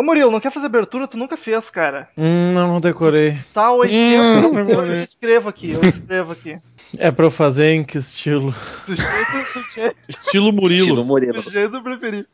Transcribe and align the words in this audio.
Ô 0.00 0.02
Murilo, 0.02 0.30
não 0.30 0.40
quer 0.40 0.50
fazer 0.50 0.64
abertura? 0.64 1.06
Tu 1.06 1.18
nunca 1.18 1.36
fez, 1.36 1.68
cara. 1.68 2.08
Hum, 2.16 2.54
não, 2.54 2.66
não 2.68 2.80
decorei. 2.80 3.36
Tá 3.52 3.70
80. 3.70 4.48
Hum, 4.48 4.58
eu, 4.58 4.86
eu 4.86 5.02
escrevo 5.02 5.50
aqui, 5.50 5.72
eu 5.72 5.82
escrevo 5.86 6.32
aqui. 6.32 6.58
É 6.96 7.10
pra 7.10 7.26
eu 7.26 7.30
fazer 7.30 7.74
em 7.74 7.84
que 7.84 7.98
estilo? 7.98 8.54
Do 8.86 8.96
jeito, 8.96 9.32
do 9.52 9.62
jeito, 9.74 9.96
Estilo 10.08 10.54
Murilo. 10.54 10.80
Estilo 10.80 11.04
Murilo. 11.04 11.42
do 11.42 11.50
jeito 11.50 11.82
preferido. 11.82 12.26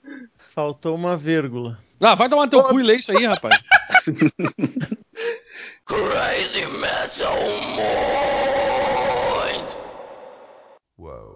Faltou 0.54 0.94
uma 0.94 1.16
vírgula. 1.16 1.76
Ah, 2.00 2.14
vai 2.14 2.28
tomar 2.28 2.46
teu 2.46 2.62
cu 2.62 2.78
e 2.78 2.84
lê 2.84 2.98
isso 2.98 3.10
aí, 3.10 3.26
rapaz. 3.26 3.56
Crazy 5.84 6.66
Metal 6.66 7.34
Mind! 9.42 9.70
Woe 10.96 11.35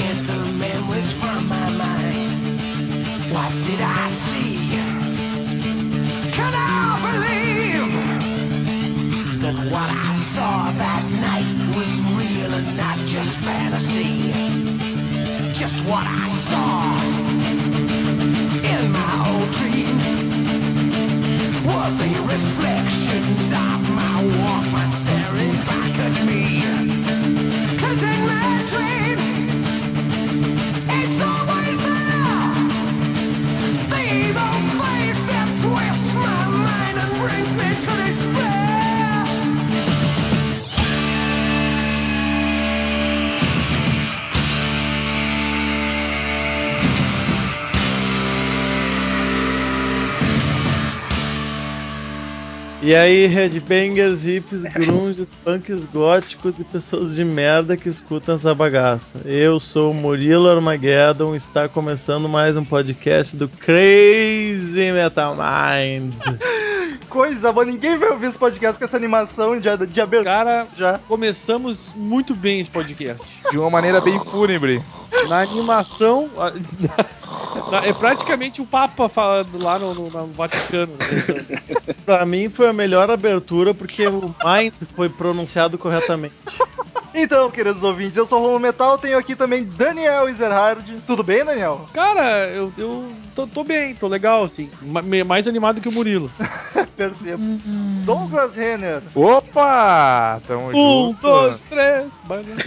Think 0.00 0.26
to 0.26 0.26
get 0.26 0.26
the 0.26 0.44
memories 0.52 1.12
from 1.12 1.48
my 1.48 1.70
mind. 1.70 3.32
What 3.32 3.62
did 3.62 3.80
I 3.80 4.08
see? 4.08 4.68
Can 6.32 6.52
I 6.54 7.00
believe 7.06 7.92
that 9.42 9.54
what 9.70 9.90
I 9.90 10.12
saw 10.12 10.70
that 10.70 11.10
night 11.10 11.54
was 11.76 12.00
real 12.18 12.54
and 12.54 12.76
not 12.76 12.98
just 13.06 13.36
fantasy? 13.38 14.32
Just 15.52 15.84
what 15.84 16.06
I 16.06 16.28
saw 16.28 16.94
in 18.72 18.92
my 18.92 19.28
old 19.30 19.50
dreams 19.52 20.06
were 21.66 21.90
the 22.02 22.12
reflections 22.34 23.52
of 23.52 23.90
my 24.00 24.22
Walkman 24.40 24.92
staring 24.92 25.56
back 25.70 25.98
at 25.98 26.14
me. 26.26 26.62
Cause 27.78 28.02
in 28.02 28.26
my 28.26 28.64
dreams, 28.68 28.89
E 52.90 52.94
aí, 52.96 53.26
headbangers, 53.26 54.26
hips, 54.26 54.62
grunges, 54.62 55.30
punks 55.44 55.84
góticos 55.84 56.58
e 56.58 56.64
pessoas 56.64 57.14
de 57.14 57.24
merda 57.24 57.76
que 57.76 57.88
escutam 57.88 58.34
essa 58.34 58.52
bagaça. 58.52 59.20
Eu 59.24 59.60
sou 59.60 59.92
o 59.92 59.94
Murilo 59.94 60.48
Armageddon 60.48 61.34
e 61.34 61.36
está 61.36 61.68
começando 61.68 62.28
mais 62.28 62.56
um 62.56 62.64
podcast 62.64 63.36
do 63.36 63.48
Crazy 63.48 64.90
Metal 64.90 65.36
Mind. 65.36 66.14
Coisa 67.10 67.52
boa, 67.52 67.64
ninguém 67.66 67.98
vai 67.98 68.08
ouvir 68.10 68.28
esse 68.28 68.38
podcast 68.38 68.78
com 68.78 68.84
essa 68.84 68.96
animação 68.96 69.58
de, 69.58 69.68
de 69.88 70.00
abertura 70.00 70.32
Cara, 70.32 70.66
já. 70.76 70.98
começamos 71.08 71.92
muito 71.96 72.36
bem 72.36 72.60
esse 72.60 72.70
podcast. 72.70 73.42
De 73.50 73.58
uma 73.58 73.68
maneira 73.68 74.00
bem 74.00 74.16
fúnebre. 74.20 74.80
Na 75.28 75.40
animação, 75.42 76.30
a- 76.38 76.52
na- 77.72 77.84
é 77.84 77.92
praticamente 77.92 78.62
o 78.62 78.66
Papa 78.66 79.08
falando 79.08 79.60
lá 79.62 79.76
no, 79.78 79.92
no- 79.92 80.08
no 80.08 80.26
Vaticano. 80.28 80.92
né? 80.92 81.94
Pra 82.06 82.24
mim 82.24 82.48
foi 82.48 82.68
a 82.68 82.72
melhor 82.72 83.10
abertura 83.10 83.74
porque 83.74 84.06
o 84.06 84.32
Mind 84.44 84.72
foi 84.94 85.08
pronunciado 85.08 85.76
corretamente. 85.76 86.34
Então, 87.12 87.50
queridos 87.50 87.82
ouvintes, 87.82 88.16
eu 88.16 88.24
sou 88.24 88.38
o 88.38 88.42
Romulo 88.42 88.60
Metal, 88.60 88.96
tenho 88.96 89.18
aqui 89.18 89.34
também 89.34 89.64
Daniel 89.64 90.28
Ezerhard. 90.28 91.02
Tudo 91.08 91.24
bem, 91.24 91.44
Daniel? 91.44 91.88
Cara, 91.92 92.46
eu, 92.50 92.72
eu 92.78 93.10
tô, 93.34 93.48
tô 93.48 93.64
bem, 93.64 93.96
tô 93.96 94.06
legal, 94.06 94.44
assim. 94.44 94.70
Mais 95.26 95.48
animado 95.48 95.80
que 95.80 95.88
o 95.88 95.92
Murilo. 95.92 96.30
Percebo. 97.04 97.42
Douglas 98.04 98.54
Renner. 98.54 99.00
Opa! 99.14 100.38
Tamo 100.46 100.68
Um, 100.68 101.06
junto. 101.06 101.22
dois, 101.22 101.60
três. 101.62 102.22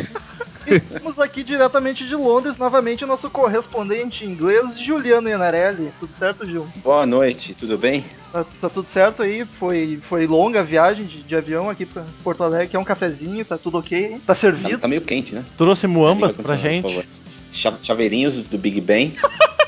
Estamos 0.65 1.19
aqui 1.19 1.43
diretamente 1.43 2.07
de 2.07 2.15
Londres, 2.15 2.57
novamente, 2.57 3.03
o 3.03 3.07
nosso 3.07 3.29
correspondente 3.29 4.25
inglês, 4.25 4.79
Juliano 4.79 5.29
Ianarelli. 5.29 5.93
Tudo 5.99 6.15
certo, 6.17 6.47
Gil? 6.47 6.67
Boa 6.77 7.05
noite, 7.05 7.53
tudo 7.53 7.77
bem? 7.77 8.03
Tá, 8.31 8.43
tá 8.59 8.69
tudo 8.69 8.89
certo 8.89 9.21
aí? 9.21 9.45
Foi, 9.59 9.99
foi 10.09 10.25
longa 10.25 10.61
a 10.61 10.63
viagem 10.63 11.05
de, 11.05 11.21
de 11.21 11.35
avião 11.35 11.69
aqui 11.69 11.85
pra 11.85 12.03
Porto 12.23 12.41
Alegre, 12.43 12.69
que 12.69 12.75
é 12.75 12.79
um 12.79 12.83
cafezinho, 12.83 13.45
tá 13.45 13.55
tudo 13.59 13.77
ok? 13.77 14.13
Tá 14.13 14.17
Tá, 14.27 14.35
servido? 14.35 14.79
tá 14.79 14.87
meio 14.87 15.01
quente, 15.01 15.35
né? 15.35 15.45
Trouxe 15.55 15.85
muambas 15.85 16.31
pra 16.31 16.55
gente. 16.55 17.05
Chaveirinhos 17.83 18.43
do 18.45 18.57
Big 18.57 18.81
Bang. 18.81 19.15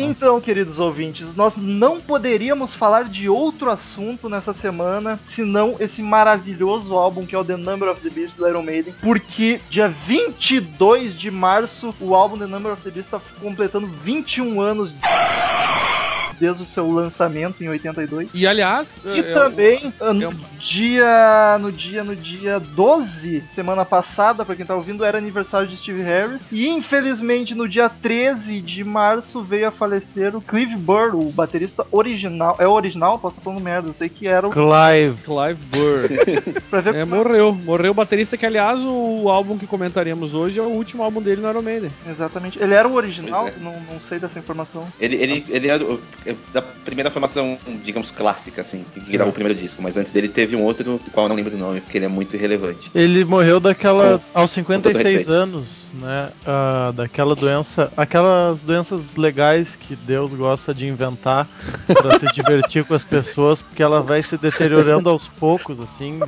Então, 0.00 0.40
queridos 0.40 0.78
ouvintes, 0.78 1.34
nós 1.34 1.54
não 1.56 2.00
poderíamos 2.00 2.72
falar 2.72 3.06
de 3.06 3.28
outro 3.28 3.68
assunto 3.68 4.28
nessa 4.28 4.54
semana 4.54 5.18
senão 5.24 5.74
esse 5.80 6.00
maravilhoso 6.00 6.94
álbum 6.94 7.26
que 7.26 7.34
é 7.34 7.38
o 7.38 7.44
The 7.44 7.56
Number 7.56 7.90
of 7.90 8.00
the 8.00 8.08
Beast 8.08 8.36
do 8.36 8.46
Iron 8.46 8.62
Maiden, 8.62 8.94
porque 9.02 9.60
dia 9.68 9.88
22 9.88 11.18
de 11.18 11.32
março 11.32 11.92
o 12.00 12.14
álbum 12.14 12.38
The 12.38 12.46
Number 12.46 12.72
of 12.72 12.82
the 12.82 12.92
Beast 12.92 13.12
está 13.12 13.20
completando 13.40 13.88
21 13.88 14.60
anos 14.60 14.94
desde 16.40 16.62
o 16.62 16.66
seu 16.66 16.90
lançamento 16.90 17.62
em 17.62 17.68
82. 17.68 18.28
E 18.34 18.46
aliás, 18.46 19.00
E 19.04 19.08
é- 19.20 19.30
é- 19.30 19.34
também, 19.34 19.92
ah, 20.00 20.12
no 20.12 20.30
é 20.30 20.34
dia 20.58 21.58
no 21.60 21.72
dia 21.72 22.04
no 22.04 22.16
dia 22.16 22.58
12, 22.60 23.42
semana 23.54 23.84
passada, 23.84 24.44
pra 24.44 24.54
quem 24.54 24.64
tá 24.66 24.74
ouvindo, 24.74 25.04
era 25.04 25.18
aniversário 25.18 25.66
de 25.68 25.76
Steve 25.76 26.02
Harris. 26.02 26.42
E 26.50 26.68
infelizmente 26.68 27.54
no 27.54 27.68
dia 27.68 27.88
13 27.88 28.60
de 28.60 28.84
março 28.84 29.42
veio 29.42 29.68
a 29.68 29.70
falecer 29.70 30.34
o 30.36 30.40
Clive 30.40 30.76
Burr, 30.76 31.14
o 31.14 31.30
baterista 31.30 31.86
original. 31.90 32.56
É 32.58 32.66
o 32.66 32.72
original? 32.72 33.18
Posso 33.18 33.34
estar 33.36 33.44
falando 33.50 33.62
merda, 33.62 33.88
eu 33.88 33.94
sei 33.94 34.08
que 34.08 34.26
era 34.26 34.46
o. 34.46 34.50
Clive. 34.50 35.16
Clive 35.24 35.60
Burr. 35.70 36.62
Pra 36.70 36.80
ver 36.80 36.94
É, 36.94 37.00
como- 37.00 37.16
morreu. 37.16 37.52
Morreu 37.52 37.90
o 37.92 37.94
baterista, 37.94 38.36
que 38.36 38.46
aliás 38.46 38.80
o 38.82 39.28
álbum 39.28 39.56
que 39.58 39.66
comentaremos 39.66 40.34
hoje 40.34 40.58
é 40.58 40.62
o 40.62 40.66
último 40.66 41.02
álbum 41.02 41.20
dele 41.22 41.40
no 41.40 41.48
Iron 41.50 41.62
Maiden. 41.62 41.90
Exatamente. 42.08 42.58
Ele 42.62 42.74
era 42.74 42.86
o 42.88 42.94
original? 42.94 43.48
É. 43.48 43.52
Não, 43.60 43.72
não 43.92 44.00
sei 44.00 44.18
dessa 44.18 44.38
informação. 44.38 44.86
Ele, 45.00 45.16
ele, 45.16 45.44
ele 45.48 45.68
é 45.68 45.78
é 46.26 46.27
da 46.52 46.62
primeira 46.62 47.10
formação, 47.10 47.58
digamos, 47.84 48.10
clássica, 48.10 48.62
assim, 48.62 48.84
que 48.94 49.00
que 49.00 49.12
gravou 49.12 49.30
o 49.30 49.34
primeiro 49.34 49.58
disco. 49.58 49.82
Mas 49.82 49.96
antes 49.96 50.12
dele 50.12 50.28
teve 50.28 50.56
um 50.56 50.62
outro, 50.62 50.84
do 50.98 51.10
qual 51.10 51.26
eu 51.26 51.28
não 51.28 51.36
lembro 51.36 51.50
do 51.50 51.58
nome, 51.58 51.80
porque 51.80 51.98
ele 51.98 52.04
é 52.04 52.08
muito 52.08 52.36
irrelevante. 52.36 52.90
Ele 52.94 53.24
morreu 53.24 53.60
daquela. 53.60 54.18
Com- 54.18 54.40
aos 54.40 54.50
com 54.50 54.56
56 54.56 54.92
todo 54.94 55.02
respeito. 55.12 55.32
anos, 55.32 55.90
né? 55.94 56.30
ah, 56.46 56.92
daquela 56.94 57.34
doença. 57.34 57.92
Aquelas 57.96 58.60
doenças 58.62 59.16
legais 59.16 59.76
que 59.76 59.94
Deus 59.96 60.32
gosta 60.32 60.74
de 60.74 60.86
inventar 60.86 61.46
pra 61.86 62.18
se 62.18 62.26
divertir 62.34 62.84
com 62.84 62.94
as 62.94 63.04
pessoas, 63.04 63.60
porque 63.62 63.82
ela 63.82 64.00
vai 64.02 64.22
se 64.22 64.36
deteriorando 64.36 65.08
aos 65.08 65.28
poucos, 65.28 65.80
assim, 65.80 66.20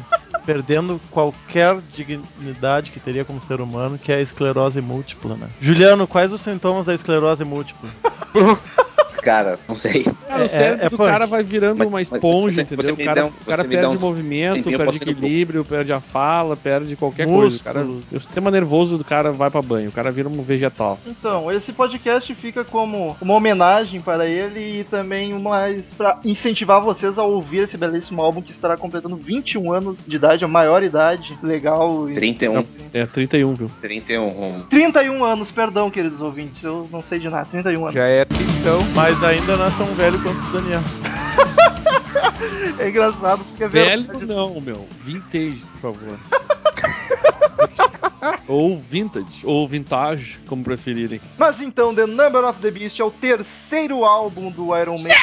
perdendo 0.44 1.00
qualquer 1.10 1.76
dignidade 1.94 2.90
que 2.90 3.00
teria 3.00 3.24
como 3.24 3.40
ser 3.40 3.60
humano, 3.60 3.98
que 3.98 4.10
é 4.12 4.16
a 4.16 4.20
esclerose 4.20 4.80
múltipla, 4.80 5.36
né? 5.36 5.48
Juliano, 5.60 6.06
quais 6.06 6.32
os 6.32 6.40
sintomas 6.40 6.86
da 6.86 6.94
esclerose 6.94 7.44
múltipla? 7.44 7.88
Cara, 9.22 9.58
não 9.68 9.76
sei. 9.76 10.04
Cara, 10.28 10.42
É- 10.42 10.46
o 10.46 10.48
cérebro 10.48 10.86
é 10.86 10.88
do 10.88 10.96
punk. 10.96 11.10
cara 11.10 11.26
vai 11.26 11.42
virando 11.42 11.78
Mas- 11.78 11.88
uma 11.88 11.98
mas 11.98 12.08
esponja, 12.12 12.52
você- 12.56 12.60
entendeu? 12.62 12.82
você 12.84 12.92
o 12.92 12.96
cara, 13.04 13.26
um- 13.26 13.28
o 13.28 13.44
cara 13.46 13.64
perde 13.64 13.86
um 13.86 13.98
movimento, 13.98 14.70
eu 14.70 14.78
perde 14.78 14.96
equilíbrio, 14.96 15.64
perde 15.64 15.92
a 15.92 16.00
fala, 16.00 16.56
perde 16.56 16.96
qualquer 16.96 17.26
coisa. 17.26 17.56
O, 17.56 17.60
cara, 17.60 17.80
o 17.84 18.20
sistema 18.20 18.50
nervoso 18.50 18.96
do 18.98 19.04
cara 19.04 19.32
vai 19.32 19.50
pra 19.50 19.60
banho, 19.62 19.88
o 19.88 19.92
cara 19.92 20.10
vira 20.10 20.28
um 20.28 20.42
vegetal. 20.42 20.98
Então, 21.06 21.50
esse 21.52 21.72
podcast 21.72 22.34
fica 22.34 22.64
como 22.64 23.16
uma 23.20 23.34
homenagem 23.34 24.00
para 24.00 24.26
ele 24.26 24.80
e 24.80 24.84
também 24.84 25.32
mais 25.38 25.92
para 25.96 26.18
incentivar 26.24 26.82
vocês 26.82 27.18
a 27.18 27.22
ouvir 27.22 27.64
esse 27.64 27.76
belíssimo 27.76 28.22
álbum 28.22 28.40
que 28.42 28.52
estará 28.52 28.76
completando 28.76 29.16
21 29.16 29.72
anos 29.72 30.06
de 30.06 30.16
idade, 30.16 30.44
a 30.44 30.48
maior 30.48 30.82
idade 30.82 31.36
legal. 31.42 32.08
e- 32.08 32.14
31, 32.14 32.64
É 32.92 33.06
31, 33.06 33.54
viu? 33.54 33.70
31, 33.80 34.26
um, 34.28 34.60
31 34.68 35.24
anos, 35.24 35.50
perdão, 35.50 35.90
queridos 35.90 36.20
ouvintes, 36.20 36.62
eu 36.64 36.88
não 36.90 37.02
sei 37.02 37.18
de 37.18 37.28
nada, 37.28 37.46
31 37.50 37.82
anos. 37.82 37.94
Já 37.94 38.04
é 38.06 38.24
trintão. 38.24 38.80
Mas 38.94 39.09
ainda 39.22 39.56
não 39.56 39.64
é 39.66 39.70
tão 39.70 39.86
velho 39.94 40.22
quanto 40.22 40.38
o 40.38 40.52
Daniel. 40.52 40.82
É 42.78 42.88
engraçado 42.88 43.44
porque 43.44 43.64
é 43.64 43.68
Velho 43.68 44.02
verdade. 44.04 44.26
não, 44.26 44.60
meu. 44.60 44.88
Vintage, 45.00 45.62
por 45.72 45.80
favor. 45.94 46.18
Ou 48.48 48.78
vintage, 48.78 49.42
ou 49.44 49.68
vintage, 49.68 50.38
como 50.46 50.64
preferirem. 50.64 51.20
Mas 51.38 51.60
então, 51.60 51.94
The 51.94 52.06
Number 52.06 52.44
of 52.44 52.58
the 52.60 52.70
Beast 52.70 52.98
é 52.98 53.04
o 53.04 53.10
terceiro 53.10 54.04
álbum 54.04 54.50
do 54.50 54.76
Iron 54.76 54.94
Maiden. 54.96 55.14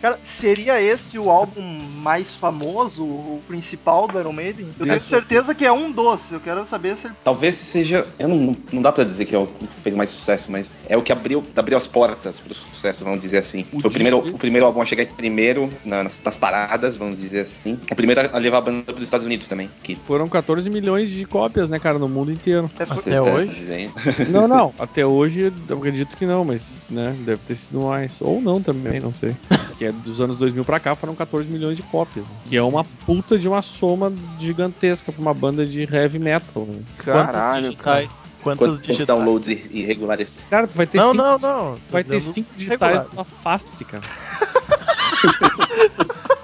Cara, 0.00 0.18
seria 0.40 0.80
esse 0.80 1.18
o 1.18 1.30
álbum 1.30 1.60
mais 1.62 2.34
famoso, 2.34 3.02
o 3.02 3.40
principal 3.46 4.06
do 4.08 4.18
Iron 4.18 4.32
Maiden? 4.32 4.68
Eu 4.78 4.86
tenho 4.86 5.00
certeza 5.00 5.54
que 5.54 5.64
é 5.64 5.72
um 5.72 5.90
doce. 5.90 6.32
Eu 6.32 6.40
quero 6.40 6.64
saber 6.66 6.96
se 6.96 7.06
ele. 7.06 7.14
Talvez 7.24 7.56
seja. 7.56 8.06
Eu 8.18 8.28
não, 8.28 8.56
não 8.72 8.82
dá 8.82 8.92
pra 8.92 9.04
dizer 9.04 9.24
que 9.24 9.34
é 9.34 9.38
o 9.38 9.46
que 9.46 9.66
fez 9.82 9.94
mais 9.96 10.10
sucesso, 10.10 10.50
mas 10.52 10.78
é 10.88 10.96
o 10.96 11.02
que 11.02 11.12
abriu, 11.12 11.42
abriu 11.56 11.76
as 11.76 11.86
portas 11.86 12.38
pro 12.40 12.54
sucesso, 12.54 13.04
vamos 13.04 13.20
dizer 13.20 13.38
assim. 13.38 13.64
O 13.72 13.80
Foi 13.80 13.90
o 13.90 13.92
primeiro, 13.92 14.18
o 14.18 14.38
primeiro 14.38 14.66
álbum 14.66 14.80
a 14.80 14.86
chegar 14.86 15.02
em 15.02 15.06
primeiro 15.06 15.72
na- 15.84 16.04
nas, 16.04 16.20
nas 16.24 16.38
paradas, 16.38 16.96
vamos 16.96 17.18
dizer 17.20 17.40
assim. 17.40 17.78
O 17.90 17.94
primeiro 17.96 18.20
a 18.32 18.38
levar 18.38 18.58
a 18.58 18.60
banda 18.62 18.84
pros 18.92 19.02
Estados 19.02 19.26
Unidos 19.26 19.46
também. 19.48 19.68
Que 19.82 19.96
Foram 19.96 20.28
14 20.28 20.70
milhões 20.70 21.10
de 21.10 21.24
cópias, 21.24 21.68
né, 21.68 21.78
cara, 21.78 21.98
no 21.98 22.08
mundo 22.08 22.30
inteiro. 22.32 22.70
É, 22.78 22.82
Até 22.84 23.16
tá 23.16 23.22
hoje? 23.22 23.52
dizendo. 23.52 23.92
Não, 24.30 24.46
não. 24.46 24.74
Até 24.78 25.04
hoje, 25.04 25.52
eu 25.68 25.76
acredito 25.78 26.16
que 26.16 26.26
não, 26.26 26.44
mas, 26.44 26.86
né, 26.90 27.14
deve 27.20 27.40
ter 27.46 27.56
sido 27.56 27.80
mais. 27.80 28.20
Ou 28.20 28.40
não 28.40 28.60
também, 28.62 29.00
não 29.00 29.12
sei. 29.12 29.34
Que 29.78 29.86
é 29.88 29.92
dos 29.92 30.20
anos 30.20 30.36
2000 30.38 30.64
pra 30.64 30.80
cá 30.80 30.94
foram 30.94 31.14
14 31.14 31.48
milhões 31.48 31.76
de 31.76 31.82
cópias. 31.82 32.24
né? 32.26 32.32
Que 32.48 32.56
é 32.56 32.62
uma 32.62 32.84
puta 32.84 33.38
de 33.38 33.48
uma 33.48 33.62
soma 33.62 34.12
gigantesca 34.38 35.12
pra 35.12 35.20
uma 35.20 35.34
banda 35.34 35.66
de 35.66 35.82
heavy 35.82 36.18
metal. 36.18 36.64
Né? 36.66 36.80
Caralho, 36.98 37.76
cara. 37.76 38.08
Quantos, 38.42 38.82
Quantos, 38.82 39.04
downloads 39.04 39.48
ir- 39.48 39.68
irregulares? 39.72 40.46
Cara, 40.48 40.66
tu 40.66 40.76
vai 40.76 40.86
ter 40.86 40.98
Não, 40.98 41.12
cinco, 41.12 41.22
não, 41.24 41.38
não. 41.38 41.76
Vai 41.90 42.04
ter 42.04 42.20
cinco 42.20 42.48
digitais 42.56 43.04
na 43.12 43.24
face, 43.24 43.84
cara. 43.84 44.02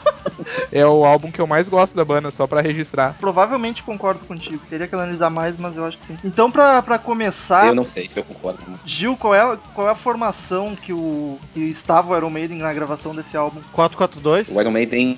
É 0.75 0.85
o 0.85 1.05
álbum 1.05 1.31
que 1.31 1.41
eu 1.41 1.47
mais 1.47 1.69
gosto 1.69 1.95
da 1.95 2.05
banda, 2.05 2.33
só 2.33 2.49
pra 2.49 2.61
registrar. 2.61 3.15
Provavelmente 3.21 3.85
concordo 3.85 4.27
contigo. 4.27 4.61
Teria 4.69 4.89
que 4.89 4.95
analisar 4.97 5.31
mais, 5.31 5.55
mas 5.57 5.77
eu 5.77 5.85
acho 5.85 5.97
que 5.99 6.07
sim. 6.09 6.19
Então, 6.25 6.51
pra, 6.51 6.83
pra 6.83 6.99
começar, 6.99 7.69
Eu 7.69 7.77
não 7.77 7.85
sei 7.85 8.09
se 8.09 8.19
eu 8.19 8.25
concordo. 8.25 8.59
Gil, 8.85 9.17
qual 9.17 9.33
é, 9.33 9.57
qual 9.73 9.87
é 9.87 9.93
a 9.93 9.95
formação 9.95 10.75
que, 10.75 10.93
o, 10.93 11.39
que 11.53 11.61
estava 11.61 12.13
o 12.13 12.17
Iron 12.17 12.29
Maiden 12.29 12.59
na 12.59 12.73
gravação 12.73 13.13
desse 13.13 13.37
álbum? 13.37 13.61
442? 13.73 14.49
O 14.49 14.61
Iron 14.61 14.73
Maiden. 14.73 15.17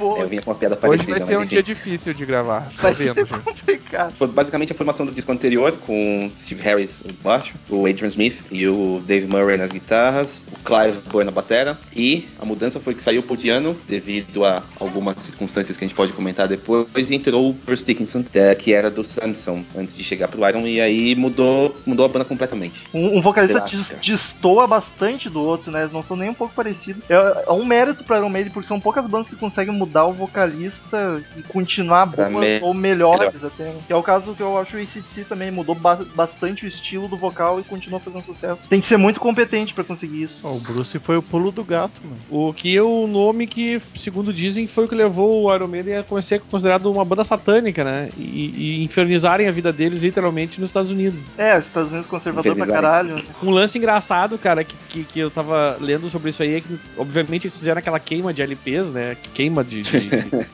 Pô, 0.00 0.16
eu 0.16 0.26
vinha 0.26 0.40
com 0.40 0.50
uma 0.50 0.56
piada 0.56 0.76
Hoje 0.76 0.80
parecida. 0.80 1.18
vai 1.18 1.20
ser 1.20 1.36
um 1.36 1.40
mas 1.40 1.50
dia 1.50 1.62
difícil 1.62 2.14
de 2.14 2.24
gravar. 2.24 2.72
Vai 2.80 2.94
vendo, 2.94 3.16
gente. 3.16 3.42
complicado. 3.42 4.14
Foi 4.16 4.28
basicamente 4.28 4.72
a 4.72 4.74
formação 4.74 5.04
do 5.04 5.12
disco 5.12 5.30
anterior, 5.30 5.76
com 5.86 6.30
Steve 6.38 6.62
Harris 6.62 7.02
no 7.06 7.12
baixo, 7.22 7.54
o 7.68 7.84
Adrian 7.84 8.08
Smith 8.08 8.46
e 8.50 8.66
o 8.66 9.02
Dave 9.06 9.26
Murray 9.26 9.58
nas 9.58 9.70
guitarras, 9.70 10.42
o 10.50 10.64
Clive 10.64 10.98
Burr 11.10 11.24
na 11.24 11.30
batera. 11.30 11.78
E 11.94 12.26
a 12.40 12.46
mudança 12.46 12.80
foi 12.80 12.94
que 12.94 13.02
saiu 13.02 13.20
o 13.20 13.22
Podiano, 13.22 13.76
devido 13.86 14.42
a 14.46 14.62
algumas 14.78 15.22
circunstâncias 15.22 15.76
que 15.76 15.84
a 15.84 15.86
gente 15.86 15.94
pode 15.94 16.14
comentar 16.14 16.48
depois, 16.48 17.10
e 17.10 17.14
entrou 17.14 17.50
o 17.50 17.52
Bruce 17.52 17.84
Dickinson, 17.84 18.24
que 18.58 18.72
era 18.72 18.90
do 18.90 19.04
Samson, 19.04 19.62
antes 19.76 19.94
de 19.94 20.02
chegar 20.02 20.28
pro 20.28 20.48
Iron, 20.48 20.66
e 20.66 20.80
aí 20.80 21.14
mudou, 21.14 21.76
mudou 21.84 22.06
a 22.06 22.08
banda 22.08 22.24
completamente. 22.24 22.84
Um, 22.94 23.18
um 23.18 23.20
vocalista 23.20 23.62
destoa 24.02 24.66
bastante 24.66 25.28
do 25.28 25.42
outro, 25.42 25.70
né? 25.70 25.82
Eles 25.82 25.92
não 25.92 26.02
são 26.02 26.16
nem 26.16 26.30
um 26.30 26.34
pouco 26.34 26.54
parecidos. 26.54 27.04
É, 27.10 27.44
é 27.46 27.52
um 27.52 27.66
mérito 27.66 28.02
pro 28.02 28.16
Iron 28.16 28.30
Maiden, 28.30 28.50
porque 28.50 28.66
são 28.66 28.80
poucas 28.80 29.06
bandas 29.06 29.28
que 29.28 29.36
conseguem 29.36 29.74
mudar 29.74 29.89
o 30.06 30.12
vocalista 30.12 31.22
e 31.36 31.42
continuar 31.42 32.06
boas 32.06 32.30
me- 32.30 32.60
ou 32.62 32.74
melhores 32.74 33.42
até. 33.44 33.64
né? 33.64 33.78
Que 33.86 33.92
é 33.92 33.96
o 33.96 34.02
caso 34.02 34.34
que 34.34 34.42
eu 34.42 34.56
acho 34.58 34.76
o 34.76 34.80
ACDC 34.80 35.24
também 35.24 35.50
mudou 35.50 35.74
ba- 35.74 36.04
bastante 36.14 36.64
o 36.64 36.68
estilo 36.68 37.08
do 37.08 37.16
vocal 37.16 37.60
e 37.60 37.62
continuou 37.62 38.00
fazendo 38.00 38.24
sucesso. 38.24 38.68
Tem 38.68 38.80
que 38.80 38.86
ser 38.86 38.96
muito 38.96 39.20
competente 39.20 39.74
pra 39.74 39.84
conseguir 39.84 40.22
isso. 40.24 40.40
Ó, 40.42 40.52
o 40.52 40.60
Bruce 40.60 40.98
foi 40.98 41.16
o 41.16 41.22
pulo 41.22 41.50
do 41.50 41.64
gato, 41.64 42.00
mano. 42.02 42.16
O 42.28 42.52
que 42.52 42.76
é 42.76 42.82
o 42.82 43.06
nome 43.06 43.46
que, 43.46 43.80
segundo 43.94 44.32
dizem, 44.32 44.66
foi 44.66 44.84
o 44.84 44.88
que 44.88 44.94
levou 44.94 45.44
o 45.44 45.54
Iron 45.54 45.66
Maiden 45.68 45.96
a 45.96 46.22
ser 46.22 46.40
considerado 46.40 46.90
uma 46.90 47.04
banda 47.04 47.24
satânica, 47.24 47.84
né? 47.84 48.08
E, 48.18 48.80
e 48.80 48.84
infernizarem 48.84 49.48
a 49.48 49.52
vida 49.52 49.72
deles 49.72 50.00
literalmente 50.00 50.60
nos 50.60 50.70
Estados 50.70 50.90
Unidos. 50.90 51.20
É, 51.38 51.58
os 51.58 51.66
Estados 51.66 51.90
Unidos 51.90 52.06
conservador 52.08 52.54
pra 52.56 52.66
caralho. 52.66 53.22
Um 53.42 53.50
lance 53.50 53.78
engraçado, 53.78 54.38
cara, 54.38 54.64
que, 54.64 54.76
que, 54.88 55.04
que 55.04 55.20
eu 55.20 55.30
tava 55.30 55.76
lendo 55.80 56.08
sobre 56.10 56.30
isso 56.30 56.42
aí 56.42 56.54
é 56.56 56.60
que, 56.60 56.78
obviamente, 56.96 57.44
eles 57.46 57.56
fizeram 57.58 57.78
aquela 57.78 57.98
queima 58.00 58.32
de 58.32 58.42
LPs, 58.42 58.92
né? 58.92 59.16
Queima 59.34 59.62
de. 59.64 59.79
De- 59.82 60.10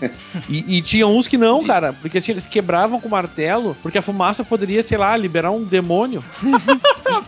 e, 0.48 0.78
e 0.78 0.82
tinha 0.82 1.06
uns 1.06 1.26
que 1.28 1.36
não, 1.38 1.64
cara, 1.64 1.92
porque 1.92 2.18
assim, 2.18 2.32
eles 2.32 2.46
quebravam 2.46 3.00
com 3.00 3.08
martelo, 3.08 3.76
porque 3.82 3.98
a 3.98 4.02
fumaça 4.02 4.44
poderia, 4.44 4.82
sei 4.82 4.98
lá, 4.98 5.16
liberar 5.16 5.50
um 5.50 5.62
demônio. 5.64 6.22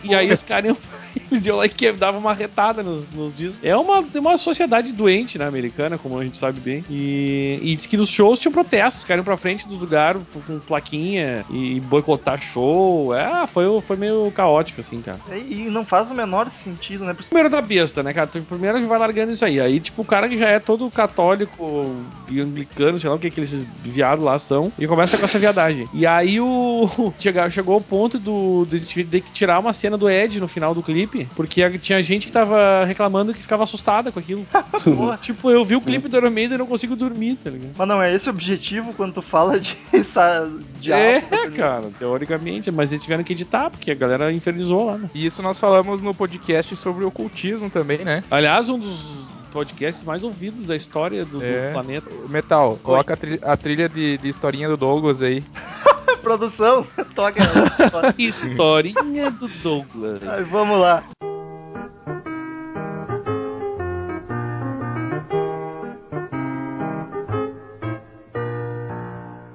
e, 0.03 0.09
e 0.11 0.15
aí 0.15 0.31
os 0.31 0.41
caras 0.43 0.69
iam, 0.71 0.77
eles 1.31 1.45
iam 1.45 1.57
lá 1.57 1.65
e 1.65 1.69
que- 1.69 1.91
davam 1.91 2.19
uma 2.19 2.33
retada 2.33 2.81
nos, 2.83 3.07
nos 3.09 3.33
discos. 3.33 3.59
É 3.63 3.75
uma, 3.75 3.99
uma 4.15 4.37
sociedade 4.37 4.93
doente, 4.93 5.37
né, 5.37 5.45
americana, 5.47 5.97
como 5.97 6.17
a 6.17 6.23
gente 6.23 6.37
sabe 6.37 6.59
bem. 6.59 6.83
E, 6.89 7.59
e 7.61 7.75
diz 7.75 7.85
que 7.85 7.97
nos 7.97 8.09
shows 8.09 8.39
tinham 8.39 8.51
protestos, 8.53 8.99
os 8.99 9.05
caras 9.05 9.19
iam 9.19 9.25
pra 9.25 9.37
frente 9.37 9.67
dos 9.67 9.79
lugares 9.79 10.21
com 10.45 10.59
plaquinha 10.59 11.45
e 11.49 11.79
boicotar 11.79 12.41
show. 12.41 13.13
É, 13.13 13.45
foi, 13.47 13.65
foi 13.81 13.95
meio 13.95 14.31
caótico, 14.31 14.81
assim, 14.81 15.01
cara. 15.01 15.19
E, 15.31 15.63
e 15.63 15.69
não 15.69 15.85
faz 15.85 16.09
o 16.11 16.13
menor 16.13 16.49
sentido, 16.63 17.03
né? 17.05 17.13
Primeiro 17.13 17.49
da 17.49 17.61
besta, 17.61 18.01
né, 18.03 18.13
cara? 18.13 18.27
Tu 18.27 18.39
Primeiro 18.41 18.87
vai 18.87 18.97
largando 18.99 19.31
isso 19.31 19.45
aí. 19.45 19.59
Aí, 19.59 19.79
tipo, 19.79 20.01
o 20.01 20.05
cara 20.05 20.27
que 20.27 20.37
já 20.37 20.49
é 20.49 20.59
todo 20.59 20.89
católico 20.89 21.88
e 22.27 22.39
anglicano, 22.39 22.99
sei 22.99 23.09
lá 23.09 23.15
o 23.15 23.19
que, 23.19 23.29
que 23.29 23.41
esses 23.41 23.65
viados 23.81 24.23
lá 24.23 24.37
são, 24.37 24.71
e 24.77 24.87
começa 24.87 25.17
com 25.17 25.25
essa 25.25 25.39
viadagem. 25.39 25.89
E 25.93 26.05
aí 26.05 26.39
o. 26.39 27.13
Chega, 27.17 27.49
chegou 27.49 27.75
ao 27.75 27.81
ponto 27.81 28.17
do. 28.17 28.65
de 28.65 29.03
ter 29.03 29.21
que 29.21 29.31
tirar 29.31 29.59
uma 29.59 29.73
cena 29.73 29.97
do 29.97 30.09
Ed 30.09 30.39
no 30.39 30.47
final 30.47 30.73
do 30.73 30.83
clipe, 30.83 31.27
porque 31.35 31.77
tinha 31.79 32.01
gente 32.01 32.27
que 32.27 32.31
tava 32.31 32.85
reclamando 32.85 33.33
que 33.33 33.41
ficava 33.41 33.63
assustada 33.63 34.11
com 34.11 34.19
aquilo. 34.19 34.45
Porra. 34.83 35.17
tipo, 35.17 35.49
eu 35.51 35.65
vi 35.65 35.75
o 35.75 35.81
clipe 35.81 36.07
do 36.07 36.17
Iron 36.17 36.29
Maiden 36.29 36.55
e 36.55 36.57
não 36.59 36.67
consigo 36.67 36.95
dormir, 36.95 37.35
tá 37.35 37.49
ligado? 37.49 37.71
Mas 37.77 37.87
não 37.87 38.01
é 38.01 38.15
esse 38.15 38.27
o 38.27 38.31
objetivo 38.31 38.93
quando 38.93 39.13
tu 39.13 39.21
fala 39.21 39.59
de, 39.59 39.77
de 40.79 40.91
é, 40.91 41.15
alma, 41.15 41.27
tá 41.27 41.51
cara, 41.51 41.91
teoricamente, 41.97 42.71
mas 42.71 42.91
eles 42.91 43.03
tiveram 43.03 43.23
que 43.23 43.33
editar, 43.33 43.69
porque 43.69 43.91
a 43.91 43.95
galera 43.95 44.31
infernizou 44.31 44.85
lá, 44.85 44.97
né? 44.97 45.09
E 45.13 45.25
isso 45.25 45.41
nós 45.41 45.59
falamos 45.59 46.01
no 46.01 46.13
podcast 46.13 46.75
sobre 46.75 47.03
ocultismo 47.03 47.69
também, 47.69 47.99
né? 47.99 48.23
Aliás, 48.29 48.69
um 48.69 48.79
dos 48.79 49.27
podcasts 49.49 50.03
mais 50.03 50.23
ouvidos 50.23 50.65
da 50.65 50.75
história 50.75 51.25
do, 51.25 51.39
do 51.39 51.43
É. 51.43 51.71
planeta. 51.71 52.09
Metal, 52.27 52.79
coloca 52.83 53.13
a 53.13 53.17
trilha, 53.17 53.39
a 53.43 53.57
trilha 53.57 53.89
de, 53.89 54.17
de 54.17 54.27
historinha 54.29 54.67
do 54.69 54.77
Douglas 54.77 55.21
aí. 55.21 55.43
Produção, 56.21 56.85
toca. 57.15 57.39
Historinha 58.17 59.31
do 59.31 59.47
Douglas. 59.63 60.19
Vamos 60.49 60.79
lá. 60.79 61.03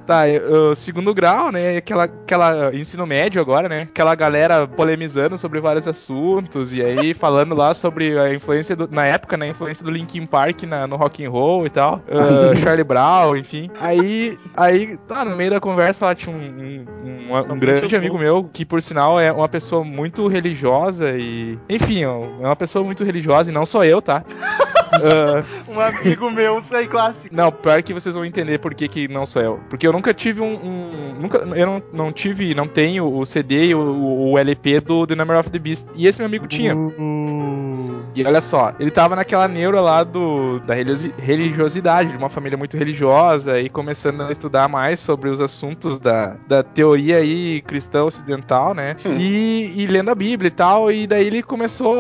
Tá, 0.06 0.28
eu- 0.28 0.42
eu- 0.42 0.74
segundo 0.74 1.14
grau, 1.14 1.50
né? 1.50 1.78
Aquela, 1.78 2.04
aquela 2.04 2.74
ensino 2.74 3.06
médio 3.06 3.40
agora, 3.40 3.68
né? 3.68 3.82
Aquela 3.82 4.14
galera 4.14 4.66
polemizando 4.68 5.38
sobre 5.38 5.60
vários 5.60 5.88
assuntos 5.88 6.72
e 6.74 6.82
aí 6.82 7.14
falando 7.14 7.54
lá 7.54 7.72
sobre 7.72 8.18
a 8.18 8.32
influência 8.34 8.76
do, 8.76 8.86
na 8.90 9.06
época, 9.06 9.36
né? 9.36 9.46
A 9.46 9.48
influência 9.50 9.82
do 9.84 9.90
Linkin 9.90 10.26
Park 10.26 10.64
na, 10.64 10.86
no 10.86 10.96
rock 10.96 11.24
and 11.24 11.30
roll 11.30 11.66
e 11.66 11.70
tal, 11.70 12.02
ah, 12.10 12.54
Charlie 12.56 12.84
Brown, 12.84 13.36
enfim. 13.36 13.70
Aí, 13.80 14.38
aí, 14.54 14.98
tá 15.08 15.24
no 15.24 15.34
meio 15.36 15.50
da 15.52 15.60
conversa 15.60 16.04
lá 16.06 16.14
tinha 16.14 16.34
um, 16.36 16.38
um, 16.38 16.84
um- 17.32 17.52
um 17.54 17.58
grande 17.58 17.96
amigo 17.96 18.18
meu 18.18 18.44
que 18.52 18.64
por 18.64 18.82
sinal 18.82 19.18
é 19.18 19.32
uma 19.32 19.48
pessoa 19.48 19.82
muito 19.84 20.26
religiosa 20.28 21.12
e, 21.16 21.58
enfim, 21.68 22.02
é 22.02 22.08
uma 22.08 22.56
pessoa 22.56 22.84
muito 22.84 23.04
religiosa 23.04 23.50
e 23.50 23.54
não 23.54 23.64
sou 23.64 23.82
eu, 23.82 24.02
tá? 24.02 24.22
Um 25.68 25.80
amigo 25.80 26.30
meu, 26.30 26.60
isso 26.60 26.74
aí 26.74 26.86
clássico. 26.86 27.34
não, 27.34 27.50
pior 27.50 27.82
que 27.82 27.92
vocês 27.94 28.14
vão 28.14 28.24
entender 28.24 28.58
por 28.58 28.74
que, 28.74 28.86
que 28.88 29.08
não 29.08 29.26
sou 29.26 29.42
eu. 29.42 29.60
Porque 29.68 29.86
eu 29.86 29.92
nunca 29.92 30.12
tive 30.14 30.40
um. 30.40 30.54
um- 30.54 31.14
nunca, 31.20 31.38
eu 31.38 31.66
não, 31.66 31.82
não 31.92 32.12
tive, 32.12 32.54
não 32.54 32.66
tenho 32.66 33.06
o 33.12 33.24
CD 33.24 33.66
e 33.66 33.74
o, 33.74 34.30
o 34.32 34.38
LP 34.38 34.80
do 34.80 35.06
The 35.06 35.14
Number 35.14 35.38
of 35.38 35.50
the 35.50 35.58
Beast. 35.58 35.86
E 35.96 36.06
esse 36.06 36.18
meu 36.20 36.26
amigo 36.26 36.46
tinha. 36.46 36.74
E 38.14 38.24
olha 38.24 38.40
só, 38.40 38.72
ele 38.78 38.90
tava 38.90 39.16
naquela 39.16 39.48
neura 39.48 39.80
lá 39.80 40.04
do, 40.04 40.60
da 40.60 40.74
religiosi- 40.74 41.12
religiosidade, 41.18 42.10
de 42.10 42.16
uma 42.16 42.28
família 42.28 42.56
muito 42.56 42.76
religiosa, 42.76 43.58
e 43.60 43.68
começando 43.68 44.20
a 44.22 44.30
estudar 44.30 44.68
mais 44.68 45.00
sobre 45.00 45.28
os 45.30 45.40
assuntos 45.40 45.98
da, 45.98 46.36
da 46.46 46.62
teoria 46.62 47.16
aí 47.16 47.60
cristã 47.62 48.04
ocidental, 48.04 48.72
né? 48.74 48.94
E, 49.18 49.72
e 49.76 49.86
lendo 49.86 50.10
a 50.10 50.14
Bíblia 50.14 50.46
e 50.48 50.50
tal, 50.52 50.92
e 50.92 51.06
daí 51.08 51.26
ele 51.26 51.42
começou, 51.42 51.96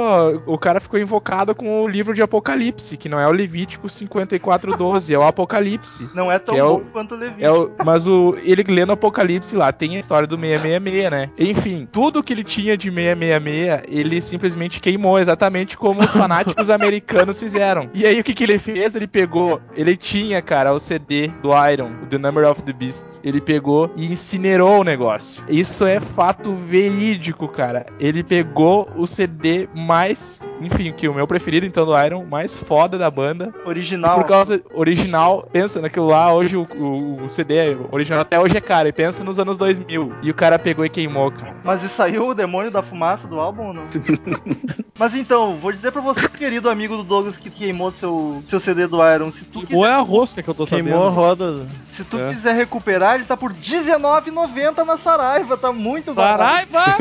o 0.46 0.56
cara 0.56 0.78
ficou 0.80 1.00
invocado 1.00 1.52
com 1.54 1.82
o 1.82 1.88
livro 1.88 2.14
de 2.14 2.22
Apocalipse, 2.22 2.83
que 2.96 3.08
não 3.08 3.18
é 3.20 3.26
o 3.26 3.32
Levítico 3.32 3.88
54:12, 3.88 5.12
é 5.14 5.18
o 5.18 5.22
Apocalipse. 5.22 6.08
Não 6.14 6.30
é 6.30 6.38
tão 6.38 6.54
é 6.56 6.62
o- 6.64 6.78
bom 6.78 6.84
quanto 6.92 7.14
o 7.14 7.18
Levi. 7.18 7.42
É 7.42 7.50
o, 7.50 7.70
mas 7.84 8.06
o, 8.06 8.36
ele 8.42 8.62
lendo 8.68 8.92
Apocalipse 8.92 9.56
lá, 9.56 9.72
tem 9.72 9.96
a 9.96 10.00
história 10.00 10.26
do 10.26 10.36
666, 10.38 11.10
né? 11.10 11.30
Enfim, 11.38 11.88
tudo 11.90 12.22
que 12.22 12.32
ele 12.32 12.44
tinha 12.44 12.76
de 12.76 12.90
666, 12.90 13.82
ele 13.88 14.20
simplesmente 14.22 14.80
queimou, 14.80 15.18
exatamente 15.18 15.76
como 15.76 16.02
os 16.02 16.12
fanáticos 16.12 16.68
americanos 16.70 17.38
fizeram. 17.38 17.88
E 17.94 18.04
aí 18.06 18.20
o 18.20 18.24
que, 18.24 18.34
que 18.34 18.44
ele 18.44 18.58
fez? 18.58 18.94
Ele 18.96 19.06
pegou, 19.06 19.60
ele 19.74 19.96
tinha, 19.96 20.40
cara, 20.42 20.72
o 20.72 20.78
CD 20.80 21.28
do 21.42 21.50
Iron, 21.70 21.90
o 22.02 22.06
The 22.06 22.18
Number 22.18 22.48
of 22.50 22.62
the 22.62 22.72
Beast. 22.72 23.04
Ele 23.22 23.40
pegou 23.40 23.90
e 23.96 24.06
incinerou 24.12 24.80
o 24.80 24.84
negócio. 24.84 25.44
Isso 25.48 25.84
é 25.86 26.00
fato 26.00 26.54
verídico, 26.54 27.48
cara. 27.48 27.86
Ele 27.98 28.22
pegou 28.22 28.88
o 28.96 29.06
CD 29.06 29.68
mais, 29.74 30.40
enfim, 30.60 30.92
que 30.92 31.08
o 31.08 31.14
meu 31.14 31.26
preferido 31.26 31.66
então 31.66 31.84
do 31.86 31.98
Iron, 31.98 32.24
mais 32.24 32.56
foda 32.64 32.96
da 32.98 33.10
banda. 33.10 33.52
E 33.64 33.68
Original. 33.68 34.14
por 34.18 34.24
causa 34.26 34.60
original, 34.74 35.46
pensa 35.52 35.80
naquilo 35.80 36.06
lá, 36.06 36.32
hoje 36.34 36.56
o, 36.56 36.66
o- 36.78 37.24
o 37.24 37.28
CD 37.28 37.76
original 37.92 38.20
até 38.20 38.38
hoje 38.40 38.56
é 38.56 38.60
caro, 38.60 38.88
e 38.88 38.92
pensa 38.92 39.22
nos 39.22 39.38
anos 39.38 39.56
2000. 39.56 40.12
E 40.22 40.30
o 40.30 40.34
cara 40.34 40.58
pegou 40.58 40.84
e 40.84 40.88
queimou, 40.88 41.30
cara. 41.30 41.54
Mas 41.62 41.82
e 41.84 41.88
saiu 41.88 42.28
o 42.28 42.34
demônio 42.34 42.70
da 42.70 42.82
fumaça 42.82 43.26
do 43.28 43.38
álbum 43.38 43.68
ou 43.68 43.74
não? 43.74 43.84
Mas 44.98 45.14
então, 45.14 45.56
vou 45.60 45.72
dizer 45.72 45.90
pra 45.92 46.00
você, 46.00 46.28
querido 46.28 46.70
amigo 46.70 46.96
do 46.96 47.02
Douglas, 47.04 47.36
que 47.36 47.50
queimou 47.50 47.90
seu, 47.90 48.42
seu 48.46 48.60
CD 48.60 48.86
do 48.86 48.98
Iron. 49.12 49.30
Se 49.32 49.44
tu, 49.44 49.66
Queimou 49.66 49.86
é 49.86 49.92
a 49.92 49.98
rosca 50.00 50.42
que 50.42 50.48
eu 50.48 50.54
tô 50.54 50.64
sabendo. 50.64 50.86
Queimou 50.86 51.06
a 51.06 51.10
roda. 51.10 51.66
se 51.90 52.04
tu 52.04 52.16
É. 52.18 52.32
quiser 52.32 52.54
recuperar, 52.54 53.16
ele 53.16 53.24
tá 53.24 53.36
por 53.36 53.50
R$19,90 53.50 54.84
na 54.84 54.96
Saraiva. 54.96 55.56
Tá 55.56 55.72
muito 55.72 56.14
barato. 56.14 56.70
Saraiva! 56.70 56.96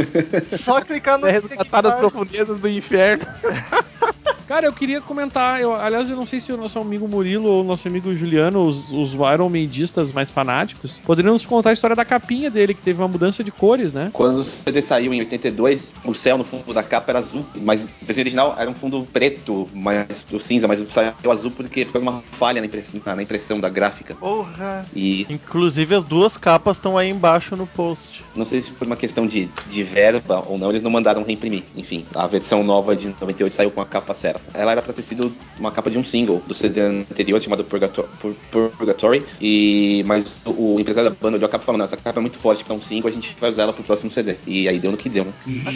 Só 0.58 0.82
clicar 0.82 1.17
no 1.20 1.27
É 1.27 1.32
resgatar 1.32 1.82
das 1.82 1.96
profundezas 1.96 2.58
do 2.58 2.67
inferno. 2.67 3.24
Cara, 4.53 4.67
eu 4.67 4.74
queria 4.74 5.01
comentar, 5.01 5.60
eu, 5.60 5.74
aliás, 5.74 6.12
eu 6.12 6.15
não 6.15 6.27
sei 6.27 6.39
se 6.39 6.53
o 6.53 6.57
nosso 6.57 6.77
amigo 6.77 7.07
Murilo 7.07 7.50
ou 7.50 7.62
o 7.62 7.63
nosso 7.63 7.88
amigo 7.88 8.13
Juliano, 8.13 8.62
os, 8.62 8.93
os 8.93 9.15
Iron 9.15 9.50
Maidistas 9.50 10.13
mais 10.13 10.29
fanáticos, 10.29 11.00
poderiam 11.00 11.33
nos 11.33 11.43
contar 11.43 11.72
a 11.72 11.74
história 11.74 11.95
da 11.95 12.05
capinha 12.05 12.51
dele, 12.51 12.75
que 12.75 12.81
teve 12.83 13.01
uma 13.01 13.07
mudança 13.07 13.43
de 13.43 13.51
cores, 13.51 13.95
né? 13.95 14.12
Quando 14.13 14.41
o 14.41 14.43
CD 14.43 14.79
saiu 14.79 15.12
em 15.12 15.22
82, 15.22 15.95
o 16.05 16.13
céu 16.13 16.38
no 16.38 16.43
fundo 16.43 16.72
da 16.72 16.83
capa 16.83 17.13
era 17.13 17.17
azul, 17.17 17.43
mas 17.55 17.86
o 18.00 18.05
desenho 18.05 18.25
original 18.25 18.55
era 18.55 18.69
um 18.69 18.75
fundo 18.75 19.07
preto, 19.12 19.67
mais 19.74 20.24
o 20.31 20.39
cinza, 20.39 20.67
mas 20.67 20.83
saiu 20.88 21.31
azul 21.31 21.50
porque 21.50 21.86
foi 21.86 22.00
uma 22.00 22.22
falha 22.33 22.62
na 22.62 22.67
impressão, 22.67 23.01
na 23.03 23.24
impressão 23.24 23.60
da 23.60 23.69
gráfica. 23.69 24.13
Porra. 24.13 24.86
E 24.95 25.25
Inclusive 25.31 25.95
as 25.95 26.05
duas 26.05 26.38
capas 26.38 26.77
estão 26.77 26.95
aí 26.95 27.10
embaixo 27.10 27.55
no 27.55 27.65
post. 27.65 28.24
não 28.36 28.45
sei 28.45 28.62
se 28.62 28.69
por 28.69 28.86
uma 28.86 28.95
questão 28.95 29.25
de, 29.25 29.50
de 29.65 29.81
verba 29.81 30.43
ou 30.45 30.60
não, 30.60 30.69
eles 30.69 30.83
não 30.83 30.91
mandaram 30.91 31.24
reimprimir. 31.24 31.63
Enfim, 31.75 32.05
a 32.13 32.27
versão 32.27 32.63
nova 32.63 32.95
de 32.95 33.07
98 33.07 33.55
saiu 33.55 33.72
com 33.72 33.81
a 33.81 33.86
capa 33.88 34.13
certa. 34.13 34.43
Ela 34.54 34.72
era 34.74 34.82
pra 34.82 34.94
ter 34.94 35.02
sido 35.02 35.34
uma 35.60 35.72
capa 35.72 35.90
de 35.90 35.98
um 35.98 36.04
single 36.04 36.42
do 36.48 36.54
CD 36.54 36.82
anterior, 36.82 37.40
chamado 37.42 37.64
Purgato- 37.64 38.08
Pur- 38.20 38.36
Purgatory, 38.78 39.26
e 39.42 40.04
mas 40.06 40.36
o, 40.46 40.76
o 40.76 40.80
empresário 40.80 41.10
da 41.10 41.16
banda 41.20 41.38
olhou 41.38 41.48
a 41.48 41.50
capa 41.50 41.64
e 41.64 41.66
falou, 41.66 41.78
não, 41.80 41.86
essa 41.86 41.98
capa 41.98 42.20
é 42.20 42.22
muito 42.22 42.38
forte 42.38 42.64
pra 42.64 42.74
um 42.74 42.82
single, 42.82 43.10
a 43.10 43.14
gente 43.14 43.36
vai 43.40 43.50
usar 43.50 43.64
ela 43.64 43.74
pro 43.74 43.84
próximo 43.84 44.12
CD. 44.12 44.36
E 44.46 44.68
aí 44.68 44.80
deu 44.80 44.92
no 44.92 44.98
que 44.98 45.10
deu, 45.10 45.26
né? 45.26 45.34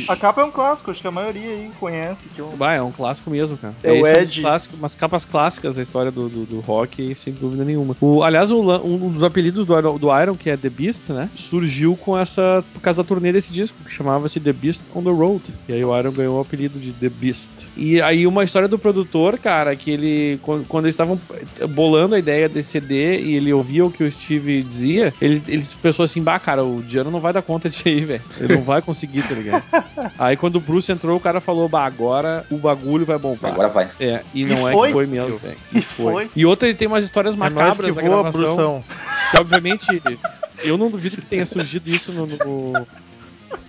A, 0.08 0.14
a 0.14 0.16
capa 0.16 0.42
é 0.42 0.46
um 0.46 0.52
clássico, 0.52 0.92
acho 0.92 1.02
que 1.02 1.08
a 1.08 1.12
maioria 1.12 1.50
aí 1.50 1.72
conhece. 1.80 2.22
Que 2.36 2.40
eu... 2.40 2.48
Bah, 2.58 2.74
é 2.74 2.82
um 2.82 2.92
clássico 2.92 3.30
mesmo, 3.30 3.58
cara. 3.58 3.76
É 3.84 3.92
o 3.92 3.96
Esse 4.06 4.20
um 4.20 4.22
Ed. 4.22 4.26
dos 4.26 4.38
clássicos, 4.40 4.80
umas 4.80 4.96
capas 4.96 5.26
clássicas 5.26 5.76
da 5.76 5.82
história 5.82 6.12
do, 6.12 6.30
do, 6.30 6.46
do 6.46 6.60
rock, 6.60 7.16
sem 7.16 7.34
dúvida 7.34 7.64
nenhuma. 7.66 7.96
O, 8.02 8.24
aliás, 8.24 8.52
o 8.52 8.60
um 8.84 9.12
dos 9.12 9.24
apelidos 9.24 9.66
do, 9.66 9.78
Iron- 9.78 9.98
do 9.98 10.08
Iron, 10.22 10.36
que 10.36 10.50
é 10.50 10.58
The 10.58 10.70
Beast, 10.70 11.04
né? 11.10 11.30
Surgiu 11.36 11.96
com 11.96 12.18
essa. 12.18 12.64
por 12.74 12.82
causa 12.82 13.02
da 13.04 13.08
turnê 13.08 13.32
desse 13.32 13.52
disco, 13.52 13.78
que 13.84 13.92
chamava-se 13.92 14.40
The 14.40 14.54
Beast 14.54 14.86
on 14.96 15.04
the 15.04 15.10
Road. 15.12 15.44
E 15.68 15.74
aí 15.74 15.84
o 15.84 15.98
Iron 15.98 16.12
ganhou 16.12 16.38
o 16.38 16.42
apelido 16.42 16.80
de 16.80 16.92
The 16.94 17.10
Beast. 17.10 17.68
E 17.76 18.02
aí 18.02 18.26
uma 18.28 18.44
história 18.48 18.68
do 18.68 18.80
produtor, 18.80 19.38
cara, 19.38 19.76
que 19.76 19.92
ele. 19.92 20.40
Quando, 20.42 20.66
quando 20.66 20.86
eles 20.86 20.96
estavam 20.96 21.20
bolando 21.70 22.16
a 22.16 22.20
ideia 22.20 22.50
desse 22.50 22.72
CD 22.72 23.20
e 23.22 23.36
ele 23.36 23.54
ouvia 23.54 23.86
o 23.86 23.92
que 23.92 24.04
o 24.04 24.12
Steve 24.12 24.64
dizia, 24.64 25.14
ele, 25.22 25.42
ele 25.48 25.64
pensou 25.82 26.04
assim, 26.04 26.22
bah, 26.22 26.40
cara, 26.40 26.64
o 26.64 26.82
Diano 26.82 27.12
não 27.12 27.20
vai 27.20 27.32
dar 27.34 27.42
conta 27.42 27.70
disso 27.70 27.88
aí, 27.88 28.04
velho. 28.04 28.22
Ele 28.40 28.56
não 28.56 28.64
vai 28.64 28.82
conseguir, 28.82 29.24
tá 29.28 29.36
ligado? 29.36 29.64
Aí 30.18 30.36
quando 30.36 30.56
o 30.56 30.62
Bruce 30.62 30.92
entrou, 30.92 31.18
o 31.18 31.20
cara 31.20 31.40
falou, 31.40 31.68
bah, 31.70 31.86
agora 31.86 32.46
o 32.50 32.58
bagulho 32.58 33.06
vai 33.06 33.18
bombar. 33.18 33.52
Agora 33.52 33.68
vai. 33.70 33.90
É, 34.00 34.24
e 34.34 34.42
E 34.42 34.46
não 34.46 34.68
é 34.68 34.72
foi, 34.72 34.88
que 34.88 34.94
foi 34.94 35.06
mesmo, 35.06 35.38
velho. 35.38 35.58
E 35.74 35.80
E 35.80 35.82
foi. 35.82 36.12
foi. 36.14 36.32
E 36.36 36.46
outra, 36.46 36.68
ele 36.68 36.78
tem 36.78 36.88
umas 36.88 37.04
histórias 37.04 37.36
É 37.36 37.38
macabras 37.38 37.90
que 37.96 38.02
da 38.02 38.08
voa, 38.08 38.24
gravação. 38.24 38.42
Brução. 38.56 38.84
Que 39.32 39.40
obviamente, 39.40 40.02
eu 40.64 40.78
não 40.78 40.90
duvido 40.90 41.18
que 41.18 41.26
tenha 41.26 41.46
surgido 41.46 41.90
isso 41.90 42.12
no. 42.14 42.26
no- 42.26 42.88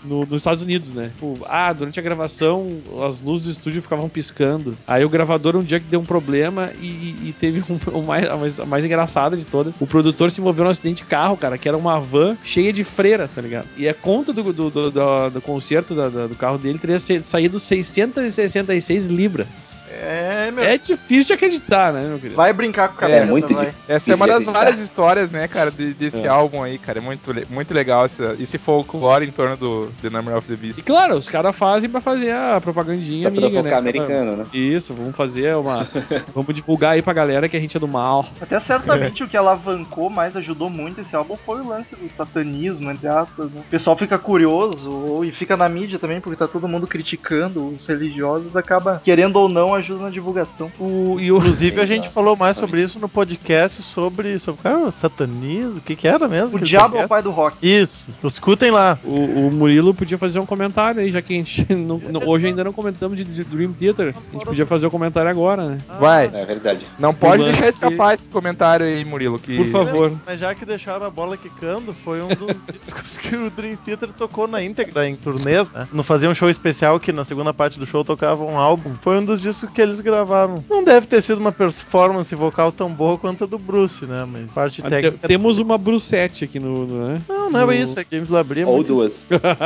no- 0.05 0.25
nos 0.27 0.39
Estados 0.39 0.63
Unidos, 0.63 0.93
né? 0.93 1.11
Tipo, 1.15 1.39
ah, 1.49 1.73
durante 1.73 1.99
a 1.99 2.03
gravação 2.03 2.79
as 3.07 3.21
luzes 3.21 3.47
do 3.47 3.53
estúdio 3.53 3.83
ficavam 3.83 4.09
piscando. 4.09 4.77
Aí 4.87 5.05
o 5.05 5.09
gravador 5.09 5.57
um 5.57 5.63
dia 5.63 5.79
que 5.81 5.87
deu 5.87 6.01
um 6.01 6.05
problema 6.05 6.71
e, 6.81 6.87
e- 6.87 7.35
teve 7.39 7.61
um, 7.73 7.99
o 7.99 8.03
mais, 8.03 8.29
a, 8.29 8.37
mais, 8.37 8.61
a 8.61 8.67
mais 8.67 8.85
engraçada 8.85 9.37
de 9.37 9.45
todas. 9.47 9.75
O 9.81 9.87
produtor 9.87 10.31
se 10.31 10.41
envolveu 10.41 10.65
num 10.65 10.71
acidente 10.71 11.03
de 11.03 11.09
carro, 11.09 11.37
cara, 11.37 11.57
que 11.59 11.69
era 11.69 11.77
uma 11.77 12.01
van 12.01 12.37
cheia 12.43 12.73
de 12.73 12.85
freira, 12.85 13.29
tá 13.33 13.41
ligado? 13.41 13.67
E 13.77 13.89
a 13.89 13.95
conta 13.95 14.33
do, 14.33 14.43
do, 14.53 14.71
do, 14.71 14.91
do- 14.91 15.31
do 15.31 15.41
conserto 15.41 15.95
da- 15.95 16.09
da- 16.09 16.27
do 16.27 16.35
carro 16.35 16.59
dele 16.59 16.79
teria 16.79 16.99
saído 17.23 17.59
666 17.61 19.07
libras. 19.09 19.85
É, 19.91 20.51
meu. 20.51 20.65
É 20.65 20.77
difícil 20.79 21.25
de 21.25 21.33
acreditar, 21.35 21.93
né, 21.93 22.07
meu 22.07 22.17
querido? 22.19 22.37
Vai 22.37 22.53
brincar 22.53 22.89
com 22.89 22.95
o 22.95 22.99
É 22.99 23.01
cabelo. 23.13 23.27
muito 23.31 23.53
vai. 23.55 23.67
difícil. 23.67 23.85
Essa 23.89 24.13
é 24.13 24.15
uma 24.17 24.27
das 24.27 24.45
várias 24.45 24.79
histórias, 24.79 25.31
né, 25.31 25.49
cara, 25.49 25.71
de- 25.71 25.95
desse 25.95 26.25
É. 26.25 26.29
álbum 26.29 26.63
aí, 26.63 26.79
cara. 26.79 26.99
É 26.99 27.03
muito, 27.03 27.31
muito 27.51 27.75
legal 27.75 28.07
esse, 28.07 28.23
esse 28.41 28.59
folclore 28.59 29.27
em 29.27 29.31
torno 29.31 29.57
do 29.57 29.91
The 30.01 30.11
Number 30.11 30.37
of 30.37 30.47
the 30.47 30.57
Beast. 30.57 30.81
E 30.81 30.83
claro, 30.83 31.17
os 31.17 31.29
caras 31.29 31.57
fazem 31.57 31.89
pra 31.89 32.01
fazer 32.01 32.33
a 32.33 32.61
propagandinha 32.61 33.31
Pra 33.31 33.47
amiga, 33.47 33.63
né? 33.63 33.75
americano, 33.75 34.37
né? 34.37 34.47
Isso, 34.53 34.95
vamos 34.95 35.17
fazer 35.17 35.57
uma. 35.57 35.89
vamos 36.35 36.55
divulgar 36.55 36.93
aí 36.93 37.03
pra 37.03 37.13
galera 37.13 37.49
que 37.49 37.57
a 37.57 37.61
gente 37.61 37.77
é 37.77 37.81
do 37.81 37.89
mal. 37.89 38.27
Até 38.41 38.59
certamente 38.61 39.23
o 39.23 39.29
que 39.29 39.37
alavancou 39.37 40.11
mais, 40.11 40.37
ajudou 40.37 40.71
muito 40.71 41.01
esse 41.01 41.15
álbum 41.15 41.37
foi 41.45 41.61
o 41.61 41.69
lance 41.69 41.95
do 41.95 42.09
satanismo, 42.15 42.91
entre 42.91 43.09
aspas. 43.09 43.51
Né? 43.51 43.63
O 43.67 43.71
pessoal 43.71 43.97
fica 43.97 44.19
curioso 44.19 45.25
e 45.25 45.33
fica 45.33 45.57
na 45.57 45.69
mídia 45.69 45.99
também, 45.99 46.21
porque 46.21 46.37
tá 46.37 46.47
todo 46.47 46.69
mundo 46.69 46.87
criticando 46.87 47.69
os 47.69 47.87
religiosos, 47.87 48.57
acaba, 48.57 49.01
querendo 49.05 49.37
ou 49.37 49.49
não, 49.49 49.75
ajuda 49.75 50.05
na 50.05 50.11
divulgação. 50.11 50.71
O, 50.79 51.17
e 51.19 51.33
o, 51.33 51.39
Inclusive 51.39 51.81
a 51.81 51.87
gente 51.87 52.09
falou 52.11 52.37
mais 52.37 52.57
sobre 52.57 52.83
isso 52.83 52.99
no 52.99 53.09
podcast 53.09 53.83
sobre, 53.83 54.39
sobre 54.39 54.63
cara, 54.63 54.93
satanismo, 54.93 55.79
o 55.79 55.81
que 55.81 55.97
que 55.97 56.07
era 56.07 56.29
mesmo? 56.29 56.57
O 56.57 56.61
diabo 56.61 56.97
é 56.97 57.05
o 57.05 57.09
pai 57.09 57.23
do 57.23 57.31
rock. 57.31 57.57
Isso, 57.63 58.11
escutem 58.25 58.71
lá. 58.71 58.99
o, 59.05 59.49
o 59.49 59.53
Murilo 59.53 59.78
podia 59.95 60.19
fazer 60.19 60.39
um 60.39 60.47
comentário 60.47 61.01
aí, 61.01 61.11
já 61.11 61.21
que 61.23 61.33
a 61.33 61.37
gente 61.37 61.67
não- 61.75 61.99
não- 61.99 62.27
hoje 62.27 62.47
ainda 62.47 62.63
não 62.65 62.73
comentamos 62.73 63.17
de 63.17 63.25
de 63.25 63.45
Dream 63.45 63.73
Theater. 63.73 64.15
A 64.17 64.33
gente 64.33 64.45
podia 64.45 64.67
fazer 64.67 64.87
o 64.87 64.91
comentário 64.91 65.31
agora, 65.31 65.65
né? 65.69 65.79
Vai, 66.01 66.27
É 66.33 66.45
verdade. 66.45 66.87
não 66.99 67.13
pode 67.15 67.45
deixar 67.45 67.69
escapar 67.69 68.15
esse 68.15 68.29
comentário 68.29 68.87
aí, 68.87 69.05
Murilo. 69.05 69.39
Que... 69.39 69.57
Por 69.57 69.67
favor. 69.67 70.13
Mas 70.27 70.41
já 70.41 70.55
que 70.55 70.65
deixaram 70.65 71.07
a 71.07 71.11
bola 71.11 71.37
quicando, 71.37 71.93
foi 71.93 72.21
um 72.23 72.29
dos 72.29 72.57
discos 72.83 73.17
que 73.17 73.35
o 73.37 73.51
Dream 73.51 73.77
Theater 73.77 74.09
tocou 74.17 74.47
na 74.49 74.63
íntegra, 74.63 75.09
em 75.09 75.15
turnês, 75.17 75.71
né? 75.71 75.87
Não 75.93 76.03
fazia 76.03 76.29
um 76.29 76.35
show 76.35 76.49
especial 76.51 76.99
que 76.99 77.13
na 77.13 77.25
segunda 77.25 77.53
parte 77.55 77.79
do 77.79 77.87
show 77.87 78.05
tocava 78.05 78.43
um 78.45 78.59
álbum. 78.59 78.95
Foi 79.03 79.19
um 79.19 79.25
dos 79.25 79.41
discos 79.43 79.71
que 79.71 79.81
eles 79.81 80.01
gravaram. 80.01 80.65
Não 80.69 80.83
deve 80.83 81.07
ter 81.07 81.23
sido 81.23 81.39
uma 81.39 81.53
performance 81.53 82.35
vocal 82.35 82.73
tão 82.73 82.91
boa 82.91 83.19
quanto 83.19 83.45
a 83.45 83.47
do 83.47 83.59
Bruce, 83.59 84.05
né? 84.07 84.25
Mas 84.31 84.47
parte 84.53 84.81
Ah, 84.85 84.89
técnica. 84.89 85.19
te- 85.19 85.29
Temos 85.29 85.59
uma 85.59 85.77
Brucette 85.79 86.45
aqui 86.45 86.59
no. 86.59 86.87
no- 86.87 87.09
né? 87.09 87.23
Não, 87.29 87.51
não 87.51 87.61
é 87.61 87.67
no- 87.67 87.73
isso, 87.73 87.99
é 87.99 88.05
que 88.05 88.15
James 88.17 88.29
Labrie 88.31 88.63
é 88.63 88.67
Ou 88.67 88.83
duas. 88.83 89.27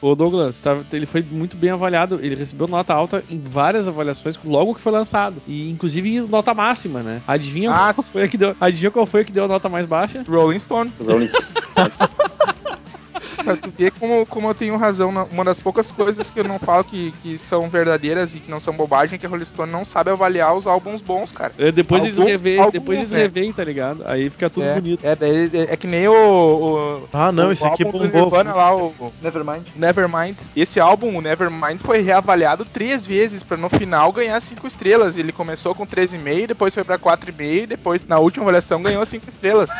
o 0.00 0.14
Douglas, 0.14 0.60
tá- 0.60 0.78
ele 0.92 1.06
foi 1.06 1.22
muito 1.22 1.56
bem 1.56 1.70
avaliado. 1.70 2.18
Ele 2.22 2.34
recebeu 2.34 2.66
nota 2.68 2.92
alta 2.94 3.22
em 3.28 3.40
várias 3.40 3.86
avaliações 3.88 4.38
logo 4.44 4.74
que 4.74 4.80
foi 4.80 4.92
lançado. 4.92 5.42
E 5.46 5.70
inclusive 5.70 6.20
nota 6.22 6.54
máxima, 6.54 7.00
né? 7.02 7.20
Adivinha, 7.26 7.70
Ah, 7.70 7.92
qual, 7.94 8.06
foi 8.06 8.22
a 8.24 8.28
que 8.28 8.36
deu, 8.38 8.56
adivinha 8.60 8.90
qual 8.90 9.06
foi 9.06 9.20
a 9.22 9.24
que 9.24 9.32
deu 9.32 9.44
a 9.44 9.48
nota 9.48 9.68
mais 9.68 9.86
baixa? 9.86 10.24
Rolling 10.28 10.58
Stone. 10.58 10.92
Rolling 11.00 11.28
Pra 13.46 13.56
tu 13.56 13.70
ver 13.70 13.90
como, 13.92 14.26
como 14.26 14.48
eu 14.50 14.54
tenho 14.54 14.76
razão. 14.76 15.10
na- 15.12 15.24
Uma 15.24 15.44
das 15.44 15.60
poucas 15.60 15.90
coisas 15.92 16.28
que 16.30 16.40
eu 16.40 16.44
não 16.44 16.58
falo 16.58 16.84
que, 16.84 17.12
que 17.22 17.38
são 17.38 17.68
verdadeiras 17.68 18.34
e 18.34 18.40
que 18.40 18.50
não 18.50 18.58
são 18.60 18.74
bobagem 18.74 19.14
é 19.16 19.18
que 19.18 19.26
a 19.26 19.28
Rolling 19.28 19.44
Stone 19.44 19.70
não 19.72 19.84
sabe 19.84 20.10
avaliar 20.10 20.54
os 20.56 20.66
álbuns 20.66 21.00
bons, 21.02 21.30
cara. 21.32 21.52
É, 21.58 21.70
depois 21.72 22.04
eles 22.04 22.18
Alguns- 22.18 22.30
reveem, 22.32 22.58
alguns, 22.58 22.72
depois 22.72 22.98
eles 22.98 23.10
né? 23.12 23.18
reveem, 23.20 23.52
tá 23.52 23.64
ligado? 23.64 24.02
Aí 24.06 24.28
fica 24.28 24.50
tudo 24.50 24.66
é, 24.66 24.74
bonito. 24.74 25.04
É, 25.06 25.14
daí- 25.16 25.50
é, 25.52 25.72
é 25.72 25.76
que 25.76 25.86
nem 25.86 26.08
o. 26.08 26.12
o 26.12 27.08
Ah, 27.12 27.30
não, 27.32 27.48
o 27.48 27.52
esse 27.52 27.64
aqui 27.64 27.84
álbum 27.84 27.98
do 27.98 28.04
bombou. 28.08 28.22
Nirvana 28.22 28.54
lá, 28.54 28.74
o, 28.76 28.92
Nevermind. 29.22 29.62
Nevermind. 29.76 30.36
Esse 30.56 30.80
álbum, 30.80 31.16
o 31.16 31.20
Nevermind, 31.20 31.78
foi 31.78 32.00
reavaliado 32.00 32.64
três 32.64 33.06
vezes 33.06 33.42
pra 33.42 33.56
no 33.56 33.68
final 33.68 34.12
ganhar 34.12 34.40
cinco 34.40 34.66
estrelas. 34.66 35.16
Ele 35.16 35.32
começou 35.32 35.74
com 35.74 35.86
3,5, 35.86 36.46
depois 36.48 36.74
foi 36.74 36.84
pra 36.84 36.98
4,5 36.98 37.62
e 37.62 37.66
depois 37.66 38.02
na 38.06 38.18
última 38.18 38.44
avaliação 38.44 38.82
ganhou 38.82 39.04
cinco 39.06 39.28
estrelas. 39.28 39.70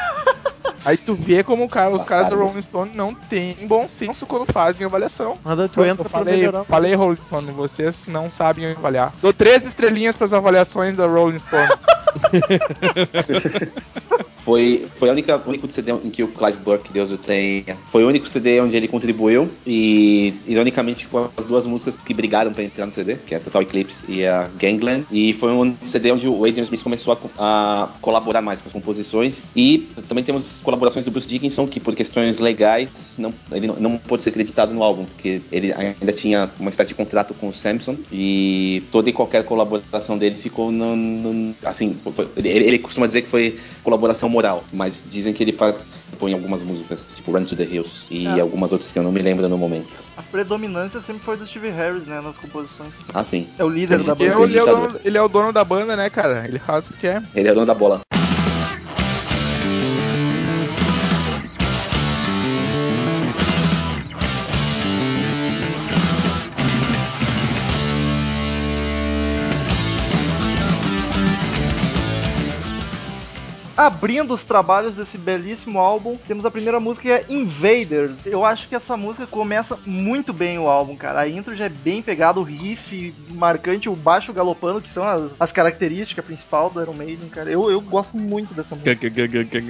Aí 0.87 0.97
tu 0.97 1.17
vê 1.17 1.43
como 1.43 1.65
o 1.65 1.69
cara- 1.69 1.91
os 1.91 2.05
caras 2.05 2.31
da. 2.31 2.37
Rolling 2.37 2.63
Stone 2.63 2.93
não 2.95 3.13
têm 3.13 3.57
bom 3.67 3.89
senso 3.89 4.25
quando 4.25 4.47
fazem 4.53 4.87
avaliação. 4.87 5.37
Nada 5.45 5.69
tu 5.69 5.81
Eu, 5.81 5.87
entra 5.87 6.07
eu 6.07 6.09
falei, 6.09 6.49
falei 6.69 6.95
Rolling 6.95 7.17
Stone, 7.19 7.51
vocês 7.51 8.07
não 8.07 8.31
sabem 8.31 8.71
avaliar. 8.71 9.13
Dou 9.21 9.33
três 9.33 9.67
estrelinhas 9.67 10.17
pras 10.17 10.33
avaliações 10.33 10.95
da 10.95 11.05
Rolling 11.09 11.41
Stone. 11.41 11.67
Foi, 14.47 14.87
foi 14.95 15.09
a 15.09 15.13
única, 15.13 15.43
o 15.45 15.49
único 15.49 15.67
CD 15.73 15.91
em 15.91 16.09
que 16.09 16.23
o 16.23 16.29
Clive 16.29 16.59
Burke, 16.59 16.93
Deus 16.93 17.11
o 17.11 17.19
tenha, 17.19 17.77
foi 17.91 18.05
o 18.05 18.07
único 18.09 18.29
CD 18.29 18.61
onde 18.61 18.77
ele 18.77 18.87
contribuiu 18.87 19.51
e, 19.67 20.33
ironicamente, 20.47 21.09
com 21.09 21.29
as 21.37 21.45
duas 21.45 21.67
músicas 21.67 21.97
que 21.97 22.15
brigaram 22.15 22.53
pra 22.53 22.63
entrar 22.63 22.87
no 22.87 22.93
CD, 22.93 23.17
que 23.17 23.35
é 23.35 23.41
Total 23.41 23.63
Eclipse 23.63 24.03
e 24.09 24.25
a 24.25 24.49
Gangland. 24.57 25.05
E 25.11 25.33
foi 25.33 25.51
um 25.51 25.75
CD 25.83 26.13
onde 26.13 26.29
o 26.29 26.45
Adrian 26.45 26.63
Smith 26.63 26.81
começou 26.85 27.19
a, 27.37 27.83
a 27.85 27.89
colaborar 28.01 28.41
mais 28.41 28.61
com 28.61 28.69
as 28.69 28.73
composições. 28.73 29.47
E 29.57 29.89
também 30.07 30.23
temos 30.23 30.61
colaborações 30.61 31.05
do 31.05 31.11
Bruce 31.11 31.27
Dickinson, 31.27 31.67
que 31.67 31.81
por 31.81 31.97
questões 31.97 32.39
legais, 32.39 33.17
não, 33.19 33.35
ele 33.51 33.67
não, 33.67 33.75
não 33.75 33.99
pôde 33.99 34.23
ser 34.23 34.31
acreditado 34.31 34.73
no 34.73 34.81
álbum, 34.85 35.07
porque 35.07 35.41
ele 35.51 35.73
ainda 35.73 36.13
tinha 36.13 36.49
uma 36.61 36.71
espécie 36.71 36.91
de 36.91 36.95
contrato 36.95 37.35
com 37.35 37.49
o 37.49 37.53
Samson 37.53 37.97
e 38.13 38.85
toda 38.93 39.11
e 39.11 39.13
qualquer 39.13 39.43
colaboração 39.45 40.17
dele 40.17 40.37
ficou 40.37 40.71
no. 40.71 40.95
no- 40.95 41.55
assim, 41.65 41.97
foi- 42.15 42.29
ele, 42.37 42.49
ele 42.49 42.79
costuma 42.79 43.09
dizer 43.09 43.23
que 43.23 43.29
foi 43.29 43.57
colaboração 43.83 44.36
moral, 44.37 44.63
mas 44.71 45.03
dizem 45.09 45.33
que 45.33 45.43
ele 45.43 45.53
participou 45.53 46.29
em 46.29 46.35
algumas 46.35 46.63
músicas, 46.63 47.07
tipo 47.17 47.33
Run 47.33 47.45
to 47.45 47.57
the 47.57 47.65
Hills 47.65 48.03
e 48.11 48.27
Ah. 48.27 48.43
algumas 48.43 48.71
outras 48.71 48.93
que 48.93 48.99
eu 48.99 49.03
não 49.03 49.11
me 49.11 49.21
lembro 49.21 49.49
no 49.49 49.57
momento. 49.57 49.99
A 50.17 50.23
predominância 50.23 51.01
sempre 51.01 51.23
foi 51.23 51.39
do 51.39 51.47
Steve 51.47 51.71
Harris, 51.71 52.05
né, 52.07 52.21
nas 52.21 52.37
composições. 52.37 52.91
Ah, 53.15 53.25
sim. 53.25 53.49
É 53.59 53.65
o 53.65 53.69
líder 53.71 54.03
da 54.03 54.15
Porque 54.15 54.29
banda. 54.31 54.45
ele, 54.47 54.59
é 54.59 54.63
o 54.63 54.67
dono, 54.67 55.01
ele 55.05 55.19
é 55.19 55.23
o 55.23 55.29
dono 55.29 55.53
da 55.53 55.65
banda, 55.65 55.97
né, 55.97 56.11
cara? 56.11 56.45
Ele 56.47 56.59
faz 56.59 56.87
o 56.87 56.93
que 56.93 56.99
quer. 57.01 57.23
Ele 57.35 57.49
é 57.49 57.55
dono 57.55 57.65
da 57.67 57.75
bola. 57.75 58.01
Abrindo 73.77 74.33
os 74.33 74.43
trabalhos 74.43 74.95
desse 74.95 75.19
belíssimo 75.19 75.79
álbum, 75.79 76.17
temos 76.27 76.47
a 76.47 76.51
primeira 76.51 76.81
música 76.81 77.03
que 77.03 77.11
é 77.13 77.25
Invaders. 77.29 78.15
Eu 78.25 78.45
acho 78.45 78.69
que 78.69 78.75
essa 78.75 78.97
música 78.97 79.27
começa 79.27 79.79
muito 79.85 80.33
bem 80.33 80.59
o 80.59 80.67
álbum, 80.67 80.97
cara. 80.97 81.21
A 81.21 81.29
intro 81.29 81.55
já 81.55 81.67
é 81.67 81.69
bem 81.69 82.01
pegada, 82.01 82.41
o 82.41 82.43
riff 82.43 83.13
marcante, 83.31 83.89
o 83.89 83.95
baixo 83.95 84.33
galopando, 84.33 84.81
que 84.81 84.89
são 84.89 85.03
as, 85.05 85.31
as 85.39 85.53
características 85.53 86.25
principais 86.25 86.73
do 86.73 86.81
Iron 86.81 86.95
Maiden, 86.95 87.29
cara. 87.29 87.51
Eu, 87.51 87.71
eu 87.71 87.81
gosto 87.81 88.17
muito 88.17 88.55
dessa 88.55 88.75
música. 88.75 88.91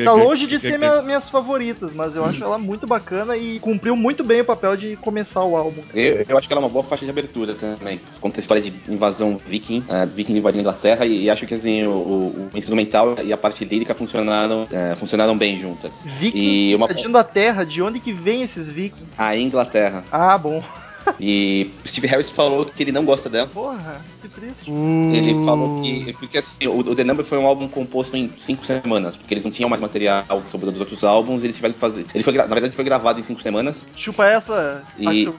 Tá 0.05 0.13
longe 0.13 0.47
de 0.47 0.61
ser 0.61 0.79
minha- 0.79 1.03
minhas 1.03 1.29
favoritas, 1.29 1.93
mas 1.93 2.15
eu 2.15 2.25
acho 2.25 2.43
ela 2.45 2.59
muito 2.59 2.87
bacana 2.87 3.37
e 3.37 3.59
cumpriu 3.59 3.97
muito 3.97 4.23
bem 4.23 4.41
o 4.41 4.45
papel 4.45 4.77
de 4.77 4.95
começar 4.97 5.43
o 5.43 5.57
álbum. 5.57 5.83
Eu, 5.93 6.25
eu 6.29 6.39
acho 6.39 6.47
que 6.47 6.55
ela 6.55 6.63
é 6.63 6.65
uma 6.65 6.71
boa 6.71 6.85
faixa 6.85 7.05
de 7.05 7.11
abertura 7.11 7.55
também. 7.55 8.01
Conta 8.21 8.39
a 8.39 8.41
história 8.41 8.63
de 8.63 8.73
invasão 8.89 9.41
viking, 9.45 9.81
uh, 9.81 10.07
vikings 10.07 10.39
invadindo 10.39 10.61
a 10.61 10.63
Inglaterra, 10.73 11.05
e, 11.07 11.25
e 11.25 11.31
acho 11.31 11.45
que 11.45 11.55
assim, 11.55 11.85
o, 11.87 11.91
o- 11.91 12.51
o 12.55 12.57
instrumental 12.57 13.17
e 13.25 13.33
a 13.33 13.37
parte 13.37 13.65
lírica 13.65 13.96
funcionaram, 13.97 14.67
eh, 14.71 14.95
funcionaram 14.97 15.37
bem 15.37 15.59
juntas. 15.59 16.05
Viking 16.05 16.39
E 16.39 16.75
uma- 16.75 16.87
invadindo 16.87 17.17
a 17.19 17.25
Terra, 17.25 17.65
de 17.65 17.83
onde 17.83 17.99
que 18.01 18.13
vem 18.13 18.43
esses 18.43 18.69
vikings? 18.69 19.07
A 19.19 19.37
Inglaterra. 19.37 20.05
Ah, 20.11 20.37
bom. 20.39 20.63
E 21.21 21.71
Steve 21.87 22.09
Harris 22.09 22.29
falou 22.29 22.67
que 22.67 22.83
ele 22.83 22.91
não 22.91 23.05
gosta 23.05 23.31
dela. 23.31 23.47
Porra, 23.47 24.01
que 24.21 24.27
triste. 24.29 24.69
Ele 24.69 25.35
falou 25.45 25.81
que. 25.81 26.13
Porque 26.15 26.39
assim, 26.39 26.67
o, 26.67 26.81
o 26.81 26.95
The 26.97 27.05
Number 27.05 27.25
foi 27.25 27.39
um 27.39 27.47
álbum 27.47 27.69
composto 27.69 28.17
em 28.17 28.29
cinco 28.41 28.67
semanas, 28.67 29.15
porque 29.15 29.33
eles 29.33 29.45
não 29.45 29.53
tinham 29.53 29.69
mais 29.71 29.81
material 29.81 30.25
sobre 30.49 30.69
os 30.69 30.81
outros 30.81 31.05
álbuns, 31.05 31.45
eles 31.45 31.55
tiveram 31.55 31.75
que 31.75 31.79
fazer. 31.81 32.07
Ele 32.13 32.25
foi, 32.25 32.33
na 32.33 32.45
verdade, 32.47 32.75
foi 32.75 32.85
gravado 32.85 33.21
em 33.21 33.23
cinco 33.23 33.41
semanas. 33.41 33.87
Chupa 33.95 34.27
essa, 34.27 34.83
E- 34.99 35.07
Axel. 35.07 35.35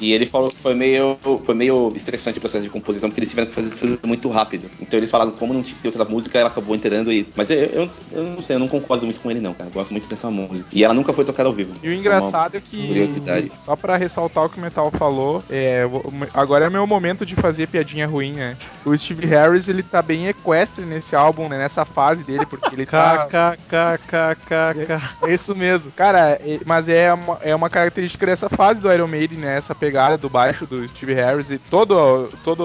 E 0.00 0.12
ele 0.12 0.26
falou 0.26 0.50
que 0.50 0.56
foi 0.56 0.74
meio, 0.74 1.18
foi 1.44 1.54
meio 1.54 1.92
estressante 1.94 2.38
o 2.38 2.40
processo 2.40 2.64
de 2.64 2.70
composição, 2.70 3.08
porque 3.08 3.20
eles 3.20 3.30
tiveram 3.30 3.48
que 3.48 3.54
fazer 3.54 3.70
tudo 3.74 3.98
muito 4.06 4.28
rápido. 4.30 4.70
Então 4.80 4.98
eles 4.98 5.10
falaram 5.10 5.30
como 5.32 5.54
não 5.54 5.62
tinha 5.62 5.76
outra 5.84 6.04
música, 6.04 6.38
ela 6.38 6.48
acabou 6.48 6.74
entrando 6.74 7.12
e. 7.12 7.28
Mas 7.36 7.50
eu, 7.50 7.58
eu, 7.58 7.90
eu 8.12 8.22
não 8.24 8.42
sei, 8.42 8.56
eu 8.56 8.60
não 8.60 8.68
concordo 8.68 9.04
muito 9.04 9.20
com 9.20 9.30
ele, 9.30 9.40
não, 9.40 9.54
cara. 9.54 9.70
Eu 9.70 9.74
gosto 9.74 9.92
muito 9.92 10.08
dessa 10.08 10.30
música. 10.30 10.66
E 10.72 10.84
ela 10.84 10.94
nunca 10.94 11.12
foi 11.12 11.24
tocada 11.24 11.48
ao 11.48 11.54
vivo. 11.54 11.74
E 11.82 11.88
o 11.88 11.92
é 11.92 11.96
engraçado 11.96 12.56
é 12.56 12.60
que, 12.60 12.86
Curiosidade. 12.86 13.52
só 13.56 13.76
pra 13.76 13.96
ressaltar 13.96 14.44
o 14.44 14.48
que 14.48 14.58
o 14.58 14.62
Metal 14.62 14.90
falou, 14.90 15.42
é, 15.48 15.84
agora 16.32 16.66
é 16.66 16.70
meu 16.70 16.86
momento 16.86 17.24
de 17.26 17.34
fazer 17.34 17.68
piadinha 17.68 18.06
ruim, 18.06 18.32
né? 18.32 18.56
O 18.84 18.96
Steve 18.96 19.26
Harris, 19.26 19.68
ele 19.68 19.82
tá 19.82 20.02
bem 20.02 20.26
equestre 20.26 20.84
nesse 20.84 21.14
álbum, 21.16 21.48
né? 21.48 21.58
Nessa 21.58 21.84
fase 21.84 22.24
dele, 22.24 22.46
porque 22.46 22.74
ele 22.74 22.86
tá... 22.86 23.26
KKKKK. 23.26 25.14
É 25.22 25.34
isso 25.34 25.54
mesmo. 25.54 25.92
Cara, 25.92 26.38
é- 26.40 26.60
mas 26.64 26.88
é 26.88 26.93
uma, 27.12 27.38
é 27.42 27.54
uma 27.54 27.70
característica 27.70 28.24
dessa 28.26 28.48
fase 28.48 28.80
do 28.80 28.92
Iron 28.92 29.06
Maiden, 29.06 29.38
né? 29.38 29.56
Essa 29.56 29.74
pegada 29.74 30.16
do 30.18 30.28
baixo 30.28 30.66
do 30.66 30.86
Steve 30.88 31.14
Harris 31.14 31.50
e 31.50 31.58
todo, 31.58 32.28
todo 32.44 32.60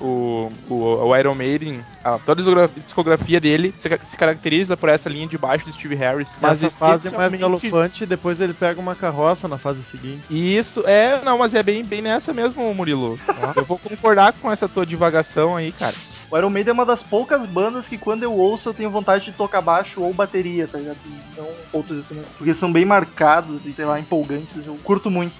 o, 0.00 0.52
o, 0.68 1.08
o 1.08 1.16
Iron 1.16 1.34
Maiden, 1.34 1.84
a- 2.02 2.18
toda 2.18 2.40
a 2.40 2.44
discogra- 2.44 2.70
discografia 2.76 3.40
dele 3.40 3.72
se, 3.76 3.88
se 4.04 4.16
caracteriza 4.16 4.76
por 4.76 4.88
essa 4.88 5.08
linha 5.08 5.26
de 5.26 5.38
baixo 5.38 5.64
do 5.66 5.72
Steve 5.72 5.94
Harris. 5.94 6.38
Mas 6.40 6.62
essa 6.62 6.86
fase 6.86 7.14
é 7.14 7.16
mais 7.16 7.40
galopante 7.40 8.04
e 8.04 8.06
depois 8.06 8.40
ele 8.40 8.54
pega 8.54 8.80
uma 8.80 8.94
carroça 8.94 9.48
na 9.48 9.58
fase 9.58 9.82
seguinte. 9.84 10.22
Isso, 10.30 10.82
é, 10.86 11.20
não, 11.24 11.38
mas 11.38 11.54
é 11.54 11.62
bem, 11.62 11.84
bem 11.84 12.02
nessa 12.02 12.32
mesmo, 12.32 12.72
Murilo. 12.74 13.18
Eu 13.56 13.64
vou 13.64 13.78
concordar 13.78 14.32
com 14.34 14.50
essa 14.50 14.68
tua 14.68 14.84
divagação 14.86 15.56
aí, 15.56 15.72
cara. 15.72 15.94
O 16.30 16.38
Iron 16.38 16.50
Maiden 16.50 16.70
é 16.70 16.74
uma 16.74 16.86
das 16.86 17.02
poucas 17.02 17.46
bandas 17.46 17.86
que 17.86 17.96
quando 17.98 18.22
eu 18.24 18.32
ouço 18.32 18.68
eu 18.68 18.74
tenho 18.74 18.90
vontade 18.90 19.26
de 19.26 19.32
tocar 19.32 19.60
baixo 19.60 20.00
ou 20.02 20.12
bateria, 20.12 20.66
tá 20.66 20.78
ligado? 20.78 20.96
Não 21.36 21.46
outros 21.72 21.98
instrumentos. 21.98 22.30
Porque 22.36 22.52
são 22.54 22.72
bem 22.72 22.84
marcados 22.84 23.64
e, 23.66 23.73
sei 23.74 23.84
lá, 23.84 23.98
empolgantes. 23.98 24.66
Eu 24.66 24.76
curto 24.82 25.10
muito. 25.10 25.34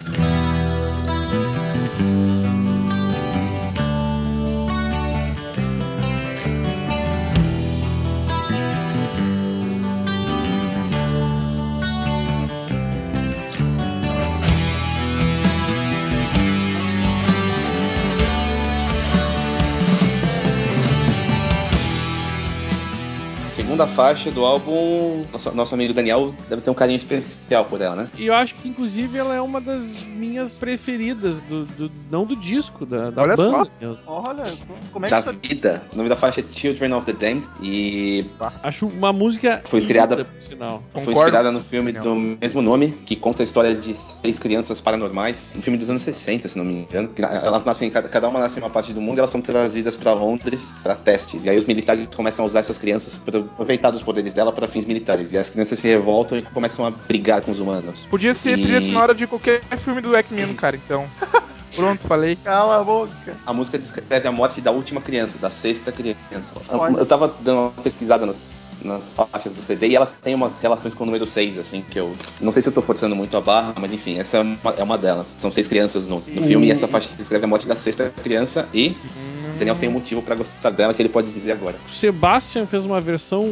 Segunda 23.84 23.86
faixa 23.88 24.30
do 24.30 24.44
álbum, 24.44 25.24
nosso, 25.32 25.54
nosso 25.54 25.74
amigo 25.74 25.92
Daniel 25.92 26.34
deve 26.48 26.62
ter 26.62 26.70
um 26.70 26.74
carinho 26.74 26.96
especial 26.96 27.64
por 27.64 27.80
ela, 27.80 27.94
né? 27.96 28.08
E 28.16 28.26
eu 28.26 28.34
acho 28.34 28.54
que, 28.56 28.68
inclusive, 28.68 29.16
ela 29.18 29.34
é 29.34 29.40
uma 29.40 29.60
das 29.60 30.04
minhas 30.06 30.56
preferidas, 30.56 31.40
do, 31.42 31.64
do- 31.66 31.90
não 32.10 32.24
do 32.24 32.34
disco, 32.36 32.86
da, 32.86 33.10
da 33.10 33.22
Olha 33.22 33.36
banda. 33.36 33.64
só. 33.64 33.90
Olha, 34.06 34.44
como 34.92 35.06
é 35.06 35.10
Da 35.10 35.22
que 35.22 35.30
isso 35.30 35.38
vida. 35.42 35.82
O 35.92 35.96
nome 35.96 36.08
da 36.08 36.16
faixa 36.16 36.40
é 36.40 36.44
Children 36.50 36.92
of 36.94 37.06
the 37.06 37.12
Damned 37.12 37.46
e 37.60 38.24
acho 38.62 38.86
uma 38.86 39.12
música 39.12 39.62
Foi 39.66 39.80
sinal. 39.80 40.82
foi 41.02 41.12
inspirada 41.12 41.50
no 41.50 41.60
filme 41.60 41.92
Daniel. 41.92 42.14
do 42.14 42.20
mesmo 42.40 42.62
nome, 42.62 42.90
que 43.04 43.16
conta 43.16 43.42
a 43.42 43.44
história 43.44 43.74
de 43.74 43.94
seis 43.94 44.38
crianças 44.38 44.80
paranormais, 44.80 45.54
um 45.58 45.62
filme 45.62 45.78
dos 45.78 45.90
anos 45.90 46.02
60, 46.02 46.48
se 46.48 46.56
não 46.58 46.64
me 46.64 46.80
engano. 46.80 47.10
Elas 47.18 47.64
nascem, 47.64 47.90
cada 47.90 48.28
uma 48.28 48.40
nasce 48.40 48.58
em 48.58 48.62
uma 48.62 48.70
parte 48.70 48.92
do 48.92 49.00
mundo 49.00 49.18
e 49.18 49.20
elas 49.20 49.30
são 49.30 49.40
trazidas 49.40 49.96
pra 49.96 50.12
Londres 50.12 50.72
para 50.82 50.94
testes. 50.94 51.44
E 51.44 51.50
aí 51.50 51.58
os 51.58 51.64
militares 51.64 52.06
começam 52.14 52.44
a 52.44 52.48
usar 52.48 52.60
essas 52.60 52.78
crianças 52.78 53.16
para 53.18 53.42
aproveitar 53.74 53.90
dos 53.90 54.02
poderes 54.02 54.34
dela 54.34 54.52
para 54.52 54.66
fins 54.68 54.84
militares. 54.84 55.32
E 55.32 55.38
as 55.38 55.50
crianças 55.50 55.78
se 55.78 55.88
revoltam 55.88 56.38
e 56.38 56.42
começam 56.42 56.84
a 56.86 56.90
brigar 56.90 57.40
com 57.42 57.50
os 57.50 57.58
humanos. 57.58 58.06
Podia 58.08 58.34
ser 58.34 58.58
E- 58.58 58.62
trilha 58.62 58.80
sonora 58.80 59.14
de 59.14 59.26
qualquer 59.26 59.60
filme 59.76 60.00
do 60.00 60.14
X-Men, 60.16 60.54
cara, 60.54 60.76
então. 60.76 61.06
Pronto, 61.74 62.06
falei. 62.06 62.36
Cala 62.36 62.80
a 62.80 62.84
boca. 62.84 63.36
A 63.44 63.52
música 63.52 63.76
descreve 63.76 64.28
a 64.28 64.30
morte 64.30 64.60
da 64.60 64.70
última 64.70 65.00
criança, 65.00 65.38
da 65.38 65.50
sexta 65.50 65.90
criança. 65.90 66.54
Olha. 66.68 66.96
Eu 66.96 67.04
tava 67.04 67.34
dando 67.40 67.58
uma 67.62 67.70
pesquisada 67.82 68.24
nos- 68.24 68.76
nas 68.80 69.10
faixas 69.12 69.52
do 69.52 69.60
CD 69.60 69.88
e 69.88 69.96
elas 69.96 70.12
têm 70.12 70.36
umas 70.36 70.60
relações 70.60 70.94
com 70.94 71.02
o 71.02 71.06
número 71.06 71.26
6, 71.26 71.58
assim, 71.58 71.82
que 71.90 71.98
eu. 71.98 72.14
Não 72.40 72.52
sei 72.52 72.62
se 72.62 72.68
eu 72.68 72.72
tô 72.72 72.80
forçando 72.80 73.16
muito 73.16 73.36
a 73.36 73.40
barra, 73.40 73.74
mas 73.80 73.92
enfim, 73.92 74.20
essa 74.20 74.36
é 74.36 74.40
uma, 74.42 74.56
é 74.76 74.82
uma 74.84 74.96
delas. 74.96 75.34
São 75.36 75.50
seis 75.50 75.66
crianças 75.66 76.06
no, 76.06 76.22
no 76.24 76.42
filme 76.44 76.68
e 76.68 76.70
essa 76.70 76.86
faixa 76.86 77.08
descreve 77.18 77.44
a 77.44 77.48
morte 77.48 77.66
da 77.66 77.74
sexta 77.74 78.08
criança 78.22 78.68
e 78.72 78.96
o 79.43 79.43
Daniel 79.64 79.76
tem 79.76 79.88
um 79.88 79.92
motivo 79.92 80.22
pra 80.22 80.34
gostar 80.34 80.70
dela 80.70 80.92
que 80.94 81.00
ele 81.00 81.08
pode 81.08 81.30
dizer 81.32 81.52
agora. 81.52 81.76
O 81.88 81.92
Sebastian 81.92 82.66
fez 82.66 82.84
uma 82.84 83.00
versão 83.00 83.44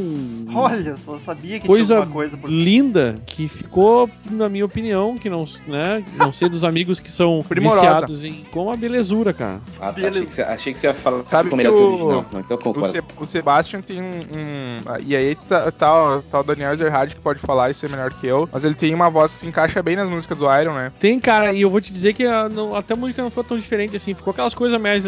Olha 0.55 0.97
só, 0.97 1.19
sabia 1.19 1.59
que 1.59 1.67
Coisa 1.67 1.95
tinha 1.95 1.99
alguma 2.01 2.15
coisa 2.15 2.37
por 2.37 2.51
linda 2.51 3.17
que 3.27 3.49
ficou, 3.49 4.09
na 4.31 4.49
minha 4.49 4.65
opinião, 4.65 5.17
que 5.17 5.31
não, 5.31 5.45
né, 5.67 6.05
não 6.17 6.33
sei 6.33 6.49
dos 6.49 6.65
amigos 6.65 7.01
que 7.01 7.11
são 7.11 7.43
Primorosa. 7.49 7.81
viciados 7.81 8.25
em 8.25 8.45
com 8.51 8.71
a 8.71 8.77
belezura, 8.77 9.33
cara. 9.33 9.61
Ah, 9.81 9.87
tá. 9.87 9.93
Beleza. 9.93 10.13
Achei 10.13 10.27
que, 10.27 10.33
você, 10.35 10.43
achei 10.43 10.73
que 10.73 10.81
você 10.81 10.87
ia 10.89 10.95
falar 10.95 11.23
Sabe 11.27 11.49
como 11.51 11.61
que 11.63 11.69
ele 11.69 11.75
é 11.75 11.79
o- 11.79 11.85
original. 11.87 12.27
Não, 12.33 12.41
então 12.41 12.57
O, 12.57 12.61
concordo. 12.61 12.89
Se- 12.91 13.03
o 13.19 13.27
Sebastian 13.27 13.81
tem 13.83 14.01
um. 14.03 14.05
um- 14.07 14.81
ah, 14.87 14.99
e 15.05 15.15
aí 15.17 15.35
tá, 15.35 15.71
tá, 15.71 16.21
tá 16.31 16.41
o 16.41 16.43
Daniel 16.43 16.73
Ezerhard 16.73 17.15
que 17.15 17.21
pode 17.21 17.39
falar 17.39 17.71
isso 17.71 17.85
é 17.87 17.89
melhor 17.89 18.13
que 18.13 18.27
eu. 18.27 18.49
Mas 18.53 18.65
ele 18.65 18.75
tem 18.75 18.95
uma 18.95 19.09
voz 19.09 19.33
que 19.33 19.39
se 19.39 19.47
encaixa 19.47 19.83
bem 19.83 19.97
nas 19.97 20.09
músicas 20.09 20.39
do 20.39 20.45
Iron, 20.61 20.75
né? 20.75 20.93
Tem, 20.99 21.19
cara, 21.19 21.53
e 21.53 21.63
eu 21.63 21.71
vou 21.71 21.81
te 21.81 21.93
dizer 21.93 22.13
que 22.13 22.25
a, 22.27 22.49
não- 22.49 22.75
até 22.77 22.95
a 22.95 22.97
música 22.97 23.23
não 23.23 23.31
foi 23.31 23.45
tão 23.45 23.59
diferente, 23.59 23.97
assim, 23.97 24.15
ficou 24.15 24.31
aquelas 24.33 24.55
coisas 24.55 24.81
mais 24.81 25.05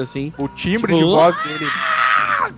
assim. 0.00 0.32
O 0.38 0.48
timbre 0.48 0.92
Tipo, 0.92 0.98
de 0.98 1.04
voz 1.04 1.36
dele. 1.42 1.66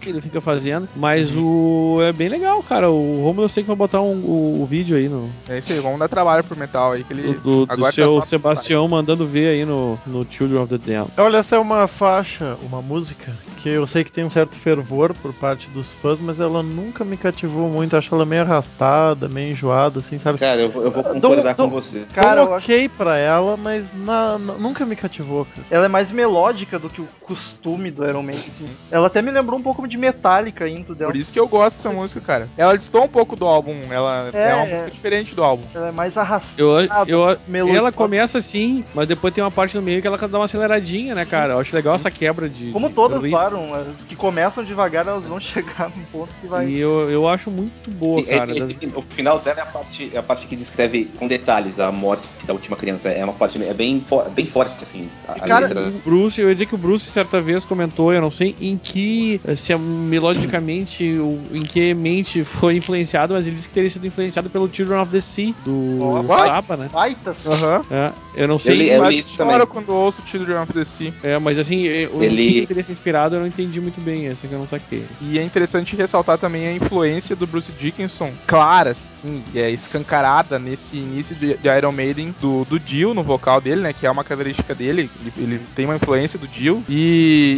que 0.00 0.08
ele 0.08 0.20
fica 0.20 0.40
fazendo. 0.40 0.88
Mas 0.96 1.30
o. 1.36 1.98
É 2.02 2.12
bem 2.12 2.28
legal, 2.28 2.62
cara. 2.62 2.90
O 2.90 3.22
Romulo 3.22 3.44
eu 3.44 3.48
sei 3.48 3.62
que 3.62 3.66
vai 3.68 3.76
botar 3.76 4.00
um- 4.00 4.22
o, 4.24 4.62
o 4.62 4.66
vídeo 4.66 4.96
aí 4.96 5.08
no. 5.08 5.30
É 5.48 5.58
isso 5.58 5.72
aí, 5.72 5.78
vamos 5.80 5.98
dar 5.98 6.08
trabalho 6.08 6.42
pro 6.44 6.56
Metal 6.58 6.92
aí, 6.92 7.04
que 7.04 7.12
ele. 7.12 7.22
Do, 7.22 7.34
do- 7.34 7.66
do 7.66 7.72
agora 7.72 7.90
tá 7.90 7.92
seu 7.92 8.08
só 8.08 8.20
Sebastião 8.20 8.86
mandando 8.88 9.26
ver 9.26 9.48
aí 9.50 9.64
no, 9.64 9.98
no 10.06 10.26
Children 10.28 10.62
of 10.62 10.68
the 10.68 10.78
Damned. 10.92 11.12
Olha, 11.16 11.38
essa 11.38 11.56
é 11.56 11.58
uma 11.58 11.86
faixa, 11.86 12.56
uma 12.62 12.82
música, 12.82 13.32
que 13.58 13.68
eu 13.68 13.86
sei 13.86 14.04
que 14.04 14.10
tem 14.12 14.24
um 14.24 14.30
certo 14.30 14.56
fervor 14.58 15.14
por 15.14 15.32
parte 15.34 15.68
dos 15.70 15.92
fãs, 15.92 16.18
mas 16.20 16.40
ela 16.40 16.62
nunca 16.62 17.04
me 17.04 17.16
cativou 17.16 17.68
muito. 17.70 17.96
Acho 17.96 18.14
ela 18.14 18.26
meio 18.26 18.42
arrastada, 18.42 19.28
meio 19.28 19.52
enjoada, 19.52 20.00
assim, 20.00 20.18
sabe? 20.18 20.38
Cara, 20.38 20.60
eu, 20.60 20.72
eu 20.82 20.90
vou 20.90 21.02
concordar 21.04 21.54
dou- 21.54 21.68
com 21.68 21.70
você. 21.74 22.04
Cara, 22.12 22.40
eu 22.40 22.54
acho 22.54 22.66
Coloquei 22.66 22.88
pra 22.88 23.16
ela, 23.16 23.56
mas 23.56 23.86
na- 23.94 24.38
na- 24.38 24.54
nunca 24.54 24.84
me 24.84 24.96
cativou, 24.96 25.44
cara. 25.46 25.66
ela 25.70 25.84
é 25.86 25.88
mais 25.88 26.10
melódica 26.12 26.78
do 26.78 26.88
que 26.90 27.00
o 27.00 27.08
costume 27.24 27.90
do 27.90 28.06
Iron 28.06 28.22
Maiden, 28.22 28.44
assim. 28.50 28.66
Ela 28.90 29.06
até 29.06 29.22
me 29.22 29.30
lembrou 29.30 29.58
um 29.58 29.62
pouco 29.62 29.86
de 29.88 29.96
Metallica 29.96 30.68
intro 30.68 30.94
dela. 30.94 31.10
Por 31.10 31.16
isso 31.18 31.32
que 31.32 31.40
eu 31.40 31.48
gosto 31.48 31.76
dessa 31.76 31.90
música, 31.90 32.20
cara. 32.20 32.48
Ela 32.56 32.76
distou 32.76 33.04
um 33.04 33.08
pouco 33.08 33.34
do 33.34 33.46
álbum, 33.46 33.74
ela 33.90 34.30
é, 34.32 34.50
É, 34.50 34.54
uma 34.54 34.66
é. 34.66 34.70
música 34.70 34.90
diferente 34.90 35.34
do 35.34 35.42
álbum. 35.42 35.64
Ela 35.74 35.88
é 35.88 35.92
mais 35.92 36.16
arrastada. 36.16 36.60
Eu, 36.60 36.80
eu, 37.06 37.36
melodia. 37.48 37.78
ela 37.78 37.90
começa 37.92 38.38
assim, 38.38 38.84
mas 38.94 39.06
depois 39.08 39.32
tem 39.32 39.42
uma 39.42 39.50
parte 39.50 39.74
no 39.74 39.82
meio 39.82 40.00
que 40.00 40.06
ela 40.06 40.18
dá 40.18 40.38
uma 40.38 40.44
aceleradinha, 40.44 41.14
né, 41.14 41.24
cara? 41.24 41.54
Eu 41.54 41.58
acho 41.60 41.74
legal 41.74 41.94
essa 41.94 42.10
quebra 42.10 42.48
de. 42.48 42.70
Como 42.70 42.88
de 42.88 42.94
todas, 42.94 43.22
claro, 43.22 43.58
as 43.74 44.02
que 44.04 44.14
começam 44.14 44.62
devagar, 44.64 45.06
elas 45.06 45.24
vão 45.24 45.40
chegar 45.40 45.90
num 45.96 46.04
ponto 46.12 46.30
que 46.40 46.46
vai. 46.46 46.68
E 46.68 46.78
eu, 46.78 47.10
eu 47.10 47.26
acho 47.28 47.50
muito 47.50 47.90
boa, 47.90 48.20
E 48.20 48.24
cara. 48.24 48.36
esse- 48.56 48.72
esse 48.72 48.92
o 48.94 49.02
final 49.02 49.38
dela 49.38 49.60
é 49.60 49.62
a, 49.62 49.66
parte, 49.66 50.10
é 50.12 50.18
a 50.18 50.22
parte 50.22 50.46
que 50.46 50.54
descreve 50.54 51.06
com 51.18 51.26
detalhes 51.26 51.80
a 51.80 51.90
morte 51.90 52.28
da 52.46 52.52
última 52.52 52.76
criança. 52.76 53.08
É 53.08 53.24
uma 53.24 53.32
parte 53.32 53.62
é 53.62 53.72
bem, 53.74 54.04
fo- 54.06 54.28
bem 54.30 54.44
forte, 54.46 54.82
assim. 54.82 55.08
A, 55.26 55.32
a 55.32 55.40
Cara, 55.40 55.66
letra. 55.66 55.88
O 55.88 55.92
Bruce, 56.04 56.40
eu 56.40 56.48
ia 56.48 56.54
dizer 56.54 56.66
que 56.66 56.74
o 56.74 56.78
Bruce 56.78 57.08
certa 57.14 57.40
vez 57.40 57.64
comentou, 57.64 58.12
eu 58.12 58.20
não 58.20 58.30
sei 58.30 58.54
em 58.60 58.76
que, 58.76 59.40
se 59.56 59.72
é 59.72 59.76
melodicamente, 59.78 61.04
em 61.52 61.62
que 61.62 61.94
mente 61.94 62.44
foi 62.44 62.76
influenciado, 62.76 63.34
mas 63.34 63.46
ele 63.46 63.54
disse 63.56 63.68
que 63.68 63.74
teria 63.74 63.88
sido 63.90 64.06
influenciado 64.06 64.50
pelo 64.50 64.68
Children 64.72 65.00
of 65.00 65.10
the 65.12 65.20
Sea, 65.20 65.54
do 65.64 65.98
Ó, 66.02 66.22
Zappa, 66.44 66.76
né? 66.76 66.88
Baita 66.92 67.34
Aham. 67.46 67.82
É, 67.90 68.12
eu 68.34 68.48
não 68.48 68.58
sei, 68.58 68.76
li- 68.76 68.88
eu 68.90 69.00
Mas 69.00 69.28
choro 69.30 69.66
quando 69.66 69.90
ouço 69.94 70.22
Children 70.26 70.58
of 70.62 70.72
the 70.72 70.84
Sea. 70.84 71.12
é, 71.22 71.38
mas 71.38 71.58
assim, 71.58 71.86
é, 71.86 72.08
o 72.12 72.22
Ele- 72.22 72.42
que 72.42 72.56
ele 72.58 72.66
teria 72.66 72.82
se 72.84 72.92
inspirado 72.92 73.36
eu 73.36 73.40
não 73.40 73.46
entendi 73.46 73.80
muito 73.80 74.00
bem, 74.00 74.26
essa 74.28 74.46
que 74.46 74.52
eu 74.54 74.58
não 74.58 74.66
saquei. 74.68 75.04
E 75.20 75.38
é 75.38 75.42
interessante 75.42 75.96
ressaltar 75.96 76.38
também 76.38 76.66
a 76.66 76.72
influência 76.72 77.36
do 77.36 77.46
Bruce 77.46 77.72
Dickinson, 77.72 78.32
clara, 78.46 78.90
assim, 78.90 79.42
é 79.54 79.70
escancarada 79.70 80.58
nesse 80.58 80.96
início 80.96 81.34
de, 81.36 81.56
de 81.56 81.68
Iron 81.68 81.92
Maiden, 81.92 82.34
do, 82.40 82.64
do 82.64 82.78
Dio 82.80 83.14
no 83.14 83.22
vocal 83.22 83.60
dele, 83.60 83.80
né? 83.82 83.92
Que 83.92 84.06
é 84.06 84.10
uma 84.10 84.24
característica 84.24 84.74
dele. 84.74 85.10
Ele, 85.20 85.32
ele 85.38 85.60
tem 85.74 85.84
uma 85.84 85.96
influência 85.96 86.38
do 86.38 86.46
Dio. 86.48 86.82
E, 86.88 87.03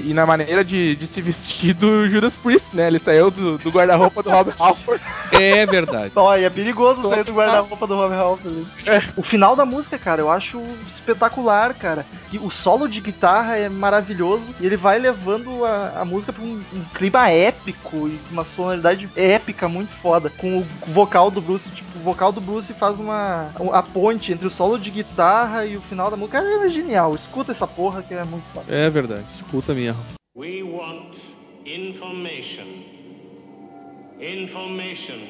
e 0.06 0.14
na 0.14 0.26
maneira 0.26 0.64
de, 0.64 0.96
de 0.96 1.06
se 1.06 1.20
vestir 1.20 1.74
do 1.74 2.06
Judas 2.08 2.36
Priest, 2.36 2.74
né? 2.74 2.86
Ele 2.86 2.98
saiu 2.98 3.30
do, 3.30 3.58
do 3.58 3.70
guarda-roupa 3.70 4.22
do 4.22 4.30
Rob 4.30 4.52
Halford. 4.58 5.02
É 5.32 5.66
verdade. 5.66 6.12
Olha, 6.14 6.46
é 6.46 6.50
perigoso 6.50 7.08
sair 7.08 7.24
do 7.24 7.32
guarda-roupa 7.32 7.86
do 7.86 7.94
Rob 7.94 8.14
Halford. 8.14 8.66
O 9.16 9.22
final 9.22 9.56
da 9.56 9.64
música, 9.64 9.98
cara, 9.98 10.20
eu 10.20 10.30
acho 10.30 10.62
espetacular, 10.88 11.74
cara. 11.74 12.06
Que 12.30 12.38
o 12.38 12.50
solo 12.50 12.88
de 12.88 13.00
guitarra 13.00 13.56
é 13.56 13.68
maravilhoso 13.68 14.54
e 14.60 14.66
ele 14.66 14.76
vai 14.76 14.98
levando 14.98 15.64
a, 15.64 16.00
a 16.00 16.04
música 16.04 16.32
pra 16.32 16.42
um, 16.42 16.62
um 16.72 16.84
clima 16.94 17.28
épico 17.30 18.08
e 18.08 18.20
uma 18.30 18.44
sonoridade 18.44 19.08
épica 19.16 19.68
muito 19.68 19.90
foda. 19.94 20.30
Com 20.30 20.58
o 20.58 20.66
vocal 20.92 21.30
do 21.30 21.40
Bruce, 21.40 21.68
tipo, 21.70 21.98
o 21.98 22.02
vocal 22.02 22.32
do 22.32 22.40
Bruce 22.40 22.72
faz 22.74 22.98
uma 22.98 23.50
a 23.72 23.82
ponte 23.82 24.32
entre 24.32 24.46
o 24.46 24.50
solo 24.50 24.78
de 24.78 24.90
guitarra 24.90 25.64
e 25.66 25.76
o 25.76 25.80
final 25.82 26.10
da 26.10 26.16
música. 26.16 26.40
Cara, 26.40 26.66
é 26.66 26.68
genial. 26.68 27.14
Escuta 27.14 27.52
essa 27.52 27.66
porra 27.66 28.02
que 28.02 28.14
é 28.14 28.24
muito 28.24 28.44
foda. 28.52 28.66
É 28.68 28.88
verdade, 28.90 29.24
escuta 29.36 29.74
mesmo. 29.74 30.02
We 30.34 30.62
want 30.62 31.18
information. 31.64 32.84
Information. 34.18 35.20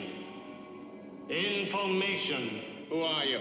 Information. 1.29 2.63
Who 2.89 3.03
are 3.03 3.25
you? 3.25 3.41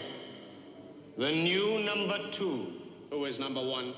The 1.17 1.31
new 1.31 1.79
number 1.83 2.17
two. 2.31 2.67
Who 3.11 3.25
is 3.25 3.37
number 3.37 3.61
one? 3.61 3.93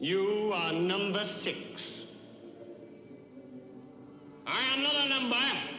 You 0.00 0.52
are 0.54 0.72
number 0.72 1.26
six. 1.26 2.02
I 4.46 4.62
am 4.74 4.82
not 4.82 4.94
a 4.94 5.08
number. 5.08 5.36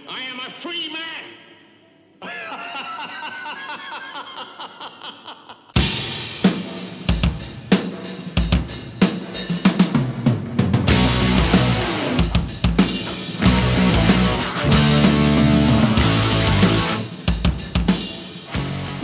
I 0.08 0.22
am 0.32 0.40
a 0.40 0.50
free 0.62 0.90
man. 0.94 1.24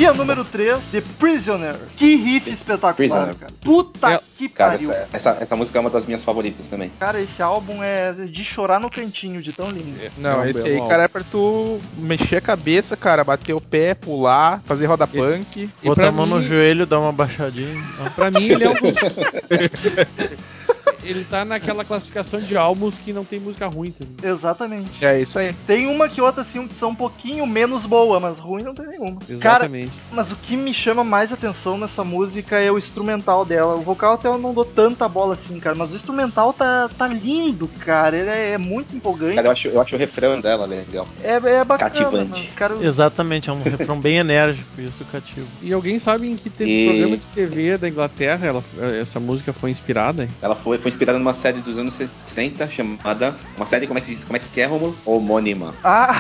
E 0.05 0.07
a 0.07 0.13
número 0.13 0.45
3, 0.45 0.77
The 0.91 1.01
Prisoner. 1.17 1.75
Que 1.97 2.15
riff 2.15 2.47
espetacular, 2.47 2.93
Prisoner. 2.93 3.33
cara. 3.35 3.51
Puta 3.59 4.11
É, 4.13 4.19
que 4.37 4.47
Cara, 4.47 4.73
pariu. 4.73 4.91
essa, 4.91 5.07
essa, 5.11 5.29
essa 5.41 5.55
música 5.55 5.79
é 5.79 5.81
uma 5.81 5.89
das 5.89 6.05
minhas 6.05 6.23
favoritas 6.23 6.69
também. 6.69 6.91
Cara, 6.99 7.19
esse 7.19 7.41
álbum 7.41 7.81
é 7.81 8.11
de 8.13 8.43
chorar 8.43 8.79
no 8.79 8.87
cantinho, 8.87 9.41
de 9.41 9.51
tão 9.51 9.67
lindo. 9.71 9.99
Não, 10.15 10.43
É 10.43 10.45
um 10.45 10.45
esse 10.45 10.63
aí, 10.63 10.75
álbum. 10.75 10.87
cara, 10.89 11.03
é 11.03 11.07
pra 11.07 11.23
tu 11.23 11.79
mexer 11.97 12.35
a 12.35 12.41
cabeça, 12.41 12.95
cara, 12.95 13.23
bater 13.23 13.53
o 13.53 13.59
pé, 13.61 13.95
pular, 13.95 14.61
fazer 14.67 14.85
roda 14.85 15.07
punk. 15.07 15.67
E 15.81 15.87
Botar 15.87 16.09
a 16.09 16.11
mão 16.11 16.27
no 16.27 16.37
mim- 16.39 16.45
joelho, 16.47 16.85
dar 16.85 16.99
uma 16.99 17.11
baixadinha. 17.11 17.81
Pra 18.15 18.29
mim, 18.29 18.43
ele 18.47 18.63
é 18.63 18.69
um 18.69 18.73
dos. 18.75 18.93
ele 21.05 21.23
tá 21.23 21.45
naquela 21.45 21.83
classificação 21.85 22.39
de 22.39 22.55
álbuns 22.57 22.97
que 22.97 23.13
não 23.13 23.23
tem 23.25 23.39
música 23.39 23.67
ruim 23.67 23.91
também. 23.91 24.31
Exatamente. 24.31 25.03
É 25.05 25.19
isso 25.19 25.37
aí. 25.39 25.53
Tem 25.67 25.87
uma 25.87 26.07
que 26.09 26.21
outra, 26.21 26.41
assim, 26.41 26.67
que 26.67 26.75
são 26.75 26.89
um 26.89 26.95
pouquinho 26.95 27.45
menos 27.45 27.85
boa, 27.85 28.19
mas 28.19 28.37
ruim 28.39 28.63
não 28.63 28.73
tem 28.73 28.87
nenhuma. 28.87 29.19
Cara, 29.39 29.65
Exatamente. 29.65 29.93
mas 30.11 30.31
o 30.31 30.35
que 30.35 30.55
me 30.55 30.73
chama 30.73 31.03
mais 31.03 31.31
atenção 31.31 31.77
nessa 31.77 32.03
música 32.03 32.59
é 32.59 32.71
o 32.71 32.77
instrumental 32.77 33.45
dela. 33.45 33.75
O 33.75 33.81
vocal 33.81 34.13
até 34.13 34.27
eu 34.27 34.37
não 34.37 34.53
dou 34.53 34.65
tanta 34.65 35.07
bola 35.07 35.33
assim, 35.35 35.59
cara, 35.59 35.75
mas 35.75 35.91
o 35.91 35.95
instrumental 35.95 36.53
tá, 36.53 36.89
tá 36.97 37.07
lindo, 37.07 37.67
cara. 37.79 38.17
Ele 38.17 38.29
é, 38.29 38.51
é 38.51 38.57
muito 38.57 38.95
empolgante. 38.95 39.35
Cara, 39.35 39.47
eu 39.47 39.51
acho, 39.51 39.67
eu 39.67 39.81
acho 39.81 39.95
o 39.95 39.99
refrão 39.99 40.39
dela 40.39 40.65
legal. 40.65 41.07
É, 41.23 41.35
é 41.35 41.63
bacana. 41.63 41.89
Cativante. 41.89 42.29
mas, 42.45 42.53
Cara, 42.55 42.75
Exatamente, 42.83 43.49
é 43.49 43.53
um 43.53 43.61
refrão 43.61 43.99
bem 43.99 44.17
enérgico, 44.17 44.81
isso 44.81 45.03
cativo. 45.05 45.47
E 45.61 45.73
alguém 45.73 45.99
sabe 45.99 46.29
em 46.29 46.35
que 46.35 46.49
teve 46.49 46.69
E- 46.71 46.87
programa 46.87 47.17
de 47.17 47.27
TV 47.27 47.77
da 47.77 47.87
Inglaterra 47.89 48.47
ela, 48.47 48.63
essa 48.99 49.19
música 49.19 49.51
foi 49.53 49.69
inspirada? 49.69 50.27
Ela 50.41 50.55
foi, 50.55 50.77
foi 50.77 50.89
inspirada 50.95 51.19
numa 51.19 51.33
série 51.33 51.59
dos 51.59 51.77
anos 51.77 51.93
60 52.25 52.67
chamada. 52.69 53.35
Uma 53.57 53.65
série, 53.65 53.85
como 53.85 53.99
é 53.99 54.01
que, 54.01 54.15
diz- 54.15 54.23
como 54.23 54.37
é, 54.37 54.39
que 54.39 54.61
é, 54.61 54.65
Romulo? 54.65 54.97
Homônima. 55.05 55.73
Ah! 55.83 56.15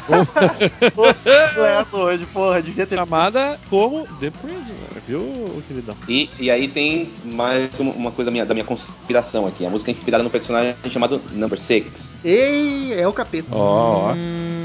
Tô 0.93 1.03
lerdo 1.59 1.97
hoje, 1.97 2.25
porra, 2.27 2.61
devia 2.61 2.85
ter. 2.85 2.95
Chamada 2.95 3.59
como 3.69 4.05
The 4.19 4.29
Prisoner, 4.31 4.89
viu, 5.07 5.63
queridão? 5.67 5.95
E, 6.07 6.29
e 6.39 6.51
aí 6.51 6.67
tem 6.67 7.09
mais 7.23 7.79
uma, 7.79 8.11
coisa 8.11 8.25
da 8.29 8.31
minha, 8.31 8.45
da 8.45 8.53
minha 8.53 8.65
conspiração 8.65 9.47
aqui. 9.47 9.65
A 9.65 9.69
música 9.69 9.89
é 9.89 9.93
inspirada 9.93 10.23
num 10.23 10.29
personagem 10.29 10.75
chamado 10.89 11.21
Number 11.31 11.59
Six. 11.59 12.11
Ei, 12.23 12.93
é 12.93 13.07
o 13.07 13.13
capeta. 13.13 13.47
Ó, 13.51 14.09
ó. 14.09 14.13
Hum, 14.13 14.64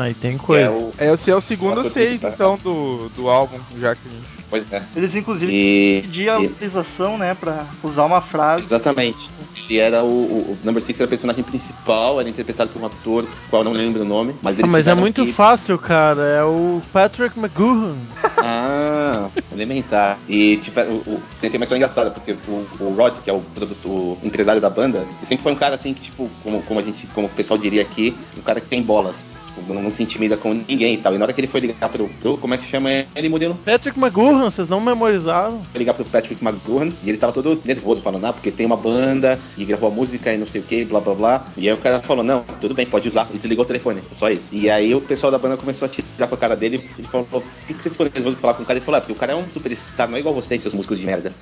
aí 0.00 0.14
tem 0.14 0.34
é 0.34 0.38
coisa. 0.38 0.70
o. 0.70 0.92
É, 0.98 1.12
esse 1.12 1.30
é 1.30 1.34
o 1.36 1.40
segundo 1.40 1.82
seis, 1.84 2.22
então, 2.22 2.56
do, 2.62 3.08
do 3.10 3.28
álbum, 3.28 3.58
já 3.80 3.94
que 3.94 4.00
a 4.08 4.10
gente. 4.10 4.38
Pois 4.50 4.72
é. 4.72 4.82
Eles 4.96 5.14
inclusive 5.14 5.52
E. 5.52 6.00
pediam 6.02 6.36
a 6.38 6.40
e- 6.42 6.46
autorização, 6.46 7.18
né, 7.18 7.34
pra 7.34 7.66
usar 7.82 8.04
uma 8.04 8.20
frase. 8.20 8.62
Exatamente. 8.62 9.30
Ele 9.68 9.78
era 9.78 10.02
o, 10.02 10.06
o, 10.06 10.52
o 10.52 10.58
Number 10.64 10.82
Six 10.82 10.98
era 11.00 11.06
o 11.06 11.10
personagem 11.10 11.44
principal, 11.44 12.18
era 12.18 12.28
interpretado 12.28 12.70
por 12.70 12.80
um 12.80 12.86
ator, 12.86 13.26
qual 13.50 13.60
eu 13.60 13.64
não 13.64 13.72
lembro 13.72 14.00
o 14.02 14.04
nome, 14.06 14.34
mas 14.42 14.58
Ah, 14.58 14.62
eles 14.62 14.72
mas 14.72 14.86
é 14.86 14.94
muito 14.94 15.24
que- 15.26 15.32
fácil, 15.32 15.78
cara. 15.78 16.22
É 16.22 16.42
o 16.42 16.80
Patrick 16.92 17.38
McGoohan. 17.38 17.96
Ah, 18.38 19.28
elementar. 19.58 20.18
E 20.28 20.56
tipo, 20.58 20.80
o, 20.80 21.14
o, 21.14 21.22
tem, 21.40 21.50
uma 21.50 21.64
história 21.64 21.78
engraçada, 21.78 22.10
porque 22.10 22.32
o, 22.32 22.66
o 22.80 22.94
Rod, 22.94 23.18
que 23.18 23.30
é 23.30 23.32
o, 23.32 23.42
o 23.84 24.18
empresário 24.22 24.60
da 24.60 24.70
banda, 24.70 24.98
ele 24.98 25.26
sempre 25.26 25.42
foi 25.42 25.52
um 25.52 25.56
cara 25.56 25.74
assim 25.74 25.92
que, 25.94 26.02
tipo, 26.02 26.28
como, 26.42 26.62
como 26.62 26.80
a 26.80 26.82
gente, 26.82 27.06
como 27.08 27.26
o 27.26 27.30
pessoal 27.30 27.58
diria 27.58 27.82
aqui, 27.82 28.14
um 28.36 28.42
cara 28.42 28.60
que 28.60 28.66
tem 28.66 28.82
bolas. 28.82 29.36
Tipo, 29.58 29.74
não, 29.74 29.82
não 29.82 29.90
se 29.90 30.02
intimida 30.02 30.36
com 30.36 30.54
ninguém 30.54 30.94
e 30.94 30.98
tal. 30.98 31.14
E 31.14 31.18
na 31.18 31.24
hora 31.24 31.32
que 31.32 31.40
ele 31.40 31.48
foi 31.48 31.60
ligar 31.60 31.88
pro, 31.88 32.08
pro 32.20 32.38
como 32.38 32.54
é 32.54 32.58
que 32.58 32.64
chama 32.64 32.90
ele, 33.14 33.28
modelo? 33.28 33.54
Patrick 33.64 33.98
McGoohan, 33.98 34.50
vocês 34.50 34.68
não 34.68 34.80
memorizaram? 34.80 35.62
Foi 35.72 35.78
ligar 35.78 35.94
pro 35.94 36.04
Patrick 36.04 36.44
McGowan 36.44 36.90
e 37.02 37.08
ele 37.08 37.18
tava 37.18 37.32
todo 37.32 37.60
nervoso, 37.64 38.00
falando, 38.00 38.24
ah, 38.24 38.32
porque 38.32 38.50
tem 38.50 38.66
uma 38.66 38.76
banda 38.76 39.38
e 39.56 39.64
gravou 39.64 39.88
a 39.90 39.92
música 39.92 40.32
e 40.32 40.38
não 40.38 40.46
sei 40.46 40.60
o 40.60 40.64
que, 40.64 40.84
blá 40.84 41.00
blá 41.00 41.14
blá. 41.14 41.46
E 41.56 41.68
aí 41.68 41.74
o 41.74 41.78
cara 41.78 42.00
falou, 42.00 42.24
não, 42.24 42.44
tudo 42.60 42.74
bem, 42.74 42.86
pode 42.86 43.08
usar. 43.08 43.28
E 43.32 43.38
desligou 43.38 43.64
o 43.64 43.66
telefone, 43.66 44.00
só 44.16 44.30
isso. 44.30 44.48
E 44.52 44.70
aí 44.70 44.94
o 44.94 45.00
pessoal 45.00 45.32
da 45.32 45.38
banda 45.38 45.56
começou 45.56 45.86
a 45.86 45.88
tirar 45.88 46.26
com 46.28 46.34
a 46.34 46.38
cara 46.38 46.56
dele. 46.56 46.88
Ele 46.98 47.08
falou, 47.08 47.26
por 47.26 47.42
que, 47.66 47.74
que 47.74 47.82
você 47.82 47.90
ficou 47.90 48.06
nervoso 48.06 48.36
de 48.36 48.42
falar 48.42 48.54
com 48.54 48.62
o 48.62 48.66
cara? 48.66 48.78
Ele 48.78 48.84
falou, 48.84 48.98
ah, 48.98 49.00
porque 49.00 49.12
o 49.12 49.16
cara 49.16 49.32
é 49.32 49.36
um 49.36 49.44
superstar, 49.52 50.08
não 50.08 50.16
é 50.16 50.20
igual 50.20 50.34
vocês, 50.34 50.60
seus 50.62 50.74
músicos 50.74 50.98
de 50.98 51.06
merda. 51.06 51.32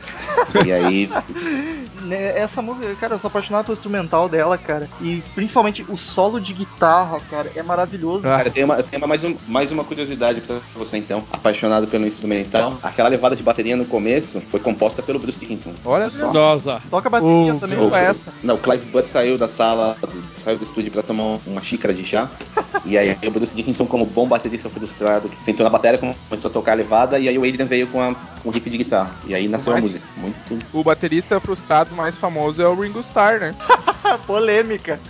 e 0.66 0.73
aí 0.73 1.11
né, 2.03 2.38
essa 2.38 2.62
música, 2.62 2.95
cara, 2.97 3.14
eu 3.14 3.19
sou 3.19 3.29
apaixonado 3.29 3.64
pelo 3.66 3.75
instrumental 3.77 4.29
dela, 4.29 4.57
cara. 4.59 4.88
E 5.01 5.23
principalmente 5.35 5.85
o 5.88 5.97
solo 5.97 6.40
de 6.40 6.53
guitarra, 6.53 7.21
cara, 7.31 7.51
é 7.55 7.62
maravilhoso. 7.62 8.27
Ah. 8.27 8.37
Cara, 8.38 8.49
eu 8.49 8.53
tenho, 8.53 8.66
uma, 8.66 8.77
eu 8.77 8.83
tenho 8.83 9.01
uma- 9.03 9.07
mais, 9.09 9.25
um- 9.25 9.37
mais 9.47 9.73
uma 9.73 9.85
curiosidade 9.85 10.40
pra 10.40 10.59
você 10.75 10.97
então, 10.99 11.25
apaixonado 11.33 11.87
pelo 11.87 12.07
instrumental. 12.07 12.79
Aquela 12.83 13.09
levada 13.09 13.35
de 13.37 13.42
bateria 13.42 13.77
no 13.77 13.85
começo 13.85 14.40
foi 14.49 14.61
composta 14.61 15.03
pelo 15.03 15.19
Bruce 15.19 15.38
Dickinson. 15.40 15.73
Olha 15.85 16.11
só. 16.11 16.33
Nossa. 16.33 16.81
Toca 16.90 17.09
a 17.09 17.11
bateria 17.11 17.55
O- 17.55 17.59
também. 17.61 17.79
O- 17.79 17.95
é 17.95 18.05
essa. 18.05 18.33
Não, 18.42 18.55
o 18.55 18.59
Clive 18.59 18.85
Butt 18.87 19.09
saiu 19.09 19.37
da 19.38 19.49
sala, 19.49 19.97
do- 20.01 20.40
saiu 20.42 20.59
do 20.59 20.64
estúdio 20.64 20.90
pra 20.90 21.03
tomar 21.03 21.38
uma 21.47 21.61
xícara 21.62 21.92
de 21.95 22.05
chá. 22.05 22.29
e 22.85 22.97
aí 22.97 23.16
o 23.27 23.31
Bruce 23.31 23.55
Dickinson, 23.55 23.87
como 23.87 24.05
bom 24.05 24.27
baterista 24.29 24.69
frustrado, 24.69 25.31
sentou 25.42 25.64
na 25.64 25.71
bateria, 25.71 25.99
começou 26.29 26.49
a 26.51 26.53
tocar 26.53 26.73
a 26.73 26.75
levada, 26.75 27.19
e 27.19 27.29
aí 27.29 27.38
o 27.38 27.45
Adrian 27.45 27.64
veio 27.66 27.87
com, 27.88 27.96
a, 28.01 28.15
com 28.43 28.49
o 28.49 28.51
riff 28.53 28.69
de 28.69 28.79
guitarra. 28.79 29.11
E 29.27 29.35
aí 29.35 29.49
nasceu 29.49 29.73
Mas- 29.73 29.85
a 29.85 29.89
música. 29.89 30.13
Muito. 30.17 30.67
O 30.73 30.83
baterista 30.85 31.39
frustrado 31.41 31.95
mais 31.95 32.17
famoso 32.17 32.63
é 32.63 32.69
o 32.69 32.75
Ringo 32.75 33.01
Starr, 33.01 33.41
né? 33.41 33.55
Polêmica. 34.27 35.01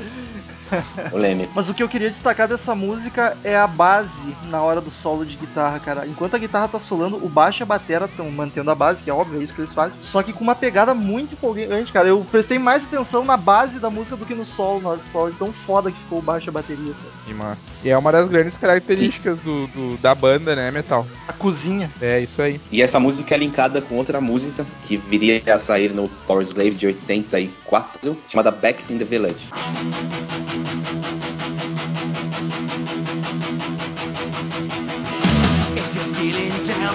polêmico. 1.10 1.52
Mas 1.54 1.68
o 1.68 1.74
que 1.74 1.82
eu 1.82 1.88
queria 1.88 2.10
destacar 2.10 2.48
dessa 2.48 2.74
música 2.74 3.36
é 3.44 3.56
a 3.56 3.66
base 3.66 4.10
na 4.48 4.62
hora 4.62 4.80
do 4.80 4.90
solo 4.90 5.24
de 5.24 5.36
guitarra, 5.36 5.78
cara. 5.80 6.06
Enquanto 6.06 6.34
a 6.34 6.38
guitarra 6.38 6.68
tá 6.68 6.80
solando, 6.80 7.16
o 7.24 7.28
baixo 7.28 7.62
e 7.62 7.64
a 7.64 7.66
batera 7.66 8.06
estão 8.06 8.30
mantendo 8.30 8.70
a 8.70 8.74
base, 8.74 9.02
que 9.02 9.10
é 9.10 9.14
óbvio, 9.14 9.40
é 9.40 9.44
isso 9.44 9.54
que 9.54 9.60
eles 9.60 9.72
fazem. 9.72 9.96
Só 10.00 10.22
que 10.22 10.32
com 10.32 10.42
uma 10.44 10.54
pegada 10.54 10.94
muito 10.94 11.32
empolgante, 11.34 11.92
cara. 11.92 12.08
Eu 12.08 12.24
prestei 12.30 12.58
mais 12.58 12.82
atenção 12.82 13.24
na 13.24 13.36
base 13.36 13.78
da 13.78 13.90
música 13.90 14.16
do 14.16 14.24
que 14.26 14.34
no 14.34 14.44
solo, 14.46 14.80
na 14.82 14.88
hora 14.90 14.98
do 14.98 15.10
solo. 15.12 15.32
Tão 15.38 15.52
foda 15.52 15.90
que 15.90 15.98
ficou 15.98 16.18
o 16.18 16.22
baixo 16.22 16.48
e 16.48 16.50
a 16.50 16.52
bateria, 16.52 16.92
cara. 16.94 17.14
Que 17.26 17.34
massa. 17.34 17.72
E 17.84 17.88
é 17.90 17.96
uma 17.98 18.12
das 18.12 18.28
grandes 18.28 18.56
características 18.56 19.38
do, 19.40 19.66
do- 19.68 19.96
da 19.98 20.14
banda, 20.14 20.54
né, 20.54 20.70
Metal? 20.70 21.06
A 21.26 21.32
cozinha. 21.32 21.90
É 22.00 22.20
isso 22.20 22.40
aí. 22.42 22.60
E 22.70 22.80
essa 22.82 22.98
música 23.00 23.34
é 23.34 23.38
linkada 23.38 23.80
com 23.82 23.96
outra 23.96 24.20
música 24.20 24.64
que 24.84 24.96
viria 24.96 25.42
a 25.54 25.58
sair 25.58 25.90
no 25.92 26.08
Power 26.26 26.42
Slave 26.44 26.70
de 26.74 26.86
84, 26.86 28.16
chamada 28.28 28.50
Back 28.50 28.92
in 28.92 28.98
the 28.98 29.04
Village. 29.04 29.48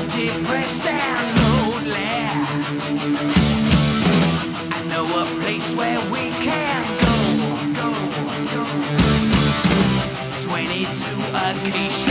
Depressed 0.07 0.85
and 0.85 1.37
lonely, 1.37 2.05
I 4.71 4.83
know 4.89 5.05
a 5.21 5.25
place 5.41 5.75
where 5.75 6.01
we 6.11 6.29
can 6.29 6.85
go. 7.05 7.15
go, 7.81 7.89
go. 8.53 8.63
22 10.39 11.21
Acacia 11.33 12.10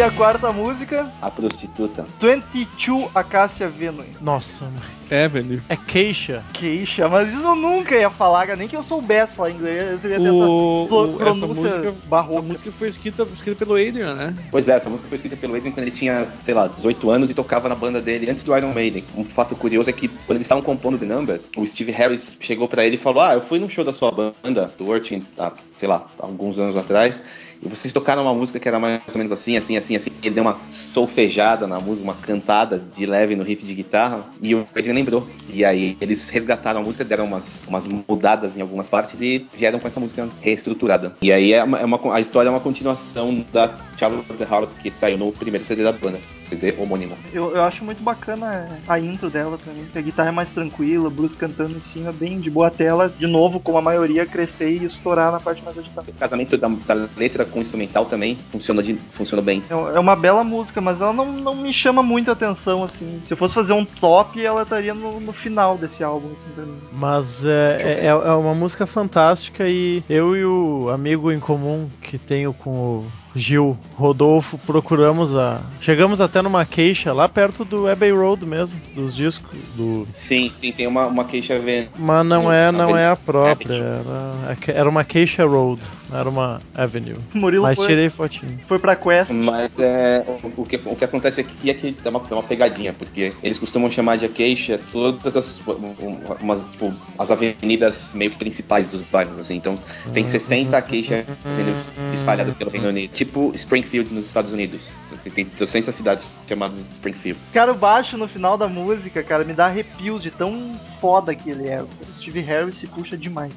E 0.00 0.02
a 0.02 0.10
quarta 0.10 0.50
música, 0.50 1.12
A 1.20 1.30
prostituta. 1.30 2.06
22 2.18 3.10
Acacia 3.14 3.68
Venue. 3.68 4.06
Nossa, 4.18 4.64
mãe. 4.64 4.80
É, 5.10 5.28
velho. 5.28 5.62
é 5.68 5.76
queixa. 5.76 6.42
Queixa, 6.54 7.06
mas 7.06 7.28
isso 7.28 7.42
eu 7.42 7.54
nunca 7.54 7.94
ia 7.94 8.08
falar. 8.08 8.56
Nem 8.56 8.66
que 8.66 8.74
eu 8.74 8.82
soubesse 8.82 9.34
falar 9.36 9.50
inglês, 9.50 10.02
eu 10.02 10.10
ia 10.10 10.16
tentar. 10.16 10.32
O, 10.32 10.88
o- 10.88 11.28
essa, 11.28 11.46
música, 11.46 11.94
barroca. 12.08 12.38
essa 12.38 12.48
música 12.48 12.72
foi 12.72 12.88
escrita, 12.88 13.26
escrita 13.30 13.66
pelo 13.66 13.76
Adrian, 13.76 14.14
né? 14.14 14.34
Pois 14.50 14.70
é, 14.70 14.76
essa 14.76 14.88
música 14.88 15.06
foi 15.06 15.16
escrita 15.16 15.36
pelo 15.36 15.54
Adrian 15.54 15.70
quando 15.70 15.82
ele 15.86 15.90
tinha, 15.94 16.26
sei 16.42 16.54
lá, 16.54 16.66
18 16.66 17.10
anos 17.10 17.28
e 17.28 17.34
tocava 17.34 17.68
na 17.68 17.74
banda 17.74 18.00
dele 18.00 18.30
antes 18.30 18.42
do 18.42 18.56
Iron 18.56 18.72
Maiden. 18.72 19.04
Um 19.14 19.26
fato 19.26 19.54
curioso 19.54 19.90
é 19.90 19.92
que 19.92 20.08
quando 20.08 20.36
eles 20.36 20.46
estavam 20.46 20.64
compondo 20.64 20.96
The 20.98 21.04
Number, 21.04 21.38
o 21.58 21.66
Steve 21.66 21.92
Harris 21.92 22.38
chegou 22.40 22.66
pra 22.66 22.86
ele 22.86 22.94
e 22.94 22.98
falou: 22.98 23.22
Ah, 23.22 23.34
eu 23.34 23.42
fui 23.42 23.58
num 23.58 23.68
show 23.68 23.84
da 23.84 23.92
sua 23.92 24.10
banda, 24.10 24.72
do 24.78 24.86
Urchin, 24.86 25.26
há, 25.38 25.52
sei 25.76 25.88
lá, 25.90 26.06
há 26.18 26.24
alguns 26.24 26.58
anos 26.58 26.74
atrás, 26.74 27.22
e 27.62 27.68
vocês 27.68 27.92
tocaram 27.92 28.22
uma 28.22 28.34
música 28.34 28.58
que 28.58 28.66
era 28.68 28.78
mais 28.78 29.00
ou 29.08 29.18
menos 29.18 29.32
assim, 29.32 29.56
assim, 29.56 29.76
assim, 29.76 29.96
assim. 29.96 30.10
Ele 30.22 30.34
deu 30.34 30.44
uma 30.44 30.58
solfejada 30.68 31.66
na 31.66 31.80
música, 31.80 32.04
uma 32.04 32.14
cantada 32.14 32.78
de 32.94 33.06
leve 33.06 33.36
no 33.36 33.42
riff 33.44 33.64
de 33.64 33.74
guitarra, 33.74 34.24
e 34.40 34.54
o 34.54 34.66
Adrian 34.76 34.94
lembrou. 34.94 35.26
E 35.48 35.64
aí 35.64 35.96
eles 36.00 36.28
resgataram 36.30 36.80
a 36.80 36.82
música, 36.82 37.04
deram 37.04 37.24
umas, 37.24 37.60
umas 37.68 37.86
mudadas 37.86 38.56
em 38.56 38.60
algumas 38.60 38.88
partes 38.88 39.20
e 39.20 39.46
vieram 39.54 39.78
com 39.78 39.88
essa 39.88 40.00
música 40.00 40.28
reestruturada. 40.40 41.16
E 41.22 41.32
aí 41.32 41.52
é 41.52 41.62
uma, 41.64 41.78
é 41.78 41.84
uma- 41.84 42.14
a 42.14 42.20
história 42.20 42.48
é 42.48 42.50
uma 42.50 42.60
continuação 42.60 43.44
da 43.52 43.74
Charlotte 43.96 44.32
the 44.34 44.44
Heart 44.44 44.70
que 44.80 44.90
saiu 44.90 45.18
no 45.18 45.32
primeiro 45.32 45.64
CD 45.64 45.82
da 45.82 45.92
banda, 45.92 46.18
CD 46.44 46.74
homônimo. 46.78 47.16
Eu, 47.32 47.54
eu 47.54 47.62
acho 47.62 47.84
muito 47.84 48.02
bacana 48.02 48.78
a 48.88 48.98
intro 48.98 49.30
dela 49.30 49.58
também. 49.64 49.84
A 49.94 50.00
guitarra 50.00 50.28
é 50.28 50.32
mais 50.32 50.48
tranquila, 50.50 51.08
o 51.08 51.10
Bruce 51.10 51.36
cantando 51.36 51.76
em 51.76 51.82
cima, 51.82 52.12
bem 52.12 52.40
de 52.40 52.50
boa 52.50 52.70
tela. 52.70 53.12
De 53.18 53.26
novo, 53.26 53.60
como 53.60 53.78
a 53.78 53.82
maioria, 53.82 54.24
crescer 54.26 54.70
e 54.70 54.84
estourar 54.84 55.30
na 55.32 55.40
parte 55.40 55.62
mais 55.62 55.76
agitada. 55.76 56.10
O 56.10 56.14
casamento 56.14 56.56
da, 56.56 56.68
da 56.68 57.08
letra 57.16 57.44
com 57.50 57.58
o 57.58 57.62
instrumental 57.62 58.06
também 58.06 58.36
funciona, 58.50 58.82
de, 58.82 58.94
funciona 59.10 59.42
bem. 59.42 59.62
É 59.68 59.74
é 59.94 59.98
uma 59.98 60.16
bela 60.16 60.44
música, 60.44 60.80
mas 60.80 61.00
ela 61.00 61.12
não, 61.12 61.32
não 61.32 61.56
me 61.56 61.72
chama 61.72 62.02
muita 62.02 62.32
atenção, 62.32 62.84
assim. 62.84 63.20
Se 63.26 63.32
eu 63.32 63.36
fosse 63.36 63.54
fazer 63.54 63.72
um 63.72 63.84
top, 63.84 64.44
ela 64.44 64.62
estaria 64.62 64.94
no, 64.94 65.20
no 65.20 65.32
final 65.32 65.76
desse 65.76 66.02
álbum, 66.02 66.28
assim, 66.36 66.48
pra 66.54 66.64
mim. 66.64 66.78
Mas 66.92 67.44
é, 67.44 68.02
é, 68.02 68.06
é 68.06 68.14
uma 68.14 68.54
música 68.54 68.86
fantástica 68.86 69.68
e 69.68 70.02
eu 70.08 70.36
e 70.36 70.44
o 70.44 70.88
amigo 70.90 71.30
em 71.32 71.40
comum 71.40 71.88
que 72.10 72.18
tenho 72.18 72.52
com 72.52 72.70
o 72.70 73.06
Gil 73.36 73.78
Rodolfo 73.94 74.58
procuramos 74.58 75.32
a. 75.36 75.60
Chegamos 75.80 76.20
até 76.20 76.42
numa 76.42 76.66
queixa 76.66 77.12
lá 77.12 77.28
perto 77.28 77.64
do 77.64 77.86
Abbey 77.86 78.10
Road 78.10 78.44
mesmo, 78.44 78.76
dos 78.96 79.14
discos. 79.14 79.56
Do... 79.76 80.08
Sim, 80.10 80.50
sim, 80.52 80.72
tem 80.72 80.88
uma, 80.88 81.06
uma 81.06 81.24
queixa 81.24 81.56
vendo. 81.60 81.90
Mas 81.96 82.26
não 82.26 82.52
é, 82.52 82.72
não 82.72 82.96
é 82.96 83.06
a 83.06 83.14
própria, 83.14 83.74
era, 83.74 84.56
era 84.66 84.88
uma 84.88 85.04
queixa 85.04 85.46
road, 85.46 85.80
não 86.10 86.18
era 86.18 86.28
uma 86.28 86.60
avenue. 86.74 87.14
Murilo 87.32 87.62
Mas 87.62 87.76
foi, 87.76 87.86
tirei 87.86 88.10
fotinho. 88.10 88.58
foi 88.66 88.80
pra 88.80 88.96
Quest. 88.96 89.30
Mas 89.30 89.78
é, 89.78 90.24
o, 90.56 90.66
que, 90.66 90.80
o 90.84 90.96
que 90.96 91.04
acontece 91.04 91.42
aqui 91.42 91.70
é 91.70 91.74
que 91.74 91.94
é 92.04 92.08
uma, 92.08 92.20
é 92.28 92.34
uma 92.34 92.42
pegadinha, 92.42 92.92
porque 92.92 93.32
eles 93.44 93.60
costumam 93.60 93.88
chamar 93.88 94.18
de 94.18 94.28
queixa 94.28 94.80
todas 94.90 95.36
as, 95.36 95.62
um- 95.68 96.18
umas, 96.40 96.64
tipo, 96.64 96.92
as 97.16 97.30
avenidas 97.30 98.12
meio 98.14 98.32
principais 98.32 98.88
dos 98.88 99.02
bairros, 99.02 99.38
assim. 99.38 99.54
Então 99.54 99.78
tem 100.12 100.26
60 100.26 100.80
queixas 100.82 101.24
avenues 101.44 101.92
espalhadas 102.12 102.56
pelo 102.56 102.70
Reino 102.70 102.88
Unido. 102.88 103.12
Tipo 103.12 103.52
Springfield 103.54 104.12
nos 104.12 104.26
Estados 104.26 104.52
Unidos. 104.52 104.92
Tem, 105.22 105.32
tem 105.32 105.44
200 105.44 105.94
cidades 105.94 106.30
chamadas 106.48 106.78
Springfield. 106.88 107.38
Cara, 107.52 107.72
o 107.72 107.74
baixo 107.74 108.16
no 108.16 108.26
final 108.28 108.56
da 108.56 108.68
música, 108.68 109.22
cara, 109.22 109.44
me 109.44 109.52
dá 109.52 109.66
arrepios 109.66 110.22
de 110.22 110.30
tão 110.30 110.78
foda 111.00 111.34
que 111.34 111.50
ele 111.50 111.68
é. 111.68 111.82
O 111.82 111.88
Steve 112.18 112.40
Harris 112.40 112.76
se 112.76 112.86
puxa 112.86 113.16
demais. 113.16 113.52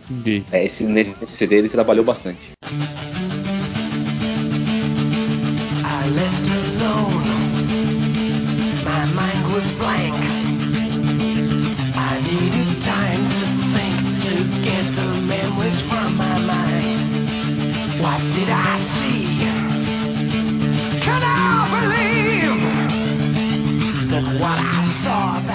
É, 0.51 0.65
esse, 0.65 0.83
nesse 0.83 1.13
CD 1.27 1.55
ele 1.57 1.69
trabalhou 1.69 2.03
bastante. 2.03 2.51
I 5.85 6.09
left 6.09 6.49
alone. 6.49 7.23
My 8.83 9.05
mind 9.05 9.53
was 9.53 9.71
blank. 9.73 10.13
I 11.95 12.21
needed 12.21 12.81
time 12.81 13.29
to 13.29 13.45
think 13.73 13.95
to 14.25 14.35
get 14.63 14.95
the 14.95 15.21
memories 15.21 15.81
from 15.81 16.17
my 16.17 16.39
mind. 16.39 16.92
What 18.03 18.33
did 18.33 18.49
I 18.49 18.75
see? 18.75 19.37
Can 20.99 21.23
I 21.23 21.42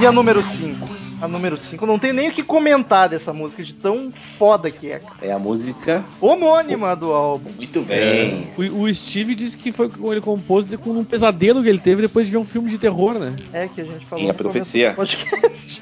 E 0.01 0.07
a 0.07 0.13
número 0.13 0.43
5? 0.43 0.89
A 1.21 1.27
número 1.27 1.57
5, 1.59 1.85
não 1.85 1.99
tem 1.99 2.13
nem 2.13 2.29
o 2.29 2.33
que 2.33 2.45
comentar 2.45 3.09
dessa 3.09 3.33
música, 3.33 3.61
de 3.65 3.75
tão 3.75 4.13
foda 4.39 4.71
que 4.71 4.93
é. 4.93 5.03
É 5.21 5.33
a 5.33 5.39
música. 5.39 6.05
Homônima 6.21 6.95
do 6.95 7.13
álbum. 7.13 7.51
Muito 7.57 7.83
bem. 7.83 8.47
O, 8.57 8.83
o 8.85 8.95
Steve 8.95 9.35
disse 9.35 9.59
que 9.59 9.73
foi 9.73 9.89
com 9.89 10.13
ele 10.13 10.21
compôs 10.21 10.65
de- 10.65 10.79
com 10.79 10.91
um 10.91 11.03
pesadelo 11.03 11.61
que 11.61 11.69
ele 11.69 11.81
teve 11.81 12.03
depois 12.03 12.27
de 12.27 12.31
ver 12.33 12.39
um 12.39 12.45
filme 12.45 12.71
de 12.71 12.79
terror, 12.79 13.15
né? 13.19 13.35
É 13.53 13.67
que 13.67 13.81
a 13.81 13.85
gente 13.85 14.07
falou. 14.07 14.25
Sim, 14.25 14.31
a 14.31 14.35
profecia. 14.35 14.97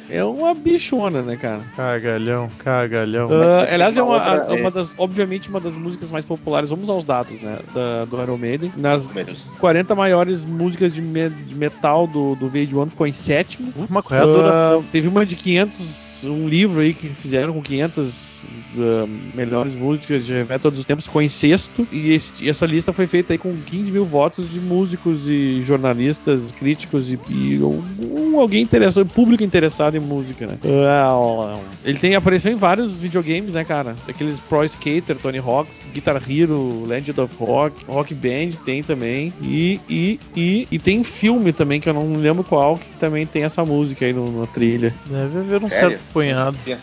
É 0.08 0.22
uma 0.24 0.54
bichona, 0.54 1.20
né, 1.20 1.36
cara? 1.36 1.62
Cagalhão, 1.74 2.48
cagalhão. 2.58 3.28
Tem 3.28 3.74
aliás, 3.74 3.96
é 3.96 4.02
uma 4.02 4.18
a- 4.18 4.44
uma 4.54 4.68
é- 4.68 4.70
das, 4.70 4.94
obviamente, 4.96 5.48
uma 5.50 5.58
das 5.60 5.74
músicas 5.74 6.10
mais 6.12 6.24
populares. 6.24 6.70
Vamos 6.70 6.88
aos 6.88 7.04
dados, 7.04 7.38
né? 7.40 7.58
Da, 7.74 8.04
do 8.04 8.22
Iron 8.22 8.38
Maiden. 8.38 8.72
Nas 8.76 9.08
Números. 9.08 9.44
40 9.58 9.94
maiores 9.96 10.44
músicas 10.44 10.94
de, 10.94 11.02
me- 11.02 11.28
de 11.28 11.56
metal 11.56 12.06
do, 12.06 12.36
do 12.36 12.48
VH1 12.48 12.94
ficou 12.96 13.06
em 13.06 13.12
sétimo. 13.12 13.72
Uma? 13.76 14.02
Ah, 14.10 14.82
teve 14.90 15.06
uma 15.06 15.26
de 15.26 15.36
500, 15.36 16.15
um 16.24 16.48
livro 16.48 16.80
aí 16.80 16.94
que 16.94 17.08
fizeram 17.08 17.52
com 17.52 17.62
500 17.62 18.42
ah, 18.78 19.06
melhores 19.34 19.74
músicas 19.76 20.24
de 20.26 20.32
heavy 20.32 20.44
metal 20.48 20.60
todos 20.66 20.80
os 20.80 20.86
tempos, 20.86 21.06
ficou 21.06 21.22
em 21.22 21.28
sexto. 21.28 21.86
E, 21.92 22.12
esse- 22.12 22.44
e 22.44 22.48
essa 22.48 22.66
lista 22.66 22.92
foi 22.92 23.06
feita 23.06 23.32
aí 23.32 23.38
com 23.38 23.52
15 23.52 23.92
mil 23.92 24.04
votos 24.06 24.50
de 24.50 24.60
músicos 24.60 25.28
e 25.28 25.60
jornalistas, 25.62 26.50
críticos 26.52 27.12
e, 27.12 27.18
e 27.28 27.58
um- 27.62 28.38
alguém 28.40 28.62
interessado, 28.62 29.06
público 29.06 29.42
interessado 29.42 29.96
em 29.96 30.00
música, 30.00 30.46
né? 30.46 30.58
Ah, 30.64 31.58
Ele 31.84 31.98
tem 31.98 32.14
apareceu 32.14 32.52
em 32.52 32.56
vários 32.56 32.96
videogames, 32.96 33.52
né, 33.52 33.64
cara? 33.64 33.96
Aqueles 34.08 34.40
Pro 34.40 34.64
Skater, 34.64 35.16
Tony 35.16 35.38
Hawk's, 35.38 35.88
Guitar 35.92 36.20
Hero, 36.28 36.82
Legend 36.86 37.20
of 37.20 37.34
Rock, 37.38 37.76
Rock 37.86 38.14
Band 38.14 38.50
tem 38.64 38.82
também. 38.82 39.32
E, 39.40 39.80
e, 39.88 40.20
e, 40.36 40.68
e 40.70 40.78
tem 40.78 41.02
filme 41.04 41.52
também, 41.52 41.80
que 41.80 41.88
eu 41.88 41.94
não 41.94 42.14
lembro 42.16 42.44
qual, 42.44 42.76
que 42.78 42.88
também 42.98 43.26
tem 43.26 43.44
essa 43.44 43.64
música 43.64 44.04
aí 44.04 44.12
no- 44.12 44.40
na 44.40 44.46
trilha. 44.46 44.94
Deve 45.06 45.38
haver 45.38 45.62
um 45.64 45.68
Sério? 45.68 45.90
certo 45.90 46.05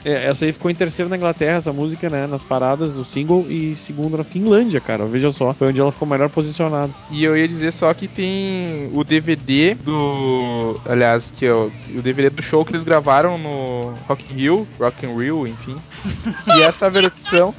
É, 0.06 0.26
essa 0.26 0.46
aí 0.46 0.52
ficou 0.52 0.70
em 0.70 0.76
terceiro 0.76 1.10
na 1.10 1.18
Inglaterra, 1.18 1.58
essa 1.58 1.74
música, 1.74 2.10
né? 2.10 2.28
Nas 2.28 2.44
paradas, 2.44 2.98
o 2.98 3.06
single, 3.06 3.46
e 3.50 3.76
segundo 3.76 4.18
na 4.18 4.24
Finlândia, 4.24 4.80
cara. 4.80 5.06
Veja 5.06 5.32
só. 5.32 5.54
Foi 5.54 5.70
onde 5.70 5.82
ela 5.82 5.92
ficou 5.92 6.08
melhor 6.08 6.30
posicionada. 6.30 6.94
E 7.10 7.24
eu 7.24 7.38
ia 7.38 7.48
dizer 7.48 7.72
só 7.72 7.94
que 7.94 8.08
tem 8.08 8.90
o 8.94 9.04
DVD 9.04 9.76
do. 9.76 10.80
Aliás, 10.86 11.32
que 11.32 11.46
é 11.46 11.54
o, 11.54 11.72
o 11.96 12.02
DVD 12.02 12.30
do 12.30 12.42
show 12.42 12.64
que 12.64 12.72
eles 12.72 12.84
gravaram 12.84 13.38
no 13.38 13.94
Rock 14.08 14.32
in 14.32 14.36
Rio, 14.36 14.68
Rock 14.80 15.06
in 15.06 15.16
Rio, 15.16 15.48
enfim. 15.48 15.76
E 16.56 16.62
essa 16.62 16.90
versão 16.90 17.54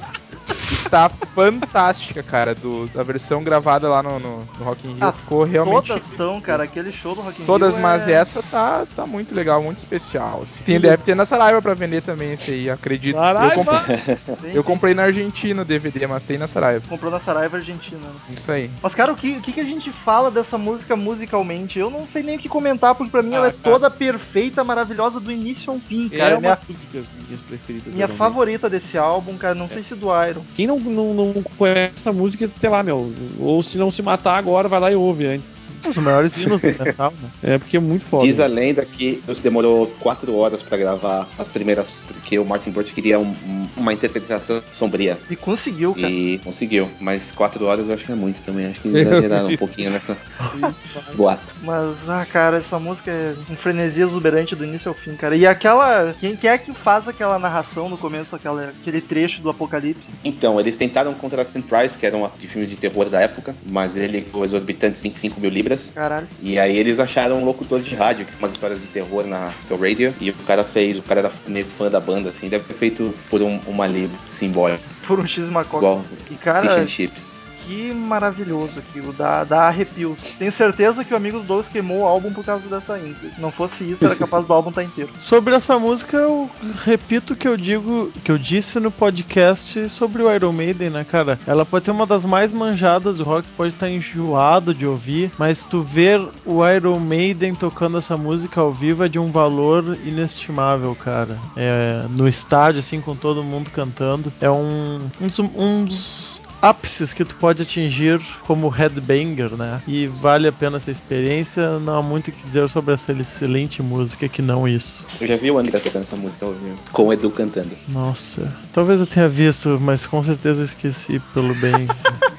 está 0.71 1.09
fantástica, 1.09 2.23
cara. 2.23 2.55
Do, 2.55 2.89
a 2.95 3.03
versão 3.03 3.43
gravada 3.43 3.87
lá 3.89 4.01
no, 4.01 4.19
no, 4.19 4.39
no 4.57 4.63
Rock 4.65 4.87
in 4.87 4.93
Rio 4.93 5.03
Ah, 5.03 5.11
ficou 5.11 5.43
realmente. 5.43 5.87
Todas 5.87 6.03
estão, 6.09 6.41
cara. 6.41 6.63
Aquele 6.63 6.91
show 6.91 7.13
do 7.15 7.21
Rock 7.21 7.41
in 7.41 7.45
Todas, 7.45 7.75
Rio 7.75 7.83
mas 7.83 8.07
é... 8.07 8.13
essa 8.13 8.41
tá, 8.43 8.85
tá 8.95 9.05
muito 9.05 9.33
legal, 9.35 9.61
muito 9.61 9.77
especial. 9.77 10.41
assim. 10.43 10.63
Tem, 10.63 10.79
deve 10.79 11.03
ter 11.03 11.15
na 11.15 11.25
Saraiva 11.25 11.61
pra 11.61 11.73
vender 11.73 12.01
também 12.01 12.33
esse 12.33 12.51
aí, 12.51 12.69
acredito. 12.69 13.15
Eu, 13.15 13.21
Saraiva! 13.21 13.55
comprei- 13.55 14.15
Tem- 14.41 14.55
eu 14.55 14.63
comprei 14.63 14.93
na 14.93 15.03
Argentina 15.03 15.61
o 15.61 15.65
DVD, 15.65 16.07
mas 16.07 16.25
tem 16.25 16.37
na 16.37 16.47
Saraiva. 16.47 16.85
Comprou 16.87 17.11
na 17.11 17.19
Saraiva 17.19 17.57
Argentina. 17.57 18.01
né? 18.01 18.13
Isso 18.31 18.51
aí. 18.51 18.69
Mas, 18.81 18.93
cara, 18.95 19.11
o 19.13 19.15
que, 19.15 19.31
o 19.37 19.41
que 19.41 19.59
a 19.59 19.63
gente 19.63 19.91
fala 19.91 20.31
dessa 20.31 20.57
música 20.57 20.95
musicalmente? 20.95 21.79
Eu 21.79 21.89
não 21.89 22.07
sei 22.07 22.23
nem 22.23 22.35
o 22.37 22.39
que 22.39 22.49
comentar, 22.49 22.95
porque 22.95 23.11
pra 23.11 23.21
mim 23.21 23.33
Ah, 23.33 23.37
ela 23.37 23.47
é 23.47 23.51
cara. 23.51 23.63
toda 23.63 23.89
perfeita, 23.89 24.63
maravilhosa, 24.63 25.19
do 25.19 25.31
início 25.31 25.71
ao 25.71 25.79
fim, 25.79 26.09
É 26.11 26.17
cara. 26.17 26.35
uma 26.35 26.41
minha 26.41 26.55
das 26.93 27.07
minhas 27.27 27.41
preferidas. 27.41 27.93
minha 27.93 28.07
favorita 28.07 28.69
desse 28.69 28.97
álbum, 28.97 29.37
cara. 29.37 29.55
Não 29.55 29.69
sei 29.69 29.83
se 29.83 29.95
do 29.95 30.11
Iron. 30.29 30.41
Quem 30.55 30.67
não, 30.67 30.79
não, 30.79 31.13
não 31.13 31.33
conhece 31.57 31.93
essa 31.95 32.13
música, 32.13 32.49
sei 32.57 32.69
lá, 32.69 32.81
meu. 32.83 33.13
Ou 33.39 33.61
se 33.63 33.77
não 33.77 33.89
se 33.91 34.01
matar 34.01 34.37
agora, 34.37 34.67
vai 34.67 34.79
lá 34.79 34.91
e 34.91 34.95
ouve 34.95 35.25
antes. 35.25 35.65
Os 35.87 35.95
maiores 35.97 36.35
hinos 36.37 36.59
do 36.61 36.67
metal, 36.67 37.13
né? 37.21 37.29
É 37.43 37.57
porque 37.59 37.77
é 37.77 37.79
muito 37.79 38.05
foda. 38.05 38.23
Diz 38.25 38.39
a 38.39 38.47
lenda 38.47 38.83
que 38.85 39.21
isso 39.27 39.43
demorou 39.43 39.85
quatro 39.99 40.35
horas 40.35 40.63
pra 40.63 40.77
gravar 40.77 41.27
as 41.37 41.47
primeiras, 41.47 41.91
porque 42.07 42.39
o 42.39 42.45
Martin 42.45 42.71
Birch 42.71 42.91
queria 42.93 43.19
um- 43.19 43.35
uma 43.77 43.93
interpretação 43.93 44.63
sombria. 44.71 45.19
E 45.29 45.35
conseguiu, 45.35 45.93
cara. 45.93 46.09
E 46.09 46.39
conseguiu. 46.39 46.89
Mas 46.99 47.31
quatro 47.31 47.65
horas 47.65 47.87
eu 47.87 47.93
acho 47.93 48.03
que 48.05 48.11
é 48.11 48.15
muito 48.15 48.41
também. 48.43 48.65
Acho 48.67 48.79
que 48.81 48.87
exageraram 48.87 49.49
um 49.49 49.57
pouquinho 49.57 49.91
nessa 49.91 50.17
boato. 51.15 51.53
Mas, 51.61 51.97
ah, 52.09 52.25
cara, 52.25 52.57
essa 52.57 52.79
música 52.79 53.11
é 53.11 53.33
um 53.49 53.55
frenesi 53.55 54.01
exuberante 54.01 54.55
do 54.55 54.63
início 54.65 54.89
ao 54.89 54.95
fim, 54.95 55.15
cara. 55.15 55.35
E 55.35 55.45
aquela. 55.45 56.13
Quem, 56.19 56.35
quem 56.35 56.49
é 56.49 56.57
que 56.57 56.73
faz 56.73 57.07
aquela 57.07 57.37
narração 57.37 57.89
no 57.89 57.97
começo, 57.97 58.35
aquela, 58.35 58.69
aquele 58.81 59.01
trecho 59.01 59.41
do 59.41 59.49
apocalipse? 59.49 60.04
Então, 60.23 60.59
eles 60.59 60.77
tentaram 60.77 61.13
contratar 61.13 61.51
Tim 61.53 61.61
Price, 61.61 61.97
que 61.97 62.05
era 62.05 62.15
um 62.17 62.29
de 62.37 62.47
filmes 62.47 62.69
de 62.69 62.75
terror 62.75 63.09
da 63.09 63.21
época, 63.21 63.55
mas 63.65 63.95
ele 63.95 64.19
ligou 64.19 64.43
exorbitantes 64.43 65.01
25 65.01 65.39
mil 65.39 65.49
libras. 65.49 65.91
Caralho. 65.93 66.27
E 66.41 66.57
aí 66.57 66.75
eles 66.77 66.99
acharam 66.99 67.41
um 67.41 67.45
locutor 67.45 67.81
de 67.81 67.93
rádio, 67.95 68.25
que 68.25 68.33
umas 68.39 68.51
histórias 68.53 68.81
de 68.81 68.87
terror 68.87 69.25
na 69.25 69.51
Tell 69.67 69.77
Radio. 69.77 70.13
E 70.19 70.29
o 70.29 70.33
cara 70.33 70.63
fez, 70.63 70.97
o 70.97 71.03
cara 71.03 71.21
era 71.21 71.31
meio 71.47 71.65
fã 71.65 71.89
da 71.89 71.99
banda, 71.99 72.29
assim, 72.29 72.49
deve 72.49 72.65
ter 72.65 72.73
feito 72.73 73.13
por 73.29 73.41
um, 73.41 73.59
uma 73.67 73.87
libra 73.87 74.17
simbólica, 74.29 74.83
Por 75.07 75.19
um 75.19 75.27
X 75.27 75.49
Macoca. 75.49 75.77
igual 75.77 76.03
E, 76.25 76.33
Fish 76.33 76.39
cara, 76.43 76.81
and 76.81 76.87
Chips. 76.87 77.44
Que 77.65 77.93
maravilhoso 77.93 78.79
aquilo. 78.79 79.13
Dá, 79.13 79.43
dá 79.43 79.63
arrepios. 79.63 80.35
Tenho 80.37 80.51
certeza 80.51 81.03
que 81.03 81.13
o 81.13 81.17
amigo 81.17 81.39
do 81.39 81.45
Douglas 81.45 81.67
queimou 81.71 81.99
o 81.99 82.05
álbum 82.05 82.33
por 82.33 82.43
causa 82.43 82.67
dessa 82.67 82.97
intro. 82.99 83.29
Não 83.37 83.51
fosse 83.51 83.83
isso, 83.83 84.05
era 84.05 84.15
capaz 84.15 84.47
do 84.47 84.53
álbum 84.53 84.69
estar 84.69 84.83
inteiro. 84.83 85.11
Sobre 85.25 85.55
essa 85.55 85.77
música, 85.79 86.17
eu 86.17 86.49
repito 86.83 87.33
o 87.33 87.35
que 87.35 87.47
eu 87.47 87.57
digo, 87.57 88.11
que 88.23 88.31
eu 88.31 88.37
disse 88.37 88.79
no 88.79 88.91
podcast 88.91 89.89
sobre 89.89 90.23
o 90.23 90.33
Iron 90.33 90.51
Maiden, 90.51 90.89
né, 90.89 91.03
cara? 91.03 91.39
Ela 91.45 91.65
pode 91.65 91.85
ser 91.85 91.91
uma 91.91 92.05
das 92.05 92.25
mais 92.25 92.53
manjadas 92.53 93.17
do 93.17 93.23
rock, 93.23 93.47
pode 93.55 93.73
estar 93.73 93.89
enjoado 93.89 94.73
de 94.73 94.85
ouvir, 94.85 95.31
mas 95.37 95.63
tu 95.63 95.81
ver 95.81 96.21
o 96.45 96.67
Iron 96.67 96.99
Maiden 96.99 97.55
tocando 97.55 97.97
essa 97.97 98.17
música 98.17 98.61
ao 98.61 98.71
vivo 98.71 99.03
é 99.03 99.07
de 99.07 99.19
um 99.19 99.31
valor 99.31 99.97
inestimável, 100.05 100.95
cara. 100.95 101.37
É, 101.55 102.05
no 102.09 102.27
estádio, 102.27 102.79
assim, 102.79 103.01
com 103.01 103.15
todo 103.15 103.43
mundo 103.43 103.69
cantando, 103.71 104.31
é 104.39 104.49
um, 104.49 104.99
um 105.21 105.29
um 105.55 105.85
dos 105.85 106.41
ápices 106.61 107.13
que 107.13 107.23
tu 107.23 107.35
pode 107.35 107.61
atingir 107.61 108.19
como 108.41 108.69
headbanger, 108.69 109.55
né? 109.55 109.81
E 109.87 110.07
vale 110.07 110.47
a 110.47 110.51
pena 110.51 110.77
essa 110.77 110.91
experiência. 110.91 111.79
Não 111.79 111.97
há 111.97 112.03
muito 112.03 112.29
o 112.29 112.31
que 112.31 112.45
dizer 112.47 112.69
sobre 112.69 112.93
essa 112.93 113.11
excelente 113.11 113.81
música 113.81 114.27
que 114.27 114.41
não 114.41 114.67
isso. 114.67 115.05
Eu 115.19 115.27
já 115.27 115.35
vi 115.35 115.51
o 115.51 115.57
André 115.57 115.79
tocando 115.79 116.03
essa 116.03 116.15
música 116.15 116.45
ao 116.45 116.53
vivo, 116.53 116.77
com 116.91 117.07
o 117.07 117.13
Edu 117.13 117.29
cantando. 117.31 117.75
Nossa, 117.87 118.51
talvez 118.73 118.99
eu 118.99 119.07
tenha 119.07 119.29
visto, 119.29 119.79
mas 119.81 120.05
com 120.05 120.23
certeza 120.23 120.61
eu 120.61 120.65
esqueci 120.65 121.19
pelo 121.33 121.53
bem. 121.55 121.87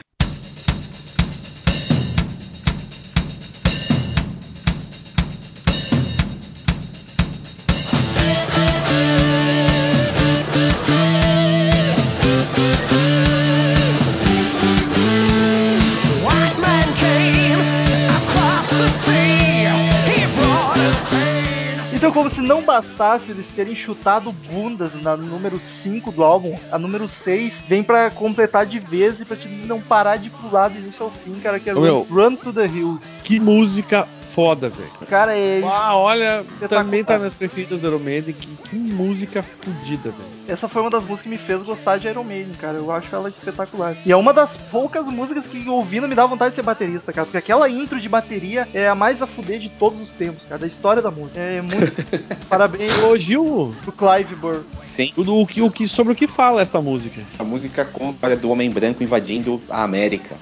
bastasse 22.97 23.31
eles 23.31 23.47
terem 23.49 23.75
chutado 23.75 24.33
bundas 24.33 24.95
na 25.03 25.17
número 25.17 25.61
5 25.61 26.11
do 26.11 26.25
álbum, 26.25 26.59
a 26.73 26.79
número 26.79 27.07
6 27.07 27.65
vem 27.69 27.83
pra 27.83 28.11
completar 28.11 28.65
de 28.65 28.81
vez 28.81 29.21
e 29.21 29.25
pra 29.25 29.37
te 29.37 29.47
não 29.49 29.81
parar 29.81 30.17
de 30.17 30.31
pular 30.31 30.69
do 30.69 30.79
início 30.79 31.05
ao 31.05 31.11
fim, 31.11 31.35
cara, 31.41 31.61
que 31.61 31.69
é 31.69 31.75
Ô, 31.75 31.77
Run, 31.77 31.83
meu. 31.83 32.07
Run 32.11 32.37
to 32.37 32.53
the 32.53 32.67
Hills. 32.67 33.05
Que 33.23 33.39
música 33.39 34.09
foda, 34.37 34.69
velho. 34.69 34.91
Cara, 35.09 35.37
é 35.37 35.63
Ah, 35.65 35.97
olha, 35.97 36.43
Espetacular. 36.43 36.85
também 36.85 37.03
tá 37.03 37.19
nas 37.19 37.35
preferidas 37.35 37.81
do 37.81 37.89
Iron 37.89 37.99
Maiden. 37.99 38.35
Que, 38.35 38.47
que 38.69 38.77
música 38.77 39.43
fodida, 39.43 40.11
velho. 40.11 40.37
Essa 40.47 40.69
foi 40.69 40.83
uma 40.83 40.91
das 40.91 41.01
músicas 41.05 41.23
que 41.23 41.29
me 41.31 41.39
fez 41.39 41.63
gostar 41.63 41.97
de 41.99 42.07
Iron 42.07 42.23
Maiden, 42.23 42.53
cara. 42.61 42.77
Eu 42.77 42.91
acho 42.93 43.13
ela 43.17 43.29
espetacular. 43.31 43.97
E 44.05 44.13
é 44.13 44.17
uma 44.17 44.33
das 44.35 44.57
poucas 44.71 45.07
músicas 45.09 45.47
que 45.47 45.67
ouvindo 45.69 46.07
me 46.07 46.15
dá 46.15 46.27
vontade 46.27 46.51
de 46.51 46.57
ser 46.57 46.63
baterista, 46.63 47.13
cara. 47.13 47.25
Porque 47.25 47.39
aquela 47.39 47.69
intro 47.69 47.99
de 47.99 48.09
bateria 48.09 48.69
é 48.75 48.87
a 48.87 48.95
mais 48.95 49.23
a 49.23 49.27
fuder 49.27 49.59
de 49.59 49.71
todos 49.71 50.01
os 50.03 50.13
tempos, 50.13 50.45
cara. 50.45 50.59
Da 50.61 50.67
história 50.67 51.01
da 51.03 51.11
música. 51.11 51.41
É 51.41 51.63
muito. 51.63 51.97
Parabéns 52.47 52.93
Elogio 52.93 53.75
pro 53.83 53.93
Clive 53.93 54.35
Burr. 54.37 54.63
Sim, 54.83 55.13
o, 55.17 55.23
o, 55.43 55.47
que- 55.47 55.63
o 55.63 55.71
que, 55.71 55.89
sobre 55.89 56.13
o 56.13 56.17
que 56.17 56.27
fala 56.29 56.61
essa 56.61 56.81
música. 56.81 57.23
a 57.39 57.45
música 57.45 57.85
conta 57.85 58.37
do 58.37 58.51
homem 58.51 58.69
branco 58.71 59.03
invadindo 59.03 59.63
a 59.71 59.83
América. 59.83 60.37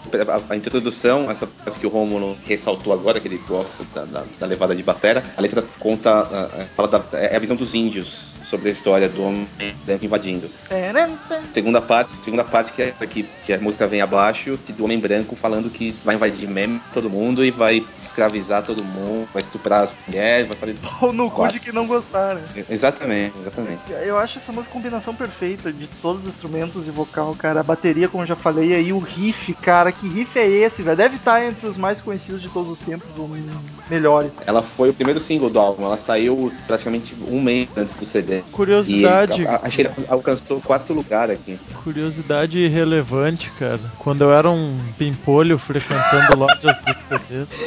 A, 0.48 0.52
a 0.52 0.56
introdução, 0.56 1.30
essa 1.30 1.46
que 1.78 1.86
o 1.86 1.90
Romulo 1.90 2.36
ressaltou 2.44 2.92
agora, 2.92 3.20
que 3.20 3.28
ele 3.28 3.38
gosta 3.46 3.83
da, 3.94 4.04
da, 4.04 4.24
da 4.38 4.46
levada 4.46 4.74
de 4.74 4.82
batera, 4.82 5.22
a 5.36 5.40
letra 5.40 5.64
conta, 5.78 6.48
fala 6.76 6.88
da, 6.88 7.04
é 7.18 7.36
a 7.36 7.38
visão 7.38 7.56
dos 7.56 7.74
índios 7.74 8.32
sobre 8.44 8.68
a 8.68 8.72
história 8.72 9.08
do 9.08 9.22
homem 9.22 9.48
branco 9.84 10.04
invadindo. 10.04 10.50
Segunda 11.52 11.80
parte, 11.80 12.14
segunda 12.22 12.44
parte 12.44 12.72
que, 12.72 12.82
é, 12.82 12.92
que, 13.06 13.22
que 13.44 13.52
a 13.52 13.60
música 13.60 13.86
vem 13.86 14.00
abaixo, 14.00 14.58
que 14.58 14.72
do 14.72 14.84
homem 14.84 14.98
branco 14.98 15.34
falando 15.36 15.70
que 15.70 15.92
vai 16.04 16.14
invadir 16.14 16.48
mesmo 16.48 16.80
todo 16.92 17.08
mundo 17.10 17.44
e 17.44 17.50
vai 17.50 17.84
escravizar 18.02 18.62
todo 18.62 18.84
mundo, 18.84 19.28
vai 19.32 19.42
estuprar 19.42 19.84
as 19.84 19.94
mulheres, 20.06 20.46
vai 20.46 20.56
fazer. 20.56 20.76
Ou 21.00 21.12
no 21.12 21.30
cu 21.30 21.48
de 21.48 21.60
que 21.60 21.72
não 21.72 21.86
gostar, 21.86 22.34
né? 22.34 22.64
Exatamente, 22.68 23.36
exatamente. 23.40 23.80
Eu 24.04 24.18
acho 24.18 24.38
essa 24.38 24.52
música 24.52 24.72
combinação 24.72 25.14
perfeita 25.14 25.72
de 25.72 25.86
todos 25.86 26.24
os 26.24 26.28
instrumentos 26.28 26.86
e 26.86 26.90
vocal, 26.90 27.34
cara. 27.34 27.60
A 27.60 27.62
bateria, 27.62 28.08
como 28.08 28.22
eu 28.22 28.26
já 28.28 28.36
falei, 28.36 28.74
aí 28.74 28.92
o 28.92 28.98
riff, 28.98 29.54
cara. 29.54 29.92
Que 29.92 30.08
riff 30.08 30.38
é 30.38 30.46
esse, 30.46 30.82
velho? 30.82 30.96
Deve 30.96 31.16
estar 31.16 31.44
entre 31.44 31.66
os 31.66 31.76
mais 31.76 32.00
conhecidos 32.00 32.42
de 32.42 32.48
todos 32.48 32.72
os 32.72 32.80
tempos, 32.80 33.08
ou 33.16 33.28
melhores. 33.90 34.30
Ela 34.46 34.62
foi 34.62 34.90
o 34.90 34.94
primeiro 34.94 35.20
single 35.20 35.50
do 35.50 35.58
álbum, 35.58 35.84
ela 35.84 35.98
saiu 35.98 36.52
praticamente 36.66 37.14
um 37.28 37.40
mês 37.40 37.68
antes 37.76 37.94
do 37.94 38.04
CD. 38.06 38.42
Curiosidade, 38.52 39.42
E 39.42 39.46
a- 39.46 39.56
a- 39.56 39.60
acho 39.66 39.76
que 39.76 39.82
ele 39.82 39.90
alcançou 40.08 40.60
quarto 40.60 40.92
lugar 40.92 41.30
aqui. 41.30 41.58
curiosidade 41.82 42.66
relevante, 42.68 43.50
cara. 43.58 43.80
Quando 43.98 44.22
eu 44.22 44.32
era 44.32 44.50
um 44.50 44.78
pimpolho 44.98 45.58
frequentando 45.58 46.36
lojas 46.38 46.58
de 46.60 46.96
CDs, 47.08 47.48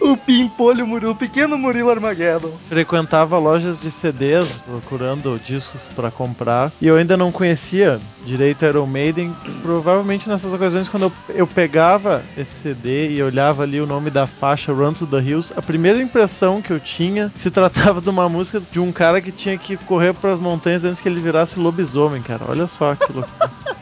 O 0.00 0.16
Pimpolho 0.16 0.86
Murilo, 0.86 1.12
o 1.12 1.16
pequeno 1.16 1.58
Murilo 1.58 1.90
Armageddon. 1.90 2.52
frequentava 2.68 3.36
lojas 3.38 3.78
de 3.80 3.90
CDs 3.90 4.46
procurando 4.64 5.38
discos 5.44 5.86
pra 5.94 6.10
comprar 6.10 6.72
e 6.80 6.86
eu 6.86 6.96
ainda 6.96 7.16
não 7.18 7.30
conhecia 7.30 8.00
direito 8.24 8.64
Iron 8.64 8.86
Maiden. 8.86 9.34
Provavelmente 9.60 10.26
nessas 10.28 10.54
ocasiões, 10.54 10.88
quando 10.88 11.02
eu, 11.04 11.12
eu 11.34 11.46
pegava 11.46 12.22
esse 12.36 12.50
CD 12.62 13.10
e 13.10 13.22
olhava 13.22 13.62
ali 13.62 13.78
o 13.80 13.86
nome 13.86 14.08
da 14.10 14.26
faixa 14.26 14.72
Run 14.72 14.94
to 14.94 15.06
the 15.06 15.18
Hills, 15.18 15.49
a 15.56 15.62
primeira 15.62 16.00
impressão 16.02 16.60
que 16.62 16.72
eu 16.72 16.80
tinha 16.80 17.30
se 17.40 17.50
tratava 17.50 18.00
de 18.00 18.08
uma 18.08 18.28
música 18.28 18.60
de 18.70 18.78
um 18.80 18.92
cara 18.92 19.20
que 19.20 19.32
tinha 19.32 19.56
que 19.58 19.76
correr 19.76 20.12
pras 20.14 20.38
montanhas 20.38 20.84
antes 20.84 21.00
que 21.00 21.08
ele 21.08 21.20
virasse 21.20 21.58
lobisomem, 21.58 22.22
cara. 22.22 22.44
Olha 22.48 22.66
só 22.68 22.94
que 22.94 23.12
loucura. 23.12 23.50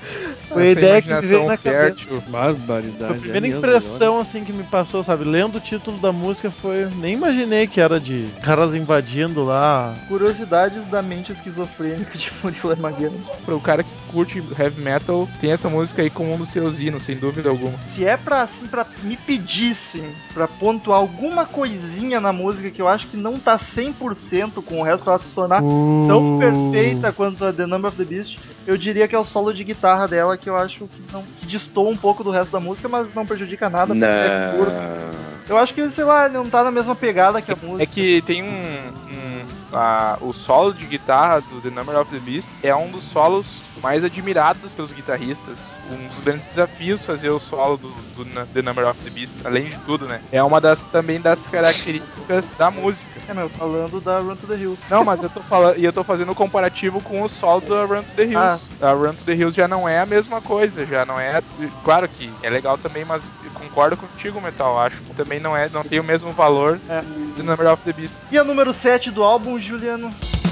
Foi 0.48 0.62
a 0.62 0.70
Essa 0.70 0.81
ideia 0.81 1.02
que 1.02 1.09
veio 1.26 1.46
na 1.46 1.57
cabeça. 1.59 1.61
fértil. 1.61 2.22
Barbaridade. 2.28 2.96
Foi 2.98 3.07
a 3.07 3.20
primeira 3.20 3.38
é 3.38 3.40
mesmo, 3.40 3.59
impressão 3.59 4.18
assim 4.18 4.44
que 4.44 4.52
me 4.52 4.64
passou, 4.64 5.02
sabe? 5.02 5.24
Lendo 5.24 5.59
o 5.59 5.61
título 5.61 5.98
da 5.98 6.11
música 6.11 6.50
foi. 6.50 6.87
Nem 6.96 7.12
imaginei 7.14 7.66
que 7.66 7.81
era 7.81 8.00
de 8.00 8.26
caras 8.42 8.74
invadindo 8.74 9.44
lá. 9.44 9.94
Curiosidades 10.09 10.87
da 10.87 11.02
mente 11.02 11.33
esquizofrênica 11.33 12.16
de 12.16 12.31
Murilo 12.42 12.70
Armageddon. 12.70 13.20
Para 13.44 13.54
o 13.54 13.61
cara 13.61 13.83
que 13.83 13.90
curte 14.11 14.42
heavy 14.59 14.81
metal, 14.81 15.28
tem 15.38 15.52
essa 15.52 15.68
música 15.68 16.00
aí 16.00 16.09
como 16.09 16.33
um 16.33 16.38
dos 16.38 16.48
seus 16.48 16.81
hinos, 16.81 17.02
sem 17.02 17.16
dúvida 17.16 17.50
alguma. 17.50 17.78
Se 17.88 18.07
é 18.07 18.16
pra, 18.16 18.42
assim, 18.42 18.66
pra 18.66 18.87
me 19.02 19.18
pedissem 19.18 20.04
pra 20.33 20.48
pontuar 20.48 20.98
alguma 20.98 21.44
coisinha 21.59 22.21
na 22.21 22.33
música 22.33 22.71
que 22.71 22.81
eu 22.81 22.87
acho 22.87 23.09
que 23.09 23.16
não 23.16 23.35
tá 23.37 23.59
100% 23.59 24.62
com 24.64 24.81
o 24.81 24.83
resto 24.85 25.03
pra 25.03 25.14
ela 25.14 25.23
se 25.23 25.35
tornar 25.35 25.61
tão 26.07 26.38
perfeita 26.38 27.12
quanto 27.12 27.44
a 27.44 27.53
The 27.53 27.66
Number 27.66 27.88
of 27.90 27.97
the 27.97 28.05
Beast, 28.05 28.38
eu 28.66 28.77
diria 28.77 29.09
que 29.09 29.14
é 29.14 29.18
o 29.18 29.25
solo 29.25 29.53
de 29.53 29.64
guitarra 29.64 30.07
dela 30.07 30.37
que 30.38 30.49
eu 30.49 30.57
acho 30.57 30.87
que, 30.87 31.12
não, 31.12 31.25
que 31.40 31.47
destoa 31.47 31.90
um 31.90 31.97
pouco 31.97 32.23
do 32.23 32.31
resto 32.31 32.53
da 32.53 32.61
música, 32.61 32.88
mas 32.88 33.12
não 33.14 33.27
prejudica 33.27 33.68
nada. 33.68 33.87
porque 33.88 34.05
é. 34.05 34.53
Não. 34.57 35.38
Eu 35.49 35.59
acho 35.59 35.75
que, 35.75 35.90
sei 35.90 36.05
lá, 36.05 36.29
não 36.29 36.49
tá 36.49 36.62
na 36.62 36.71
mesma 36.71 36.94
pegada 36.94 37.40
que 37.42 37.51
a 37.51 37.57
música. 37.57 37.83
É 37.83 37.87
que 37.87 38.23
tem 38.23 38.42
um. 38.42 38.47
um- 38.47 39.38
a- 39.72 40.16
o 40.20 40.33
solo 40.33 40.72
de 40.72 40.87
guitarra 40.87 41.40
do 41.40 41.61
The 41.61 41.70
Number 41.70 41.96
of 41.98 42.11
the 42.11 42.20
Beast 42.20 42.57
é 42.62 42.74
um 42.74 42.90
dos 42.90 43.04
solos 43.04 43.64
mais 43.83 44.02
admirados 44.04 44.74
pelos 44.74 44.92
guitarristas. 44.92 45.81
Um 45.90 46.07
dos 46.09 46.20
grandes 46.20 46.48
desafios 46.48 47.04
fazer 47.04 47.31
o 47.31 47.38
solo 47.38 47.76
do, 47.76 47.88
do 47.88 48.24
The 48.52 48.62
Number 48.62 48.87
of 48.88 49.00
the 49.02 49.11
Beast, 49.11 49.37
além 49.44 49.68
de 49.68 49.78
tudo, 49.81 50.07
né? 50.07 50.20
É 50.33 50.42
uma 50.42 50.61
das 50.61 50.85
também 50.85 51.20
das 51.20 51.46
características 51.46 52.52
da 52.52 52.70
música. 52.70 53.09
É, 53.28 53.35
não, 53.35 53.48
falando 53.50 54.00
da 54.00 54.20
Run 54.20 54.37
to 54.37 54.46
the 54.46 54.57
Hills. 54.57 54.83
Não, 54.90 55.04
mas 55.04 55.22
eu 55.22 55.31
tô 55.31 55.40
falando 55.42 55.78
e 55.78 55.85
eu 55.85 55.92
tô 55.92 56.02
fazendo 56.02 56.33
um 56.33 56.35
comparativo 56.35 57.00
com 57.00 57.22
o 57.22 57.28
solo 57.28 57.61
da 57.61 57.85
Run 57.85 58.02
to 58.02 58.12
the 58.14 58.24
Hills. 58.24 58.74
A 58.81 58.92
Run 58.92 59.14
to 59.14 59.24
the 59.24 59.35
Hills 59.35 59.57
já 59.57 59.68
não 59.68 59.88
é 59.88 60.00
a 60.00 60.07
mesma 60.07 60.40
coisa, 60.40 60.85
já 60.87 61.04
não 61.04 61.18
é. 61.20 61.42
Claro 61.85 62.09
que 62.09 62.31
é 62.42 62.50
legal 62.50 62.76
também, 62.78 63.04
mas 63.04 63.28
eu 63.44 63.50
concordo 63.52 63.96
contigo, 63.96 64.40
Metal. 64.40 64.78
Acho 64.78 65.02
que 65.02 65.12
também 65.12 65.40
não 65.40 65.57
é, 65.57 65.68
não 65.68 65.83
tem 65.85 66.00
o 66.00 66.04
mesmo 66.04 66.33
valor 66.33 66.81
É. 66.88 67.02
do 67.37 67.42
Number 67.42 67.66
of 67.72 67.85
the 67.85 67.92
Beast. 67.92 68.22
E 68.31 68.38
a 68.38 68.44
número 68.44 68.72
7 68.72 69.11
do 69.11 69.22
álbum, 69.22 69.58
Juliano? 69.59 70.48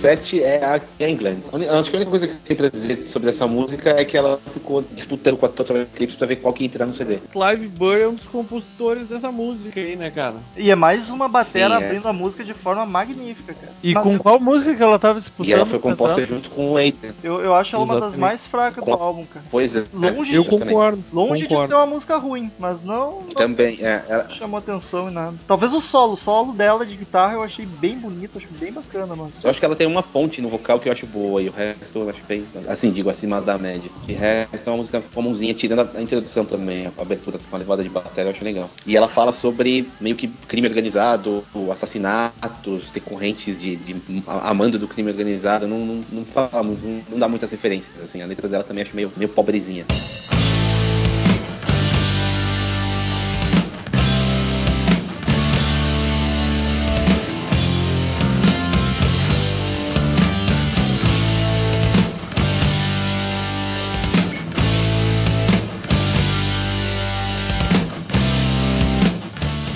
7 0.00 0.42
é 0.42 0.64
a 0.64 0.80
Gangland. 0.98 1.42
A 1.52 1.56
uni- 1.56 1.68
Acho 1.68 1.90
que 1.90 1.96
a 1.96 1.98
única 1.98 2.10
coisa 2.10 2.26
que 2.26 2.32
eu 2.34 2.38
tenho 2.44 2.58
pra 2.58 2.68
dizer 2.68 3.06
sobre 3.06 3.28
essa 3.30 3.46
música 3.46 3.90
é 3.90 4.04
que 4.04 4.16
ela 4.16 4.40
ficou 4.52 4.82
disputando 4.92 5.36
com 5.36 5.46
a 5.46 5.48
Total 5.48 5.76
Eclipse 5.78 6.16
pra 6.16 6.26
ver 6.26 6.36
qual 6.36 6.52
que 6.54 6.64
ia 6.64 6.66
entrar 6.66 6.86
no 6.86 6.94
CD. 6.94 7.18
Clive 7.32 7.68
Burr 7.68 7.96
é 7.98 8.08
um 8.08 8.14
dos 8.14 8.26
compositores 8.26 9.06
dessa 9.06 9.30
música 9.30 9.78
aí, 9.80 9.96
né, 9.96 10.10
cara? 10.10 10.36
E 10.56 10.70
é 10.70 10.74
mais 10.74 11.08
uma 11.10 11.28
batera 11.28 11.76
Sim, 11.78 11.82
é. 11.82 11.86
abrindo 11.86 12.08
a 12.08 12.12
música 12.12 12.44
de 12.44 12.54
forma 12.54 12.84
magnífica, 12.86 13.54
cara. 13.54 13.72
E 13.82 13.94
Mas 13.94 14.02
com 14.02 14.12
eu- 14.14 14.18
qual 14.18 14.40
música 14.40 14.74
que 14.74 14.82
ela 14.82 14.98
tava 14.98 15.18
disputando? 15.18 15.48
E 15.48 15.52
ela 15.52 15.66
foi 15.66 15.78
composta 15.78 16.20
cantando? 16.20 16.42
junto 16.42 16.50
com 16.54 16.72
o 16.72 16.76
Adrian. 16.76 17.12
Eu, 17.22 17.40
eu 17.40 17.54
acho 17.54 17.74
ela 17.76 17.84
uma 17.84 17.94
das 17.94 18.02
Exatamente. 18.14 18.20
mais 18.20 18.46
fracas 18.46 18.84
do 18.84 18.90
Com- 18.96 19.02
álbum, 19.02 19.24
cara. 19.24 19.44
Pois 19.50 19.76
é. 19.76 19.84
Longe, 19.92 20.34
Eu 20.34 20.42
de, 20.44 20.48
concordo. 20.48 21.02
longe 21.12 21.42
de 21.42 21.48
concordo. 21.48 21.68
ser 21.68 21.74
uma 21.74 21.86
música 21.86 22.16
ruim, 22.16 22.50
mas 22.58 22.82
não, 22.82 23.20
não 23.20 23.28
Também, 23.34 23.78
é, 23.80 24.02
ela, 24.08 24.28
chamou 24.30 24.58
atenção 24.58 25.08
e 25.08 25.12
nada. 25.12 25.34
Talvez 25.46 25.72
o 25.72 25.80
solo, 25.80 26.14
o 26.14 26.16
solo 26.16 26.52
dela 26.52 26.84
de 26.86 26.96
guitarra 26.96 27.34
eu 27.34 27.42
achei 27.42 27.66
bem 27.66 27.98
bonito, 27.98 28.36
achei 28.38 28.48
bem 28.58 28.72
bacana, 28.72 29.14
mas. 29.16 29.34
eu 29.42 29.50
acho 29.50 29.58
que 29.58 29.64
ela 29.64 29.76
tem 29.76 29.86
uma 29.90 30.02
ponte 30.02 30.40
no 30.40 30.48
vocal 30.48 30.78
que 30.78 30.88
eu 30.88 30.92
acho 30.92 31.06
boa, 31.06 31.42
e 31.42 31.48
o 31.48 31.52
resto 31.52 31.98
eu 31.98 32.08
acho 32.08 32.22
bem, 32.24 32.44
assim, 32.68 32.90
digo, 32.90 33.10
acima 33.10 33.40
da 33.40 33.58
média. 33.58 33.90
E 34.08 34.12
o 34.12 34.18
resto 34.18 34.68
é 34.68 34.72
uma 34.72 34.78
música 34.78 35.02
comumzinha, 35.14 35.52
tirando 35.54 35.80
a, 35.80 35.98
a 35.98 36.02
introdução 36.02 36.44
também, 36.44 36.86
a 36.86 37.02
abertura 37.02 37.38
com 37.38 37.56
a 37.56 37.58
levada 37.58 37.82
de 37.82 37.88
bateria, 37.88 38.30
eu 38.30 38.30
acho 38.30 38.44
legal. 38.44 38.70
E 38.86 38.96
ela 38.96 39.08
fala 39.08 39.32
sobre 39.32 39.90
meio 40.00 40.16
que 40.16 40.28
crime 40.28 40.68
organizado, 40.68 41.44
assassinatos, 41.70 42.90
decorrentes 42.90 43.58
de, 43.58 43.76
de 43.76 43.96
amando 44.26 44.78
do 44.78 44.88
crime 44.88 45.10
organizado, 45.10 45.66
não, 45.66 45.84
não, 45.84 46.04
não 46.10 46.24
fala 46.24 46.62
muito, 46.62 46.84
não, 46.84 47.02
não 47.10 47.18
dá 47.18 47.28
muitas 47.28 47.50
referências, 47.50 48.00
assim, 48.02 48.22
a 48.22 48.26
letra 48.26 48.48
dela 48.48 48.64
também 48.64 48.82
acho 48.82 48.94
meio, 48.94 49.12
meio 49.16 49.28
pobrezinha. 49.28 49.86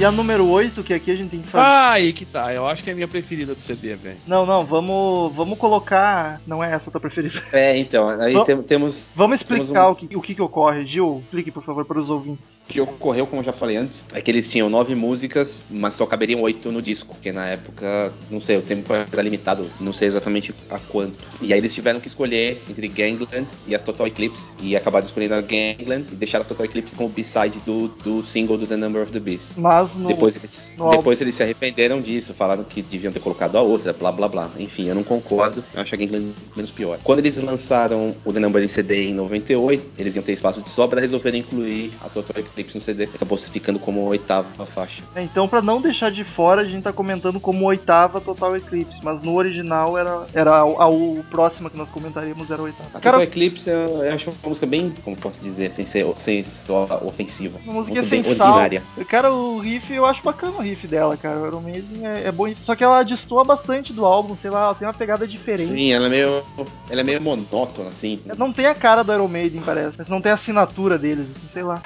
E 0.04 0.06
a 0.06 0.10
número 0.10 0.46
8, 0.46 0.82
que 0.84 0.92
aqui 0.92 1.10
a 1.10 1.16
gente 1.16 1.30
tem 1.30 1.40
que 1.40 1.48
fazer. 1.48 1.64
Ah, 1.64 1.92
aí 1.92 2.12
que 2.12 2.26
tá. 2.26 2.52
Eu 2.52 2.66
acho 2.66 2.84
que 2.84 2.90
é 2.90 2.92
a 2.92 2.94
minha 2.94 3.08
preferida 3.08 3.54
do 3.54 3.62
CD, 3.62 3.94
velho. 3.94 4.18
Não, 4.26 4.44
não, 4.44 4.62
vamos, 4.62 5.34
vamos 5.34 5.58
colocar. 5.58 6.42
Não 6.46 6.62
é 6.62 6.74
essa 6.74 6.90
a 6.90 6.92
tua 6.92 7.00
preferida. 7.00 7.42
É, 7.54 7.78
então, 7.78 8.06
aí 8.10 8.34
tem- 8.44 8.62
temos 8.62 9.06
Vamos 9.16 9.40
explicar 9.40 9.88
um- 9.88 9.92
o, 9.92 9.96
que, 9.96 10.14
o 10.14 10.20
que 10.20 10.34
que 10.34 10.42
ocorre. 10.42 10.84
Gil, 10.84 11.22
explique, 11.24 11.50
por 11.50 11.64
favor, 11.64 11.86
para 11.86 11.98
os 11.98 12.10
ouvintes. 12.10 12.64
O 12.64 12.66
que 12.68 12.80
ocorreu, 12.82 13.26
como 13.26 13.40
eu 13.40 13.46
já 13.46 13.52
falei 13.54 13.78
antes, 13.78 14.04
é 14.12 14.20
que 14.20 14.30
eles 14.30 14.50
tinham 14.50 14.68
nove 14.68 14.94
músicas, 14.94 15.64
mas 15.70 15.94
só 15.94 16.04
caberiam 16.04 16.42
oito 16.42 16.70
no 16.70 16.82
disco, 16.82 17.14
porque 17.14 17.32
na 17.32 17.46
época, 17.46 18.12
não 18.30 18.42
sei, 18.42 18.58
o 18.58 18.62
tempo 18.62 18.92
era 18.92 19.22
limitado, 19.22 19.70
não 19.80 19.94
sei 19.94 20.08
exatamente 20.08 20.54
a 20.68 20.78
quanto. 20.78 21.18
E 21.40 21.50
aí 21.54 21.58
eles 21.58 21.72
tiveram 21.72 21.98
que 21.98 22.08
escolher 22.08 22.62
entre 22.68 22.88
Gangland 22.88 23.48
e 23.66 23.74
a 23.74 23.78
Total 23.78 24.06
Eclipse, 24.06 24.50
e 24.60 24.76
acabaram 24.76 25.06
escolhendo 25.06 25.34
a 25.36 25.40
Gangland 25.40 26.08
e 26.12 26.16
deixaram 26.16 26.44
a 26.44 26.48
Total 26.48 26.66
Eclipse 26.66 26.94
como 26.94 27.08
B-side 27.08 27.58
do, 27.64 27.88
do 27.88 28.22
single 28.22 28.58
do 28.58 28.66
The 28.66 28.76
Number 28.76 29.02
of 29.02 29.10
the 29.10 29.20
Beast. 29.20 29.52
Mas 29.56 29.93
no. 29.96 30.08
Depois 30.08 30.36
eles, 30.36 30.74
no 30.78 30.90
depois 30.90 31.20
eles 31.20 31.34
se 31.34 31.42
arrependeram 31.42 32.00
disso, 32.00 32.34
falaram 32.34 32.64
que 32.64 32.82
deviam 32.82 33.12
ter 33.12 33.20
colocado 33.20 33.56
a 33.56 33.62
outra, 33.62 33.92
blá 33.92 34.10
blá 34.12 34.28
blá. 34.28 34.50
Enfim, 34.58 34.86
eu 34.88 34.94
não 34.94 35.02
concordo, 35.04 35.64
eu 35.74 35.80
acho 35.80 35.94
a 35.94 35.98
Gangland 35.98 36.32
menos 36.56 36.70
pior. 36.70 36.98
Quando 37.02 37.18
eles 37.20 37.36
lançaram 37.38 38.14
o 38.24 38.32
The 38.32 38.40
Number 38.40 38.62
em 38.62 38.68
CD 38.68 39.08
em 39.08 39.14
98, 39.14 39.92
eles 39.98 40.16
iam 40.16 40.22
ter 40.22 40.32
espaço 40.32 40.60
de 40.62 40.68
sobra, 40.70 41.00
resolveram 41.00 41.38
incluir 41.38 41.92
a 42.00 42.08
Total 42.08 42.40
Eclipse 42.40 42.76
no 42.76 42.82
CD. 42.82 43.04
Acabou 43.14 43.36
se 43.38 43.50
ficando 43.50 43.78
como 43.78 44.00
oitava 44.02 44.66
faixa. 44.66 45.02
É, 45.14 45.22
Então, 45.22 45.48
pra 45.48 45.60
não 45.62 45.80
deixar 45.80 46.10
de 46.10 46.24
fora, 46.24 46.62
a 46.62 46.68
gente 46.68 46.82
tá 46.82 46.92
comentando 46.92 47.38
como 47.40 47.64
oitava 47.66 48.20
Total 48.20 48.56
Eclipse, 48.56 49.00
mas 49.02 49.20
no 49.20 49.34
original 49.34 49.96
era, 49.98 50.26
era 50.32 50.50
a, 50.52 50.60
a, 50.60 50.88
o 50.88 51.24
próximo 51.30 51.68
que 51.70 51.76
nós 51.76 51.90
comentaríamos 51.90 52.50
era 52.50 52.60
a 52.60 52.64
oitava. 52.64 52.88
A 52.94 53.00
Cara, 53.00 53.18
Total 53.18 53.22
Eclipse 53.22 53.68
eu, 53.70 54.04
eu 54.04 54.12
acho 54.14 54.30
uma 54.30 54.48
música 54.48 54.66
bem, 54.66 54.92
como 55.04 55.16
posso 55.16 55.40
dizer, 55.40 55.72
sem 55.72 55.86
ser, 55.86 56.06
sem 56.16 56.42
ser 56.42 56.72
ofensiva. 57.04 57.58
uma 57.64 57.74
música 57.74 58.00
bem 58.02 58.22
sem 58.22 58.34
sal. 58.36 58.48
ordinária. 58.48 58.82
Cara, 59.08 59.32
o 59.32 59.58
riff, 59.58 59.83
eu 59.92 60.06
acho 60.06 60.22
bacana 60.22 60.56
o 60.56 60.60
riff 60.60 60.86
dela, 60.86 61.16
cara. 61.16 61.40
O 61.40 61.46
Iron 61.46 61.60
Maiden 61.60 62.06
é, 62.06 62.28
é 62.28 62.32
bom 62.32 62.46
riff, 62.46 62.60
só 62.60 62.74
que 62.74 62.84
ela 62.84 63.02
destoa 63.02 63.44
bastante 63.44 63.92
do 63.92 64.04
álbum, 64.04 64.36
sei 64.36 64.50
lá, 64.50 64.64
ela 64.64 64.74
tem 64.74 64.86
uma 64.86 64.94
pegada 64.94 65.26
diferente. 65.26 65.64
Sim, 65.66 65.92
ela 65.92 66.06
é 66.06 66.10
meio, 66.10 66.42
ela 66.88 67.00
é 67.00 67.04
meio 67.04 67.20
monótona, 67.20 67.90
assim. 67.90 68.20
Não 68.36 68.52
tem 68.52 68.66
a 68.66 68.74
cara 68.74 69.02
do 69.02 69.12
Iron 69.12 69.28
Maiden, 69.28 69.62
parece, 69.64 69.98
mas 69.98 70.08
não 70.08 70.20
tem 70.20 70.32
a 70.32 70.36
assinatura 70.36 70.98
deles, 70.98 71.26
sei 71.52 71.62
lá. 71.62 71.82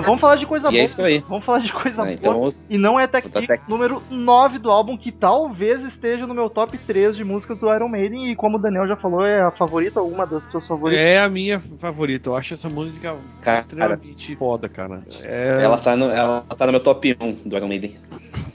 Mas 0.00 0.06
vamos 0.06 0.20
falar 0.20 0.36
de 0.36 0.46
coisa 0.46 0.68
E 0.68 0.70
boa. 0.72 0.82
é 0.82 0.84
isso 0.84 1.02
aí. 1.02 1.24
Vamos 1.28 1.44
falar 1.44 1.58
de 1.60 1.72
coisa 1.72 2.02
Ah, 2.02 2.04
boa. 2.04 2.14
então 2.14 2.32
vamos- 2.34 2.66
E 2.68 2.76
não 2.78 2.98
é 2.98 3.06
Tech 3.06 3.28
tech- 3.28 3.62
número 3.68 4.02
9 4.10 4.58
do 4.58 4.70
álbum, 4.70 4.96
que 4.96 5.10
talvez 5.12 5.82
esteja 5.84 6.26
no 6.26 6.34
meu 6.34 6.48
top 6.50 6.76
3 6.78 7.16
de 7.16 7.24
músicas 7.24 7.58
do 7.58 7.72
Iron 7.74 7.88
Maiden. 7.88 8.30
E 8.30 8.36
como 8.36 8.56
o 8.56 8.60
Daniel 8.60 8.86
já 8.86 8.96
falou, 8.96 9.24
é 9.24 9.40
a 9.42 9.50
favorita, 9.50 10.00
uma 10.02 10.26
das 10.26 10.44
suas 10.44 10.66
favoritas. 10.66 11.04
É 11.04 11.18
a 11.20 11.28
minha 11.28 11.60
favorita. 11.78 12.28
Eu 12.28 12.36
acho 12.36 12.54
essa 12.54 12.68
música 12.68 13.14
Cara, 13.40 13.60
extremamente 13.60 14.36
foda, 14.36 14.68
cara. 14.68 15.02
É- 15.24 15.60
ela, 15.62 15.78
tá 15.78 15.96
no, 15.96 16.10
ela 16.10 16.42
tá 16.56 16.66
no 16.66 16.72
meu 16.72 16.80
top 16.80 17.16
1 17.20 17.48
do 17.48 17.56
Iron 17.56 17.68
Maiden. 17.68 17.96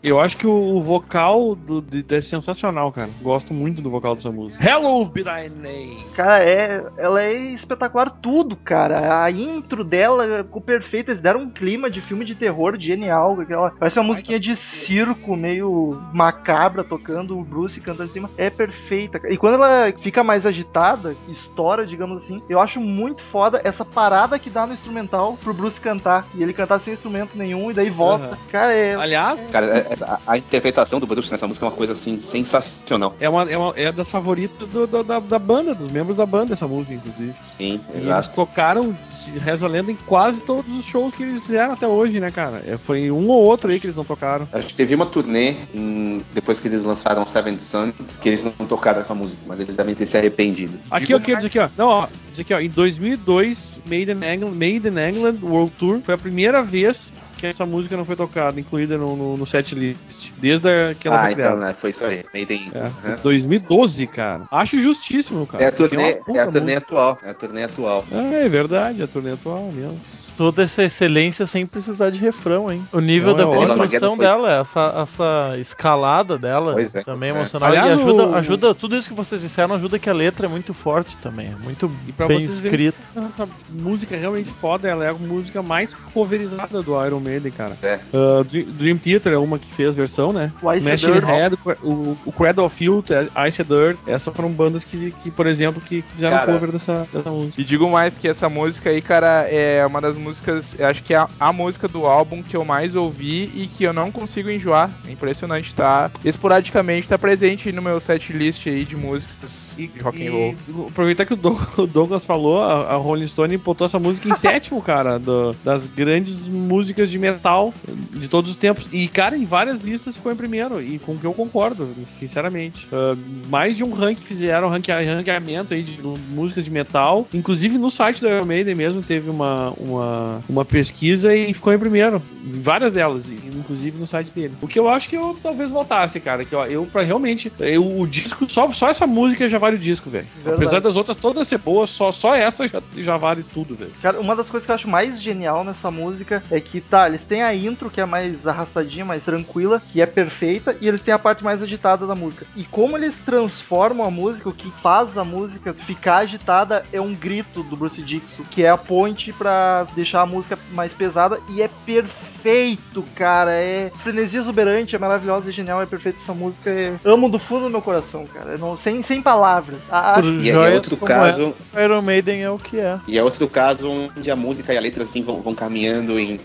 Eu 0.03 0.19
acho 0.19 0.37
que 0.37 0.45
o, 0.45 0.51
o 0.75 0.83
vocal 0.83 1.55
do, 1.55 1.81
de- 1.81 2.05
é 2.15 2.21
sensacional, 2.21 2.91
cara. 2.91 3.09
Gosto 3.23 3.53
muito 3.55 3.81
do 3.81 3.89
vocal 3.89 4.15
dessa 4.15 4.31
música. 4.31 4.63
Hello, 4.63 5.03
be 5.05 5.23
thy 5.23 5.49
name. 5.49 5.97
Cara, 6.15 6.43
é, 6.43 6.85
ela 6.97 7.23
é 7.23 7.33
espetacular 7.33 8.11
tudo, 8.11 8.55
cara. 8.55 9.23
A 9.23 9.31
intro 9.31 9.83
dela 9.83 10.43
ficou 10.43 10.61
perfeita. 10.61 11.09
Eles 11.09 11.19
deram 11.21 11.34
um 11.38 11.49
clima 11.49 11.89
de 11.89 12.01
filme 12.01 12.23
de 12.25 12.36
terror 12.36 12.75
genial. 12.79 13.39
Aquela, 13.39 13.71
parece 13.71 13.99
uma 13.99 14.05
musiquinha 14.05 14.39
de 14.39 14.55
circo, 14.55 15.36
meio 15.36 16.01
macabra, 16.13 16.83
tocando 16.83 17.38
o 17.38 17.43
Bruce 17.43 17.79
cantando 17.81 18.09
em 18.09 18.13
cima. 18.13 18.29
É 18.38 18.49
perfeita. 18.49 19.19
E 19.29 19.38
quando 19.38 19.55
ela 19.55 19.93
fica 20.01 20.23
mais 20.23 20.45
agitada, 20.45 21.15
estoura, 21.29 21.86
digamos 21.86 22.23
assim, 22.23 22.41
eu 22.49 22.59
acho 22.59 22.79
muito 22.79 23.21
foda 23.23 23.61
essa 23.63 23.83
parada 23.86 24.38
que 24.39 24.49
dá 24.49 24.65
no 24.65 24.73
instrumental 24.73 25.38
pro 25.43 25.53
Bruce 25.53 25.79
cantar. 25.79 26.27
E 26.36 26.41
ele 26.43 26.53
cantar 26.53 26.79
sem 26.79 26.93
instrumento 26.93 27.38
nenhum 27.38 27.71
e 27.71 27.73
daí 27.73 27.89
volta. 27.89 28.25
Aham. 28.25 28.38
Cara, 28.51 28.73
é. 28.73 28.95
Aliás, 28.95 29.49
Cara, 29.51 29.65
é- 29.67 29.88
Essa- 29.89 30.19
a, 30.25 30.33
a 30.33 30.38
interpretação 30.38 30.99
do 30.99 31.07
Bruce 31.07 31.31
nessa 31.31 31.47
música 31.47 31.65
é 31.65 31.69
uma 31.69 31.75
coisa 31.75 31.93
assim 31.93 32.19
sensacional. 32.21 33.15
É, 33.19 33.29
uma, 33.29 33.49
é, 33.49 33.57
uma, 33.57 33.73
é 33.75 33.91
das 33.91 34.09
favoritas 34.09 34.67
do- 34.67 34.88
do- 34.88 35.03
da, 35.03 35.19
da 35.19 35.39
banda, 35.39 35.73
dos 35.75 35.91
membros 35.91 36.17
da 36.17 36.25
banda, 36.25 36.53
essa 36.53 36.67
música, 36.67 36.93
inclusive. 36.95 37.33
Sim, 37.39 37.81
E 37.89 37.91
eles 37.93 38.05
exato. 38.07 38.31
tocaram, 38.33 38.95
se 39.11 39.31
reza 39.38 39.65
a 39.65 39.69
lenda, 39.69 39.91
em 39.91 39.95
quase 40.05 40.41
todos 40.41 40.71
os 40.73 40.86
shows 40.86 41.13
que 41.13 41.24
eles 41.30 41.43
fizeram 41.43 41.73
até 41.73 41.88
hoje, 41.88 42.19
né, 42.19 42.30
cara? 42.32 42.63
É, 42.67 42.78
foi 42.78 43.11
um 43.11 43.28
ou 43.30 43.43
outro 43.43 43.71
aí 43.71 43.80
que 43.80 43.88
eles 43.88 43.95
não 43.95 44.03
tocaram. 44.03 44.47
Acho 44.51 44.67
que 44.67 44.73
teve 44.73 44.95
uma 44.95 45.05
turnê 45.05 45.55
em- 45.73 46.23
depois 46.34 46.59
que 46.59 46.67
eles 46.67 46.84
lançaram 46.84 47.26
Seven 47.26 47.59
Sun 47.59 47.91
que 48.21 48.30
eles 48.30 48.43
não 48.43 48.51
tocaram 48.67 48.99
essa 48.99 49.13
música, 49.15 49.41
mas 49.45 49.59
eles 49.59 49.76
devem 49.76 49.93
ter 49.95 50.05
se 50.05 50.17
arrependido. 50.17 50.80
Aqui, 50.89 51.13
ó, 51.13 51.17
aqui, 51.17 51.36
diz 51.36 51.45
aqui, 51.45 51.59
ó. 51.59 51.69
Não, 51.78 51.88
ó, 51.88 52.07
diz 52.32 52.39
aqui, 52.39 52.53
ó. 52.53 52.59
Em 52.59 52.69
2002, 52.69 53.80
Made 53.86 54.11
in 54.11 54.23
England, 54.23 54.51
Made 54.51 54.88
in 54.88 54.97
England 55.09 55.38
World 55.41 55.71
Tour 55.78 56.01
foi 56.03 56.13
a 56.15 56.17
primeira 56.17 56.63
vez 56.63 57.13
que 57.38 57.45
essa 57.47 57.65
música 57.65 57.95
não 57.97 58.05
foi 58.05 58.15
tocada, 58.15 58.59
incluída 58.59 58.97
no, 58.97 59.15
no, 59.15 59.38
no 59.38 59.45
set 59.47 59.73
list. 59.75 60.31
Desde 60.38 60.67
a- 60.69 60.93
que 60.95 61.07
ela 61.07 61.17
Ah, 61.17 61.21
foi 61.23 61.31
então 61.33 61.43
criada. 61.51 61.65
né, 61.67 61.73
foi 61.73 61.89
isso 61.89 62.03
aí. 62.05 62.23
Made 62.33 62.53
in- 62.53 62.71
É, 62.73 62.79
Aham. 62.79 63.17
2012, 63.23 64.07
cara. 64.07 64.43
Acho 64.51 64.77
justíssimo, 64.81 65.45
cara. 65.45 65.63
É 65.63 65.67
a 65.67 65.71
turnê, 65.71 66.21
é 66.33 66.39
a 66.39 66.47
turnê 66.47 66.75
atual. 66.75 67.19
É 67.23 67.29
a 67.29 67.33
turnê 67.33 67.63
atual. 67.63 68.03
Ah, 68.11 68.33
é 68.33 68.47
verdade, 68.49 69.03
a 69.03 69.07
turnê 69.07 69.31
atual 69.31 69.71
mesmo. 69.73 69.97
Toda 70.38 70.63
essa 70.63 70.83
excelência 70.83 71.45
sem 71.45 71.65
precisar 71.65 72.09
de 72.09 72.19
refrão, 72.19 72.71
hein? 72.71 72.86
O 72.91 72.99
nível 72.99 73.36
Não, 73.36 73.38
da 73.38 73.43
é 73.43 73.67
construção 73.67 74.15
foi- 74.15 74.25
dela, 74.25 74.59
essa, 74.61 74.93
essa 75.03 75.55
escalada 75.57 76.38
dela 76.38 76.73
Pois 76.73 76.95
é, 76.95 77.03
também 77.03 77.29
é. 77.29 77.33
emocional. 77.33 77.69
Aliás, 77.69 77.89
e 77.89 77.93
ajuda, 78.01 78.27
o- 78.27 78.36
ajuda, 78.36 78.75
tudo 78.75 78.95
isso 78.95 79.09
que 79.09 79.15
vocês 79.15 79.41
disseram 79.41 79.75
ajuda 79.75 79.99
que 79.99 80.09
a 80.09 80.13
letra 80.13 80.45
é 80.45 80.49
muito 80.49 80.73
forte 80.73 81.15
também. 81.17 81.47
É 81.47 81.55
muito 81.63 81.89
E 82.07 82.11
pra 82.11 82.27
bem 82.27 82.39
verem 82.39 82.53
escrita. 82.53 82.97
Essa 83.15 83.47
música 83.71 84.15
é 84.15 84.19
realmente 84.19 84.49
foda, 84.49 84.88
ela 84.88 85.05
é 85.05 85.09
a 85.09 85.13
música 85.13 85.61
mais 85.61 85.93
coverizada 86.13 86.81
do 86.81 87.05
Iron 87.05 87.19
Maiden, 87.26 87.51
cara. 87.51 87.78
É. 87.84 87.99
Ah, 88.13 88.43
Dream 88.78 88.97
Theater 88.97 89.34
é 89.34 89.38
uma 89.38 89.57
que 89.59 89.73
fez 89.73 89.95
versão, 89.95 90.32
né? 90.32 90.51
O 90.61 90.71
Ice 90.73 90.88
Machine 90.88 91.13
Dirt. 91.13 91.26
Head, 91.26 91.55
o, 91.84 92.17
o 92.26 92.32
Cradle 92.32 92.65
of 92.65 92.76
Filth, 92.76 93.07
Ice 93.47 93.63
Dirt, 93.63 93.97
essas 94.07 94.34
foram 94.34 94.49
bandas 94.51 94.84
que, 94.84 95.11
que 95.23 95.32
por 95.32 95.47
exemplo, 95.47 95.82
que 95.82 96.01
fizeram 96.13 96.38
Cara. 96.38 96.53
cover 96.53 96.71
dessa, 96.71 97.07
dessa 97.11 97.30
música. 97.30 97.59
E 97.59 97.63
digo 97.63 97.89
mais 97.89 98.17
que 98.17 98.28
essa 98.28 98.47
música 98.49 98.89
aí, 98.89 99.01
cara, 99.01 99.47
é 99.49 99.86
uma 99.86 99.99
das 100.01 100.17
músicas, 100.17 100.76
eu 100.78 100.88
acho 100.88 101.03
que 101.03 101.13
é 101.13 101.17
a, 101.17 101.28
a 101.39 101.51
música 101.53 101.88
do 101.88 102.05
álbum 102.05 102.41
que 102.43 102.55
eu 102.55 102.63
mais 102.65 102.95
ouvi 102.95 103.51
e 103.55 103.67
que 103.67 103.84
eu 103.84 103.93
não 103.93 104.11
consigo 104.11 104.49
enjoar. 104.49 104.91
É 105.07 105.11
impressionante, 105.11 105.73
tá? 105.73 106.11
Esporadicamente 106.23 107.07
tá 107.09 107.17
presente 107.17 107.71
no 107.71 107.82
meu 107.82 107.99
set 107.99 108.32
list 108.34 108.67
aí 108.67 108.84
de 108.86 108.95
músicas 108.95 109.73
de 109.78 109.89
rock 110.01 110.28
and 110.28 110.32
roll. 110.32 110.55
E 110.67 110.88
aproveitar 110.89 111.26
que 111.26 111.34
o, 111.34 111.38
Doug- 111.38 111.61
o 111.80 111.88
Douglas 111.88 112.26
falou, 112.26 112.61
a, 112.61 112.93
a 112.93 112.95
Rolling 112.95 113.28
Stone 113.28 113.57
botou 113.57 113.86
essa 113.88 113.97
música 113.97 114.28
em 114.30 114.36
sétimo, 114.38 114.82
cara, 114.82 115.17
do- 115.17 115.53
das 115.63 115.88
grandes 115.88 116.47
músicas 116.47 117.09
de 117.09 117.14
metal 117.18 117.74
de 118.11 118.28
todos 118.28 118.51
os 118.51 118.57
tempos. 118.57 118.86
E, 118.91 119.07
cara, 119.07 119.38
em 119.38 119.45
várias 119.45 119.82
listas 119.82 120.16
ficou 120.16 120.32
em 120.32 120.36
primeiro, 120.36 120.82
e 120.82 120.99
com 120.99 121.13
o 121.13 121.18
que 121.18 121.26
eu 121.26 121.34
concordo, 121.34 121.88
sinceramente. 122.20 122.88
Ah, 122.91 123.16
mais 123.49 123.76
de 123.76 123.84
um 123.84 123.93
rank 123.93 124.18
fizeram, 124.20 124.70
ranque, 124.70 124.91
ranqueamento 124.91 125.74
aí 125.74 125.84
de 125.84 125.99
músicas 126.30 126.66
de 126.66 126.72
metal. 126.72 127.28
Inclusive 127.34 127.78
no 127.78 127.89
site 127.91 128.22
da 128.22 128.30
Iron 128.30 128.45
Maiden 128.45 128.76
mesmo 128.76 129.01
teve 129.01 129.30
uma, 129.30 129.72
uma, 129.72 130.43
uma 130.47 130.66
pesquisa 130.66 131.36
e 131.36 131.53
ficou 131.53 131.74
em 131.74 131.80
primeiro. 131.80 132.22
Em 132.43 132.61
várias 132.61 132.93
delas, 132.93 133.30
inclusive 133.30 133.97
no 133.97 134.05
site 134.05 134.34
deles. 134.34 134.61
O 134.61 134.68
que 134.68 134.78
eu 134.78 134.88
acho 134.89 135.09
que 135.09 135.18
eu 135.18 135.38
talvez 135.41 135.72
votasse, 135.72 136.20
cara, 136.20 136.45
que 136.45 136.55
ó, 136.55 136.66
eu 136.66 136.86
pra 136.86 137.01
realmente. 137.01 137.51
Eu, 137.59 137.99
o 137.99 138.07
disco, 138.07 138.49
só, 138.49 138.72
só 138.72 138.89
essa 138.89 139.07
música 139.07 139.49
já 139.49 139.57
vale 139.57 139.78
o 139.78 139.80
disco, 139.80 140.09
velho. 140.09 140.28
Apesar 140.45 140.80
das 140.80 140.95
outras 140.95 141.18
todas 141.18 141.47
ser 141.47 141.57
boas, 141.57 141.89
só, 141.89 142.11
só 142.11 142.36
essa 142.36 142.68
já, 142.68 142.82
já 142.97 143.18
vale 143.18 143.43
tudo, 143.53 143.76
velho. 143.76 143.91
Cara, 144.01 144.20
uma 144.20 144.36
das 144.36 144.49
coisas 144.49 144.66
que 144.66 144.72
eu 144.72 144.76
acho 144.76 144.89
mais 144.89 145.22
genial 145.22 145.63
nessa 145.63 145.89
música 145.89 146.43
é 146.51 146.59
que, 146.59 146.82
tá, 146.82 147.05
eles 147.08 147.24
têm 147.26 147.41
a 147.43 147.53
intro 147.56 147.89
que 147.89 148.01
é 148.01 148.06
mais 148.06 148.45
arrastadinha, 148.47 149.06
mais 149.06 149.24
tranquila, 149.24 149.82
que 149.91 150.01
é 150.01 150.06
perfeita, 150.06 150.76
e 150.82 150.88
eles 150.88 151.01
têm 151.01 151.14
a 151.14 151.20
parte 151.20 151.43
mais 151.43 151.62
agitada 151.62 152.06
da 152.08 152.16
música. 152.16 152.45
E 152.56 152.64
como 152.64 152.97
eles 152.97 153.20
transformam 153.20 154.06
a 154.06 154.12
música, 154.12 154.49
o 154.49 154.53
que 154.53 154.72
faz 154.82 155.18
a 155.18 155.24
música 155.24 155.74
ficar 155.74 156.18
agitada 156.18 156.86
é 156.91 156.99
um 157.01 157.14
grito 157.14 157.64
do 157.64 157.76
Bruce 157.76 158.01
Dixon, 158.01 158.43
que 158.51 158.64
é 158.64 158.70
a 158.70 158.78
ponte 158.78 159.32
pra 159.34 159.86
deixar 159.95 160.22
a 160.22 160.26
música 160.26 160.58
mais 160.74 160.93
pesada, 160.93 161.39
e 161.49 161.62
é 161.62 161.70
perfeito, 161.86 163.03
cara. 163.16 163.51
É 163.51 163.91
frenesia 164.03 164.39
exuberante, 164.39 164.95
é 164.95 164.99
maravilhosa, 164.99 165.49
é 165.49 165.53
genial, 165.53 165.82
é 165.82 165.86
perfeito 165.86 166.20
essa 166.22 166.34
música. 166.34 166.70
É... 166.70 166.93
Amo 167.03 167.30
do 167.30 167.39
fundo 167.39 167.64
do 167.66 167.70
meu 167.70 167.82
coração, 167.82 168.26
cara. 168.28 168.51
Eu 168.51 168.58
não, 168.60 168.78
sem, 168.78 169.01
sem 169.03 169.22
palavras. 169.22 169.80
A- 169.89 170.20
acho- 170.20 170.34
E 170.34 170.49
é 170.49 170.58
outro 170.58 170.97
caso, 170.97 171.56
essa, 171.74 171.84
Iron 171.84 172.01
Maiden 172.01 172.43
é 172.43 172.49
o 172.49 172.58
que 172.58 172.80
é. 172.80 172.99
e 173.08 173.18
é 173.18 173.24
outro 173.24 173.47
caso 173.47 173.89
onde 174.16 174.30
a 174.30 174.36
música 174.36 174.74
e 174.74 174.78
a 174.78 174.82
letra 174.82 175.03
assim 175.03 175.22
vão, 175.24 175.41
vão 175.41 175.56
caminhando 175.56 176.20
em 176.20 176.38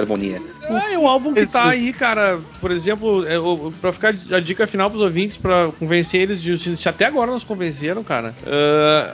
perfeita 0.00 0.40
harmonia. 0.78 0.90
É, 0.90 0.94
é 0.94 0.98
um 0.98 1.06
álbum 1.08 1.32
que 1.34 1.40
Esse- 1.40 1.52
tá 1.52 1.68
aí, 1.68 1.92
cara. 1.92 2.38
Por 2.60 2.70
exemplo, 2.70 3.26
é, 3.26 3.38
o- 3.38 3.72
pra 3.80 3.92
ficar 3.92 4.14
a 4.30 4.40
dica 4.40 4.66
final 4.66 4.88
pros 4.90 5.02
ouvintes, 5.02 5.36
pra 5.36 5.70
convencer 5.78 6.20
eles, 6.22 6.42
de, 6.42 6.76
se 6.76 6.88
até 6.88 7.04
agora 7.06 7.30
nos 7.30 7.44
convenceram, 7.44 8.02
cara. 8.02 8.34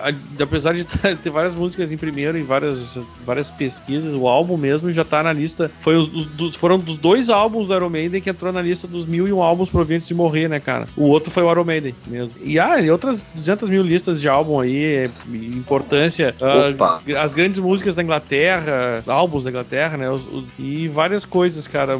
a- 0.02 0.42
apesar 0.42 0.74
de 0.74 0.84
ter 1.22 1.30
várias 1.30 1.54
músicas 1.54 1.90
em 1.92 1.96
primeiro 1.96 2.38
e 2.38 2.42
várias, 2.42 2.78
várias 3.24 3.50
pesquisas, 3.50 4.14
o 4.14 4.26
álbum 4.28 4.56
mesmo 4.56 4.92
já 4.92 5.04
tá 5.04 5.22
na 5.22 5.32
lista. 5.32 5.70
Foi 5.80 5.96
os, 5.96 6.12
os- 6.14 6.26
dos- 6.26 6.56
foram 6.56 6.78
dos 6.78 6.96
dois 6.96 7.30
álbuns 7.30 7.66
do 7.68 7.74
Iron 7.74 7.88
Maiden 7.90 8.20
que 8.20 8.30
entrou 8.30 8.52
na 8.52 8.60
lista 8.62 8.86
dos 8.86 9.06
mil 9.06 9.26
e 9.28 9.32
um 9.32 9.42
álbuns 9.42 9.70
provenientes 9.70 10.08
de 10.08 10.14
morrer, 10.14 10.48
né, 10.48 10.60
cara? 10.60 10.86
O 10.96 11.04
outro 11.04 11.30
foi 11.30 11.42
o 11.42 11.50
Iron 11.50 11.64
Maiden 11.64 11.94
mesmo. 12.06 12.34
E 12.42 12.58
ah, 12.58 12.80
e 12.80 12.90
outras 12.90 13.24
200 13.34 13.68
mil 13.68 13.82
listas 13.82 14.20
de 14.20 14.28
álbum 14.28 14.60
aí, 14.60 14.84
é, 14.84 15.10
importância. 15.58 16.34
Opa. 16.40 17.02
as 17.20 17.32
grandes 17.32 17.58
músicas 17.58 17.94
da 17.94 18.02
Inglaterra, 18.02 19.02
álbuns 19.06 19.44
da 19.44 19.50
Inglaterra, 19.50 19.96
né? 19.96 20.10
os- 20.10 20.26
os- 20.32 20.44
e 20.58 20.88
várias 20.88 21.24
coisas, 21.24 21.47
cara. 21.68 21.98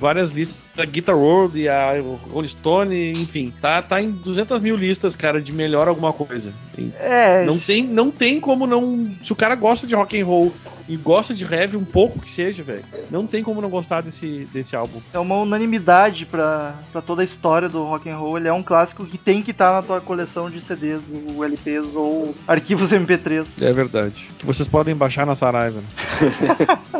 Várias 0.00 0.30
listas 0.30 0.56
da 0.76 0.84
Guitar 0.84 1.16
World 1.16 1.58
e 1.58 1.68
a 1.68 1.94
Rolling 2.30 2.46
Stone, 2.48 3.10
enfim. 3.10 3.52
Tá, 3.60 3.82
tá 3.82 4.00
em 4.00 4.12
200 4.12 4.60
mil 4.60 4.76
listas, 4.76 5.16
cara, 5.16 5.42
de 5.42 5.52
melhor 5.52 5.88
alguma 5.88 6.12
coisa. 6.12 6.52
É, 7.00 7.44
Não 7.44 7.58
tem, 7.58 7.82
não 7.84 8.08
tem 8.08 8.38
como 8.38 8.64
não. 8.64 9.10
Se 9.24 9.32
o 9.32 9.36
cara 9.36 9.56
gosta 9.56 9.88
de 9.88 9.96
rock 9.96 10.20
and 10.20 10.24
roll 10.24 10.52
e 10.88 10.96
gosta 10.96 11.34
de 11.34 11.44
heavy 11.44 11.76
um 11.76 11.84
pouco 11.84 12.18
que 12.20 12.30
seja, 12.30 12.62
velho, 12.62 12.82
não 13.10 13.26
tem 13.26 13.42
como 13.42 13.60
não 13.60 13.68
gostar 13.68 14.00
desse, 14.02 14.48
desse 14.52 14.74
álbum. 14.74 15.00
É 15.12 15.18
uma 15.18 15.36
unanimidade 15.36 16.24
pra, 16.26 16.74
pra 16.90 17.02
toda 17.02 17.22
a 17.22 17.24
história 17.24 17.68
do 17.68 17.84
rock 17.84 18.08
and 18.08 18.16
roll. 18.16 18.38
Ele 18.38 18.48
é 18.48 18.52
um 18.52 18.62
clássico 18.62 19.04
que 19.04 19.18
tem 19.18 19.42
que 19.42 19.50
estar 19.50 19.72
na 19.72 19.82
tua 19.82 20.00
coleção 20.00 20.48
de 20.50 20.60
CDs, 20.60 21.02
ou 21.36 21.44
LPs 21.44 21.94
ou 21.94 22.34
arquivos 22.46 22.90
MP3. 22.90 23.46
É 23.60 23.72
verdade. 23.72 24.28
Que 24.38 24.46
vocês 24.46 24.68
podem 24.68 24.94
baixar 24.96 25.26
na 25.26 25.34
Saraiva. 25.34 25.80
Né? 25.80 25.86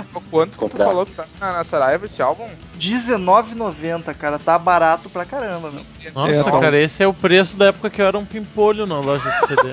Quanto 0.31 0.51
que 0.51 0.57
tu 0.57 0.61
Comprar. 0.61 0.85
falou 0.87 1.07
que 1.07 1.13
tá 1.13 1.25
na 1.41 1.65
Saraiva 1.65 2.05
esse 2.05 2.21
álbum? 2.21 2.47
R$19,90, 2.79 4.15
cara. 4.15 4.39
Tá 4.39 4.59
barato 4.59 5.09
pra 5.09 5.25
caramba, 5.25 5.71
meu. 5.71 5.81
Nossa, 6.15 6.31
É, 6.31 6.43
tá. 6.43 6.61
cara, 6.61 6.79
esse 6.79 7.03
é 7.03 7.07
o 7.07 7.15
preço 7.15 7.57
da 7.57 7.67
época 7.67 7.89
que 7.91 8.03
eu 8.03 8.07
era 8.07 8.19
um 8.19 8.25
pimpolho 8.25 8.87
na 8.87 8.99
loja 9.01 9.29
de 9.31 9.47
CD. 9.47 9.73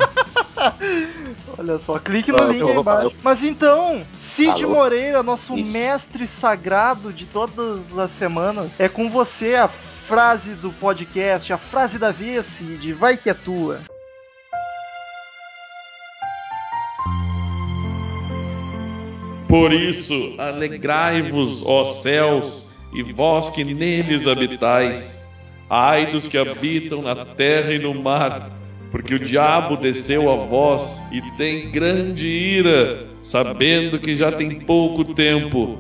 Olha 1.58 1.80
só, 1.80 1.98
clique 1.98 2.32
no 2.32 2.42
Ah, 2.42 2.46
link 2.46 2.60
eu 2.60 2.70
aí 2.70 2.78
embaixo. 2.78 3.16
Mas 3.24 3.44
então, 3.44 4.06
Cid 4.14 4.64
Alô? 4.64 4.76
Moreira, 4.76 5.24
nosso 5.24 5.56
Isso. 5.56 5.72
mestre 5.72 6.28
sagrado 6.28 7.14
de 7.14 7.26
todas 7.26 7.98
as 7.98 8.12
semanas, 8.12 8.72
é 8.80 8.90
com 8.90 9.10
você 9.10 9.56
a 9.56 9.70
frase 10.08 10.54
do 10.56 10.72
podcast, 10.74 11.52
a 11.54 11.58
frase 11.58 11.98
da 11.98 12.12
vez, 12.12 12.46
Cid. 12.46 12.94
Vai 12.94 13.18
que 13.18 13.30
é 13.30 13.34
tua. 13.34 13.80
Por 19.48 19.72
isso, 19.72 20.36
alegrai-vos, 20.38 21.64
ó 21.66 21.86
céus, 21.86 22.74
e 22.94 23.04
vós 23.14 23.50
que 23.50 23.64
neles 23.64 24.28
habitais. 24.28 25.30
Ai 25.70 26.08
dos 26.08 26.28
que 26.28 26.38
habitam 26.38 27.02
na 27.02 27.26
terra 27.26 27.72
e 27.72 27.80
no 27.80 27.94
mar, 27.94 28.52
porque 28.96 29.16
o 29.16 29.20
diabo 29.20 29.76
desceu 29.76 30.32
a 30.32 30.38
vós 30.38 31.02
e 31.12 31.20
tem 31.36 31.70
grande 31.70 32.28
ira, 32.28 33.06
sabendo 33.22 34.00
que 34.00 34.16
já 34.16 34.32
tem 34.32 34.62
pouco 34.62 35.14
tempo. 35.14 35.80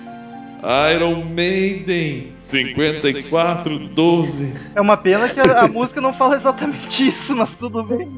Iron 0.92 1.26
Maiden 1.26 2.32
5412. 2.38 4.52
É 4.74 4.80
uma 4.80 4.96
pena 4.96 5.28
que 5.28 5.38
a, 5.38 5.62
a 5.62 5.68
música 5.68 6.00
não 6.00 6.12
fala 6.12 6.34
exatamente 6.34 7.08
isso, 7.08 7.36
mas 7.36 7.54
tudo 7.54 7.84
bem. 7.84 8.10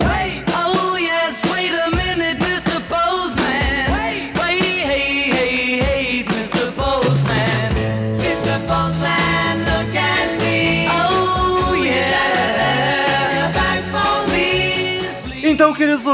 Wait, 0.00 0.55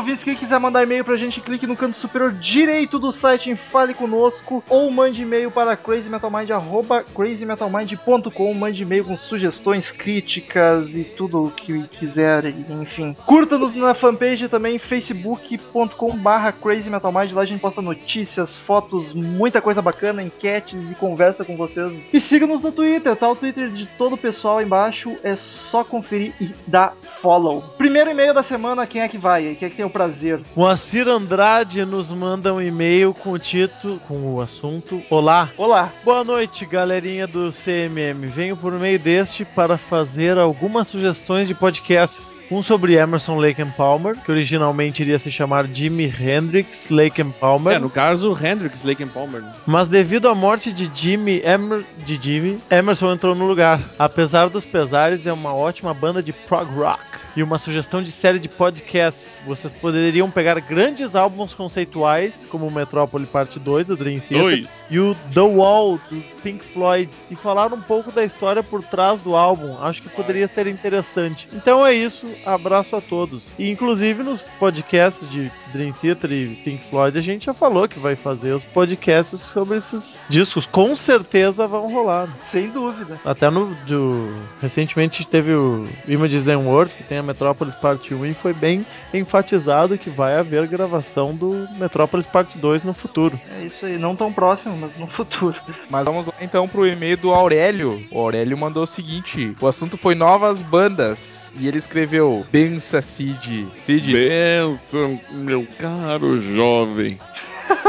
ouvintes, 0.02 0.24
quem 0.24 0.34
quiser 0.34 0.58
mandar 0.58 0.82
e-mail 0.82 1.04
pra 1.04 1.16
gente, 1.16 1.40
clique 1.40 1.64
no 1.64 1.76
canto 1.76 1.96
superior 1.96 2.32
direito 2.32 2.98
do 2.98 3.12
site 3.12 3.50
em 3.50 3.56
Fale 3.56 3.94
Conosco 3.94 4.62
ou 4.68 4.90
mande 4.90 5.22
e-mail 5.22 5.48
para 5.48 5.76
crazymetalmind, 5.76 6.50
arroba 6.50 7.04
crazymetalmind.com. 7.04 8.52
Mande 8.52 8.82
e-mail 8.82 9.04
com 9.04 9.16
sugestões, 9.16 9.92
críticas 9.92 10.92
e 10.92 11.04
tudo 11.04 11.44
o 11.44 11.50
que 11.52 11.84
quiser, 11.84 12.46
enfim. 12.46 13.16
Curta-nos 13.24 13.76
na 13.76 13.94
fanpage 13.94 14.48
também, 14.48 14.76
facebook.com 14.76 16.16
barra 16.16 16.50
crazymetalmind. 16.50 17.32
Lá 17.32 17.42
a 17.42 17.46
gente 17.46 17.60
posta 17.60 17.80
notícias, 17.80 18.56
fotos, 18.56 19.12
muita 19.12 19.60
coisa 19.60 19.80
bacana, 19.80 20.20
enquetes 20.20 20.90
e 20.90 20.94
conversa 20.96 21.44
com 21.44 21.56
vocês. 21.56 21.92
E 22.12 22.20
siga-nos 22.20 22.60
no 22.60 22.72
Twitter, 22.72 23.14
tá? 23.14 23.30
O 23.30 23.36
Twitter 23.36 23.70
de 23.70 23.86
todo 23.86 24.14
o 24.14 24.18
pessoal 24.18 24.58
aí 24.58 24.66
embaixo 24.66 25.16
é 25.22 25.36
só 25.36 25.84
conferir 25.84 26.32
e 26.40 26.52
dar 26.66 26.92
follow. 27.22 27.62
Primeiro 27.78 28.10
e-mail 28.10 28.34
da 28.34 28.42
semana, 28.42 28.84
quem 28.84 29.00
é 29.00 29.08
que 29.08 29.16
vai? 29.16 29.54
Quem 29.54 29.66
é 29.66 29.70
que 29.70 29.76
tem 29.76 29.86
o 29.86 29.90
prazer? 29.92 30.40
Moacir 30.56 31.06
Andrade 31.06 31.84
nos 31.84 32.10
manda 32.10 32.52
um 32.52 32.60
e-mail 32.60 33.12
com 33.14 33.32
o 33.32 33.38
título, 33.38 34.00
com 34.08 34.34
o 34.34 34.40
assunto 34.40 35.02
Olá. 35.10 35.50
Olá. 35.56 35.90
Boa 36.04 36.24
noite, 36.24 36.64
galerinha 36.64 37.26
do 37.26 37.52
CMM. 37.52 38.26
Venho 38.28 38.56
por 38.56 38.72
meio 38.72 38.98
deste 38.98 39.44
para 39.44 39.76
fazer 39.76 40.38
algumas 40.38 40.88
sugestões 40.88 41.46
de 41.46 41.54
podcasts. 41.54 42.42
Um 42.50 42.62
sobre 42.62 42.94
Emerson 42.94 43.38
Lake 43.38 43.62
and 43.62 43.70
Palmer, 43.76 44.16
que 44.16 44.30
originalmente 44.30 45.02
iria 45.02 45.18
se 45.18 45.30
chamar 45.30 45.66
Jimi 45.66 46.06
Hendrix 46.06 46.88
Lake 46.90 47.20
and 47.20 47.30
Palmer. 47.30 47.74
É, 47.74 47.78
no 47.78 47.90
caso, 47.90 48.36
Hendrix, 48.36 48.82
Lake 48.82 49.02
and 49.02 49.08
Palmer. 49.08 49.40
né? 49.42 49.52
Mas 49.66 49.88
devido 49.88 50.28
à 50.28 50.34
morte 50.34 50.72
de 50.72 50.90
Jimmy, 50.94 51.42
Emer, 51.44 51.84
de 52.04 52.16
Jimmy, 52.20 52.58
Emerson 52.70 53.12
entrou 53.12 53.34
no 53.34 53.46
lugar. 53.46 53.80
Apesar 53.98 54.48
dos 54.48 54.64
pesares, 54.64 55.26
é 55.26 55.32
uma 55.32 55.54
ótima 55.54 55.92
banda 55.94 56.22
de 56.22 56.32
prog 56.32 56.70
rock. 56.74 57.00
E 57.34 57.42
uma 57.42 57.58
sugestão 57.58 58.02
de 58.02 58.12
série 58.12 58.38
de 58.38 58.48
podcasts. 58.48 59.40
Vocês 59.46 59.72
poderiam 59.72 60.30
pegar 60.30 60.60
grandes 60.60 61.14
álbuns 61.16 61.54
conceituais, 61.54 62.46
como 62.50 62.66
o 62.66 62.70
Metrópole 62.70 63.24
Parte 63.24 63.58
2 63.58 63.86
do 63.86 63.96
Dream 63.96 64.20
Theater 64.20 64.38
Dois. 64.42 64.86
e 64.90 64.98
o 64.98 65.14
The 65.32 65.40
Wall 65.40 65.98
do 66.10 66.22
Pink 66.42 66.64
Floyd 66.72 67.08
e 67.30 67.36
falar 67.36 67.72
um 67.72 67.80
pouco 67.80 68.10
da 68.10 68.24
história 68.24 68.62
por 68.62 68.82
trás 68.82 69.20
do 69.20 69.36
álbum. 69.36 69.76
Acho 69.80 70.02
que 70.02 70.08
poderia 70.08 70.48
ser 70.48 70.66
interessante. 70.66 71.48
Então 71.52 71.86
é 71.86 71.94
isso, 71.94 72.30
abraço 72.44 72.96
a 72.96 73.00
todos. 73.00 73.50
E 73.58 73.70
inclusive 73.70 74.22
nos 74.22 74.40
podcasts 74.58 75.28
de 75.28 75.50
Dream 75.72 75.92
Theater 75.92 76.32
e 76.32 76.56
Pink 76.56 76.88
Floyd 76.90 77.16
a 77.16 77.22
gente 77.22 77.46
já 77.46 77.54
falou 77.54 77.88
que 77.88 77.98
vai 77.98 78.16
fazer 78.16 78.52
os 78.52 78.64
podcasts 78.64 79.40
sobre 79.40 79.78
esses 79.78 80.24
discos. 80.28 80.66
Com 80.66 80.94
certeza 80.96 81.66
vão 81.66 81.92
rolar. 81.92 82.28
Sem 82.42 82.70
dúvida. 82.70 83.20
Até 83.24 83.50
no 83.50 83.74
do, 83.86 84.34
recentemente 84.60 85.26
teve 85.26 85.54
o 85.54 85.88
Images 86.06 86.48
and 86.48 86.58
Words, 86.58 86.94
que 86.94 87.02
tem 87.02 87.18
a 87.18 87.22
Metrópolis 87.22 87.74
Parte 87.74 88.14
1 88.14 88.26
e 88.26 88.34
foi 88.34 88.52
bem 88.52 88.84
enfatizado 89.12 89.98
que 89.98 90.10
vai 90.10 90.36
haver 90.36 90.66
gravação 90.66 91.34
do 91.34 91.68
Metrópolis 91.78 92.26
Parte 92.26 92.58
2 92.58 92.84
no 92.84 92.94
futuro. 92.94 93.38
É 93.58 93.64
isso 93.64 93.86
aí, 93.86 93.98
não 93.98 94.16
tão 94.16 94.32
próximo, 94.32 94.76
mas 94.76 94.96
no 94.98 95.06
futuro. 95.06 95.56
Mas 95.90 96.06
vamos 96.06 96.31
lá 96.32 96.44
então 96.44 96.68
pro 96.68 96.86
e-mail 96.86 97.16
do 97.16 97.32
Aurélio. 97.32 98.04
O 98.10 98.18
Aurélio 98.18 98.56
mandou 98.56 98.84
o 98.84 98.86
seguinte: 98.86 99.54
o 99.60 99.66
assunto 99.66 99.96
foi 99.96 100.14
novas 100.14 100.62
bandas. 100.62 101.52
E 101.58 101.68
ele 101.68 101.78
escreveu: 101.78 102.46
Bença 102.50 103.02
Cid. 103.02 103.68
Cid, 103.80 104.12
Benção, 104.12 105.20
meu 105.30 105.66
caro 105.78 106.40
jovem. 106.40 107.18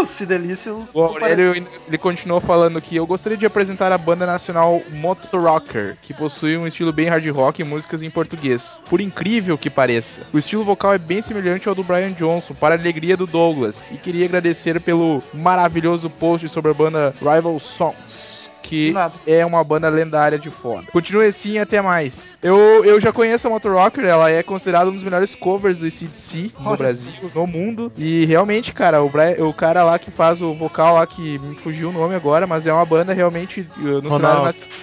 Se 0.08 0.26
delícios. 0.26 0.90
O 0.94 1.02
Aurélio 1.02 1.54
ele 1.88 1.98
continuou 1.98 2.42
falando 2.42 2.82
que 2.82 2.96
eu 2.96 3.06
gostaria 3.06 3.38
de 3.38 3.46
apresentar 3.46 3.92
a 3.92 3.98
banda 3.98 4.26
nacional 4.26 4.82
Motor 4.90 5.42
Rocker, 5.42 5.98
que 6.02 6.14
possui 6.14 6.58
um 6.58 6.68
estilo 6.68 6.92
bem 6.92 7.08
hard 7.08 7.26
rock 7.30 7.62
e 7.62 7.66
músicas 7.66 8.04
em 8.04 8.10
português. 8.10 8.82
Por 8.90 9.02
incrível 9.02 9.58
que 9.58 9.70
pareça, 9.70 10.24
o 10.34 10.38
estilo 10.38 10.64
vocal 10.64 10.94
é 10.94 10.98
bem 10.98 11.22
semelhante 11.22 11.70
ao 11.70 11.76
do 11.76 11.84
Brian 11.84 12.12
Johnson, 12.12 12.54
para 12.54 12.76
a 12.76 12.78
alegria 12.78 13.16
do 13.16 13.26
Douglas. 13.26 13.92
E 13.92 13.98
queria 13.98 14.26
agradecer 14.26 14.80
pelo 14.82 15.22
maravilhoso 15.34 16.10
post 16.10 16.48
sobre 16.50 16.72
a 16.72 16.74
banda 16.74 17.14
Rival 17.22 17.60
Songs. 17.60 18.43
Que 18.64 18.94
é 19.28 19.46
uma 19.46 19.64
banda 19.64 19.90
lendária 19.90 20.40
de 20.40 20.50
foda. 20.50 20.88
Continue 20.92 21.28
assim 21.28 21.54
e 21.54 21.60
até 21.60 21.82
mais. 21.82 22.38
Eu, 22.42 22.84
eu 22.84 23.00
já 23.00 23.12
conheço 23.12 23.48
a 23.48 23.50
Motor 23.50 23.74
Rocker, 23.76 24.06
ela 24.06 24.32
é 24.32 24.42
considerada 24.42 24.90
um 24.90 24.94
dos 24.94 25.04
melhores 25.04 25.36
covers 25.36 25.78
do 25.78 25.90
CDC 25.92 26.52
no 26.58 26.70
Olha 26.70 26.78
Brasil, 26.78 27.14
no 27.36 27.46
mundo. 27.46 27.92
E 27.98 28.26
realmente, 28.26 28.74
cara, 28.74 29.04
o, 29.04 29.12
o 29.48 29.54
cara 29.54 29.84
lá 29.84 30.00
que 30.00 30.10
faz 30.10 30.42
o 30.42 30.54
vocal 30.54 30.96
lá, 30.96 31.06
que 31.06 31.38
me 31.40 31.56
fugiu 31.56 31.90
o 31.90 31.94
nome 31.94 32.16
agora, 32.16 32.48
mas 32.48 32.66
é 32.66 32.74
uma 32.74 32.86
banda 32.86 33.14
realmente 33.14 33.68
no 33.78 33.86
cenário 33.86 34.10
Ronaldo. 34.10 34.44
nacional 34.46 34.74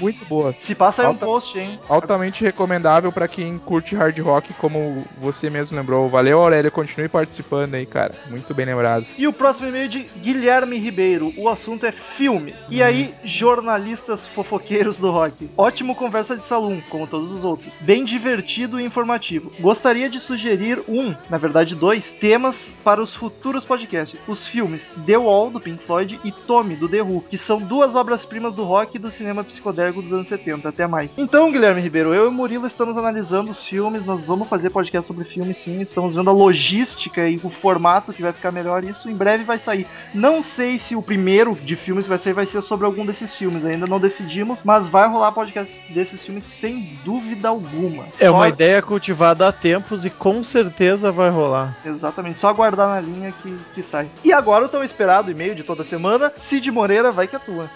muito 0.00 0.24
boa. 0.24 0.54
Se 0.60 0.74
passa 0.74 1.02
aí 1.02 1.08
um 1.08 1.14
post, 1.14 1.58
hein? 1.58 1.78
Altamente 1.88 2.44
recomendável 2.44 3.12
pra 3.12 3.28
quem 3.28 3.58
curte 3.58 3.94
hard 3.94 4.18
rock, 4.18 4.52
como 4.54 5.04
você 5.20 5.50
mesmo 5.50 5.76
lembrou. 5.76 6.08
Valeu, 6.08 6.40
Aurélio. 6.40 6.70
Continue 6.70 7.08
participando 7.08 7.74
aí, 7.74 7.86
cara. 7.86 8.14
Muito 8.28 8.52
bem 8.54 8.66
lembrado. 8.66 9.06
E 9.16 9.26
o 9.26 9.32
próximo 9.32 9.68
e-mail 9.68 9.88
de 9.88 10.08
Guilherme 10.20 10.78
Ribeiro. 10.78 11.32
O 11.36 11.48
assunto 11.48 11.86
é 11.86 11.92
filmes. 11.92 12.54
E 12.68 12.82
aí, 12.82 13.14
jornalistas 13.24 14.26
fofoqueiros 14.28 14.98
do 14.98 15.10
rock. 15.10 15.50
Ótimo 15.56 15.94
conversa 15.94 16.36
de 16.36 16.44
salão, 16.44 16.82
como 16.88 17.06
todos 17.06 17.32
os 17.32 17.44
outros. 17.44 17.74
Bem 17.80 18.04
divertido 18.04 18.80
e 18.80 18.84
informativo. 18.84 19.52
Gostaria 19.60 20.08
de 20.08 20.20
sugerir 20.20 20.82
um, 20.88 21.14
na 21.28 21.38
verdade 21.38 21.74
dois, 21.74 22.10
temas 22.10 22.70
para 22.84 23.02
os 23.02 23.14
futuros 23.14 23.64
podcasts. 23.64 24.20
Os 24.26 24.46
filmes 24.46 24.82
The 25.06 25.16
Wall, 25.16 25.50
do 25.50 25.60
Pink 25.60 25.84
Floyd, 25.84 26.20
e 26.24 26.32
Tommy, 26.32 26.76
do 26.76 26.88
The 26.88 27.02
Who, 27.02 27.22
que 27.22 27.38
são 27.38 27.60
duas 27.60 27.94
obras-primas 27.94 28.54
do 28.54 28.64
rock 28.64 28.96
e 28.96 28.98
do 28.98 29.10
cinema 29.10 29.44
psicodélico 29.68 30.02
dos 30.02 30.12
anos 30.12 30.28
70, 30.28 30.68
até 30.68 30.86
mais. 30.86 31.10
Então, 31.18 31.52
Guilherme 31.52 31.80
Ribeiro, 31.80 32.14
eu 32.14 32.24
e 32.24 32.28
o 32.28 32.32
Murilo 32.32 32.66
estamos 32.66 32.96
analisando 32.96 33.50
os 33.50 33.64
filmes, 33.64 34.04
nós 34.04 34.22
vamos 34.24 34.48
fazer 34.48 34.70
podcast 34.70 35.06
sobre 35.06 35.24
filmes 35.24 35.58
sim, 35.58 35.80
estamos 35.80 36.14
vendo 36.14 36.30
a 36.30 36.32
logística 36.32 37.26
e 37.28 37.36
o 37.42 37.50
formato 37.50 38.12
que 38.12 38.22
vai 38.22 38.32
ficar 38.32 38.50
melhor, 38.50 38.82
isso 38.84 39.08
em 39.10 39.14
breve 39.14 39.44
vai 39.44 39.58
sair. 39.58 39.86
Não 40.14 40.42
sei 40.42 40.78
se 40.78 40.96
o 40.96 41.02
primeiro 41.02 41.54
de 41.54 41.76
filmes 41.76 42.04
que 42.04 42.08
vai 42.08 42.18
sair 42.18 42.32
vai 42.32 42.46
ser 42.46 42.62
sobre 42.62 42.86
algum 42.86 43.04
desses 43.04 43.34
filmes, 43.34 43.64
ainda 43.64 43.86
não 43.86 44.00
decidimos, 44.00 44.60
mas 44.64 44.88
vai 44.88 45.08
rolar 45.08 45.32
podcast 45.32 45.72
desses 45.92 46.22
filmes 46.22 46.44
sem 46.60 46.98
dúvida 47.04 47.48
alguma. 47.48 48.04
É 48.18 48.28
Só- 48.28 48.34
uma 48.34 48.48
ideia 48.48 48.80
cultivada 48.80 49.46
há 49.48 49.52
tempos 49.52 50.04
e 50.04 50.10
com 50.10 50.42
certeza 50.42 51.12
vai 51.12 51.30
rolar. 51.30 51.76
Exatamente, 51.84 52.38
só 52.38 52.48
aguardar 52.48 52.88
na 52.88 53.00
linha 53.00 53.32
que, 53.42 53.56
que 53.74 53.82
sai. 53.82 54.08
E 54.24 54.32
agora 54.32 54.64
o 54.64 54.68
tão 54.68 54.82
esperado 54.82 55.30
e-mail 55.30 55.54
de 55.54 55.62
toda 55.62 55.84
semana, 55.84 56.32
Cid 56.36 56.70
Moreira 56.70 57.10
vai 57.10 57.26
que 57.26 57.36
atua. 57.36 57.68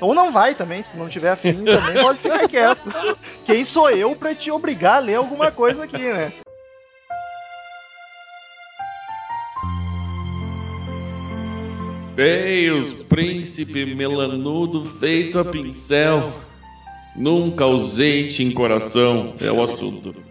Ou 0.00 0.14
não 0.14 0.32
vai 0.32 0.54
também, 0.54 0.82
se 0.82 0.96
não 0.96 1.08
tiver 1.08 1.30
afim 1.30 1.64
também 1.64 1.94
pode 2.00 2.18
ficar 2.20 2.48
quieto. 2.48 3.16
Quem 3.44 3.64
sou 3.64 3.90
eu 3.90 4.16
pra 4.16 4.34
te 4.34 4.50
obrigar 4.50 4.96
a 4.96 5.00
ler 5.00 5.16
alguma 5.16 5.50
coisa 5.50 5.84
aqui, 5.84 5.98
né? 5.98 6.32
Deus, 12.16 13.02
príncipe 13.04 13.94
melanudo 13.94 14.84
feito 14.84 15.38
a 15.38 15.44
pincel. 15.44 16.32
Nunca 17.16 17.64
ausente 17.64 18.42
em 18.42 18.52
coração 18.52 19.34
é 19.40 19.50
o 19.50 19.62
assunto. 19.62 20.14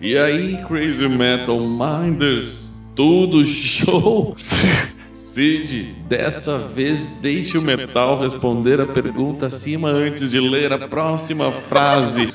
E 0.00 0.18
aí, 0.18 0.62
Crazy 0.66 1.08
Metal 1.08 1.58
Minders, 1.58 2.78
tudo 2.94 3.42
show? 3.42 4.36
Cid, 5.34 5.96
dessa 6.08 6.60
vez 6.60 7.16
deixe 7.16 7.58
o 7.58 7.62
metal 7.62 8.20
responder 8.20 8.80
a 8.80 8.86
pergunta 8.86 9.46
acima 9.46 9.88
antes 9.88 10.30
de 10.30 10.38
ler 10.38 10.72
a 10.72 10.86
próxima 10.86 11.50
frase. 11.50 12.32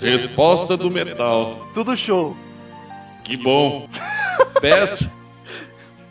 Resposta 0.00 0.74
do 0.74 0.90
metal. 0.90 1.68
Tudo 1.74 1.94
show. 1.94 2.34
Que 3.22 3.36
bom. 3.36 3.86
Peço. 4.58 5.10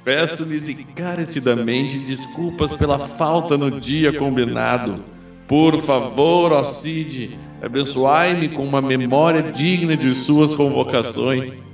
Peço-lhes 0.06 0.70
encarecidamente 0.70 1.98
desculpas 1.98 2.76
pela 2.76 3.00
falta 3.00 3.58
no 3.58 3.82
dia 3.82 4.14
combinado. 4.14 5.04
Por 5.48 5.82
favor, 5.82 6.52
ó 6.52 6.64
Cid, 6.64 7.40
abençoai-me 7.60 8.50
com 8.50 8.64
uma 8.64 8.84
memória 8.84 9.52
digna 9.52 9.98
de 9.98 10.14
suas 10.14 10.54
convocações. 10.54 11.69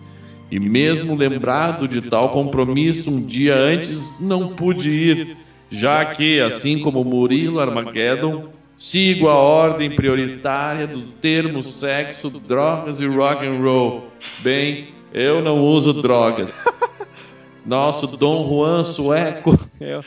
E 0.52 0.60
mesmo 0.60 1.16
lembrado 1.16 1.88
de 1.88 2.02
tal 2.02 2.30
compromisso 2.30 3.10
um 3.10 3.22
dia 3.22 3.56
antes, 3.56 4.20
não 4.20 4.50
pude 4.50 4.90
ir, 4.90 5.38
já 5.70 6.06
que, 6.06 6.40
assim 6.40 6.80
como 6.80 7.04
Murilo 7.04 7.60
Armageddon, 7.60 8.50
sigo 8.78 9.28
a 9.28 9.36
ordem 9.36 9.90
prioritária 9.90 10.86
do 10.86 11.02
termo 11.02 11.64
sexo, 11.64 12.30
drogas 12.30 13.02
e 13.02 13.08
rock 13.08 13.46
and 13.46 13.60
roll. 13.60 14.08
Bem, 14.42 14.90
eu 15.14 15.42
não 15.42 15.60
uso 15.60 16.02
drogas. 16.02 16.66
Nosso 17.66 18.06
Dom 18.16 18.48
Juan 18.48 18.84
sueco 18.84 19.58
é, 19.82 20.00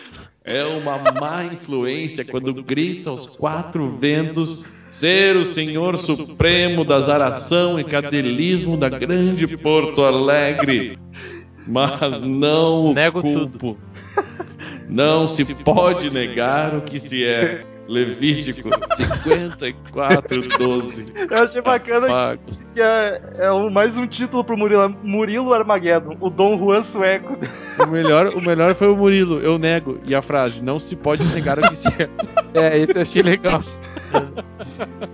é 0.44 0.64
uma 0.64 0.98
má 1.20 1.44
influência 1.44 2.24
quando 2.24 2.54
grita 2.62 3.10
aos 3.10 3.26
quatro 3.26 3.98
ventos 3.98 4.77
ser 4.90 5.36
o 5.36 5.44
Senhor 5.44 5.96
Supremo 5.98 6.84
da 6.84 7.00
zaração 7.00 7.78
e 7.78 7.84
cadelismo 7.84 8.76
da 8.76 8.88
grande 8.88 9.46
Porto 9.56 10.02
Alegre. 10.02 10.98
Mas 11.66 12.22
não 12.22 12.86
o 12.86 12.94
Nego 12.94 13.20
culpo. 13.20 13.76
Não 14.88 15.26
se 15.28 15.54
pode 15.54 16.10
negar 16.10 16.74
o 16.74 16.80
que 16.80 16.98
se 16.98 17.24
é. 17.24 17.64
Levítico 17.88 18.68
54, 18.96 20.42
12. 20.58 21.12
Eu 21.30 21.42
achei 21.42 21.62
bacana 21.62 22.06
Pagos. 22.06 22.58
que 22.74 22.80
é, 22.82 23.22
é 23.38 23.50
um- 23.52 23.70
mais 23.70 23.96
um 23.96 24.06
título 24.06 24.44
pro 24.44 24.58
Murilo, 24.58 24.94
Murilo 25.02 25.54
Armageddon, 25.54 26.14
o 26.20 26.28
Dom 26.28 26.58
Juan 26.58 26.82
sueco. 26.84 27.38
O 27.82 27.86
melhor, 27.86 28.28
o 28.34 28.42
melhor 28.42 28.74
foi 28.74 28.88
o 28.88 28.96
Murilo, 28.96 29.40
eu 29.40 29.58
nego. 29.58 29.98
E 30.04 30.14
a 30.14 30.20
frase, 30.20 30.62
não 30.62 30.78
se 30.78 30.94
pode 30.96 31.24
negar 31.32 31.58
o 31.58 31.62
que 31.62 31.76
se 31.76 31.88
é. 31.88 32.08
É, 32.54 32.78
esse 32.78 32.94
eu 32.94 33.00
achei 33.02 33.22
legal. 33.22 33.62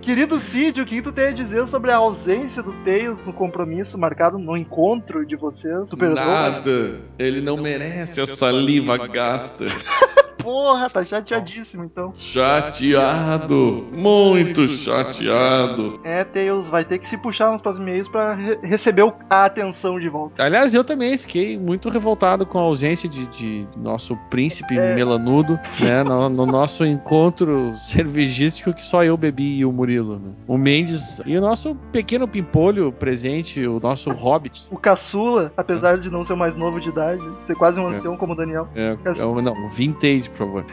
Querido 0.00 0.38
Cid, 0.40 0.80
o 0.80 0.86
que 0.86 1.00
tu 1.00 1.12
tem 1.12 1.28
a 1.28 1.32
dizer 1.32 1.66
sobre 1.66 1.90
a 1.90 1.96
ausência 1.96 2.62
do 2.62 2.72
Tails 2.84 3.18
no 3.24 3.32
compromisso 3.32 3.96
marcado 3.96 4.38
no 4.38 4.56
encontro 4.56 5.26
de 5.26 5.36
vocês? 5.36 5.88
Nada. 6.14 7.00
Ele 7.18 7.40
não 7.40 7.56
merece 7.56 8.20
a 8.20 8.26
saliva 8.26 9.06
gasta. 9.06 9.66
Porra, 10.44 10.88
tá 10.90 11.04
chateadíssimo 11.04 11.84
então. 11.84 12.12
Chateado. 12.14 13.86
Muito 13.92 14.66
chateado. 14.68 16.00
É, 16.04 16.22
Tails 16.24 16.68
vai 16.68 16.84
ter 16.84 16.98
que 16.98 17.08
se 17.08 17.16
puxar 17.16 17.50
nos 17.52 17.60
próximos 17.60 17.86
e-mails 17.88 18.08
pra 18.08 18.34
re- 18.34 18.58
receber 18.62 19.12
a 19.28 19.44
atenção 19.44 19.98
de 19.98 20.08
volta. 20.08 20.42
Aliás, 20.44 20.74
eu 20.74 20.84
também 20.84 21.16
fiquei 21.18 21.58
muito 21.58 21.88
revoltado 21.88 22.44
com 22.46 22.58
a 22.58 22.62
ausência 22.62 23.08
de, 23.08 23.26
de 23.26 23.66
nosso 23.76 24.16
príncipe 24.30 24.78
É. 24.78 24.94
melanudo, 24.94 25.58
né? 25.80 26.02
No, 26.02 26.28
no 26.28 26.46
nosso 26.46 26.84
encontro 26.84 27.72
cervejístico 27.74 28.72
que 28.72 28.84
só 28.84 29.02
eu 29.04 29.16
bebi 29.16 29.58
e 29.58 29.64
o 29.64 29.72
Murilo. 29.72 30.16
né? 30.18 30.32
O 30.46 30.56
Mendes 30.58 31.20
e 31.26 31.36
o 31.36 31.40
nosso 31.40 31.74
pequeno 31.92 32.26
pimpolho 32.28 32.92
presente, 32.92 33.66
o 33.66 33.80
nosso 33.80 34.10
hobbit. 34.10 34.66
O 34.70 34.76
caçula, 34.76 35.52
apesar 35.56 35.98
de 35.98 36.10
não 36.10 36.24
ser 36.24 36.34
o 36.34 36.36
mais 36.36 36.54
novo 36.56 36.80
de 36.80 36.88
idade, 36.88 37.22
ser 37.42 37.54
quase 37.54 37.78
um 37.78 37.86
ancião 37.86 38.16
como 38.16 38.32
o 38.32 38.36
Daniel. 38.36 38.68
É, 38.74 38.96
é 39.18 39.24
o- 39.24 39.40
não, 39.40 39.68
vintage, 39.68 40.28
por 40.36 40.46
favor. 40.46 40.64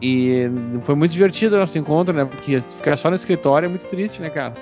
e- 0.00 0.44
e 0.46 0.80
foi 0.82 0.94
muito 0.94 1.10
divertido 1.12 1.56
o 1.56 1.58
nosso 1.58 1.76
encontro, 1.78 2.14
né? 2.14 2.24
Porque 2.24 2.60
ficar 2.60 2.96
só 2.96 3.10
no 3.10 3.16
escritório 3.16 3.66
é 3.66 3.68
muito 3.68 3.86
triste, 3.86 4.20
né, 4.22 4.30
cara? 4.30 4.54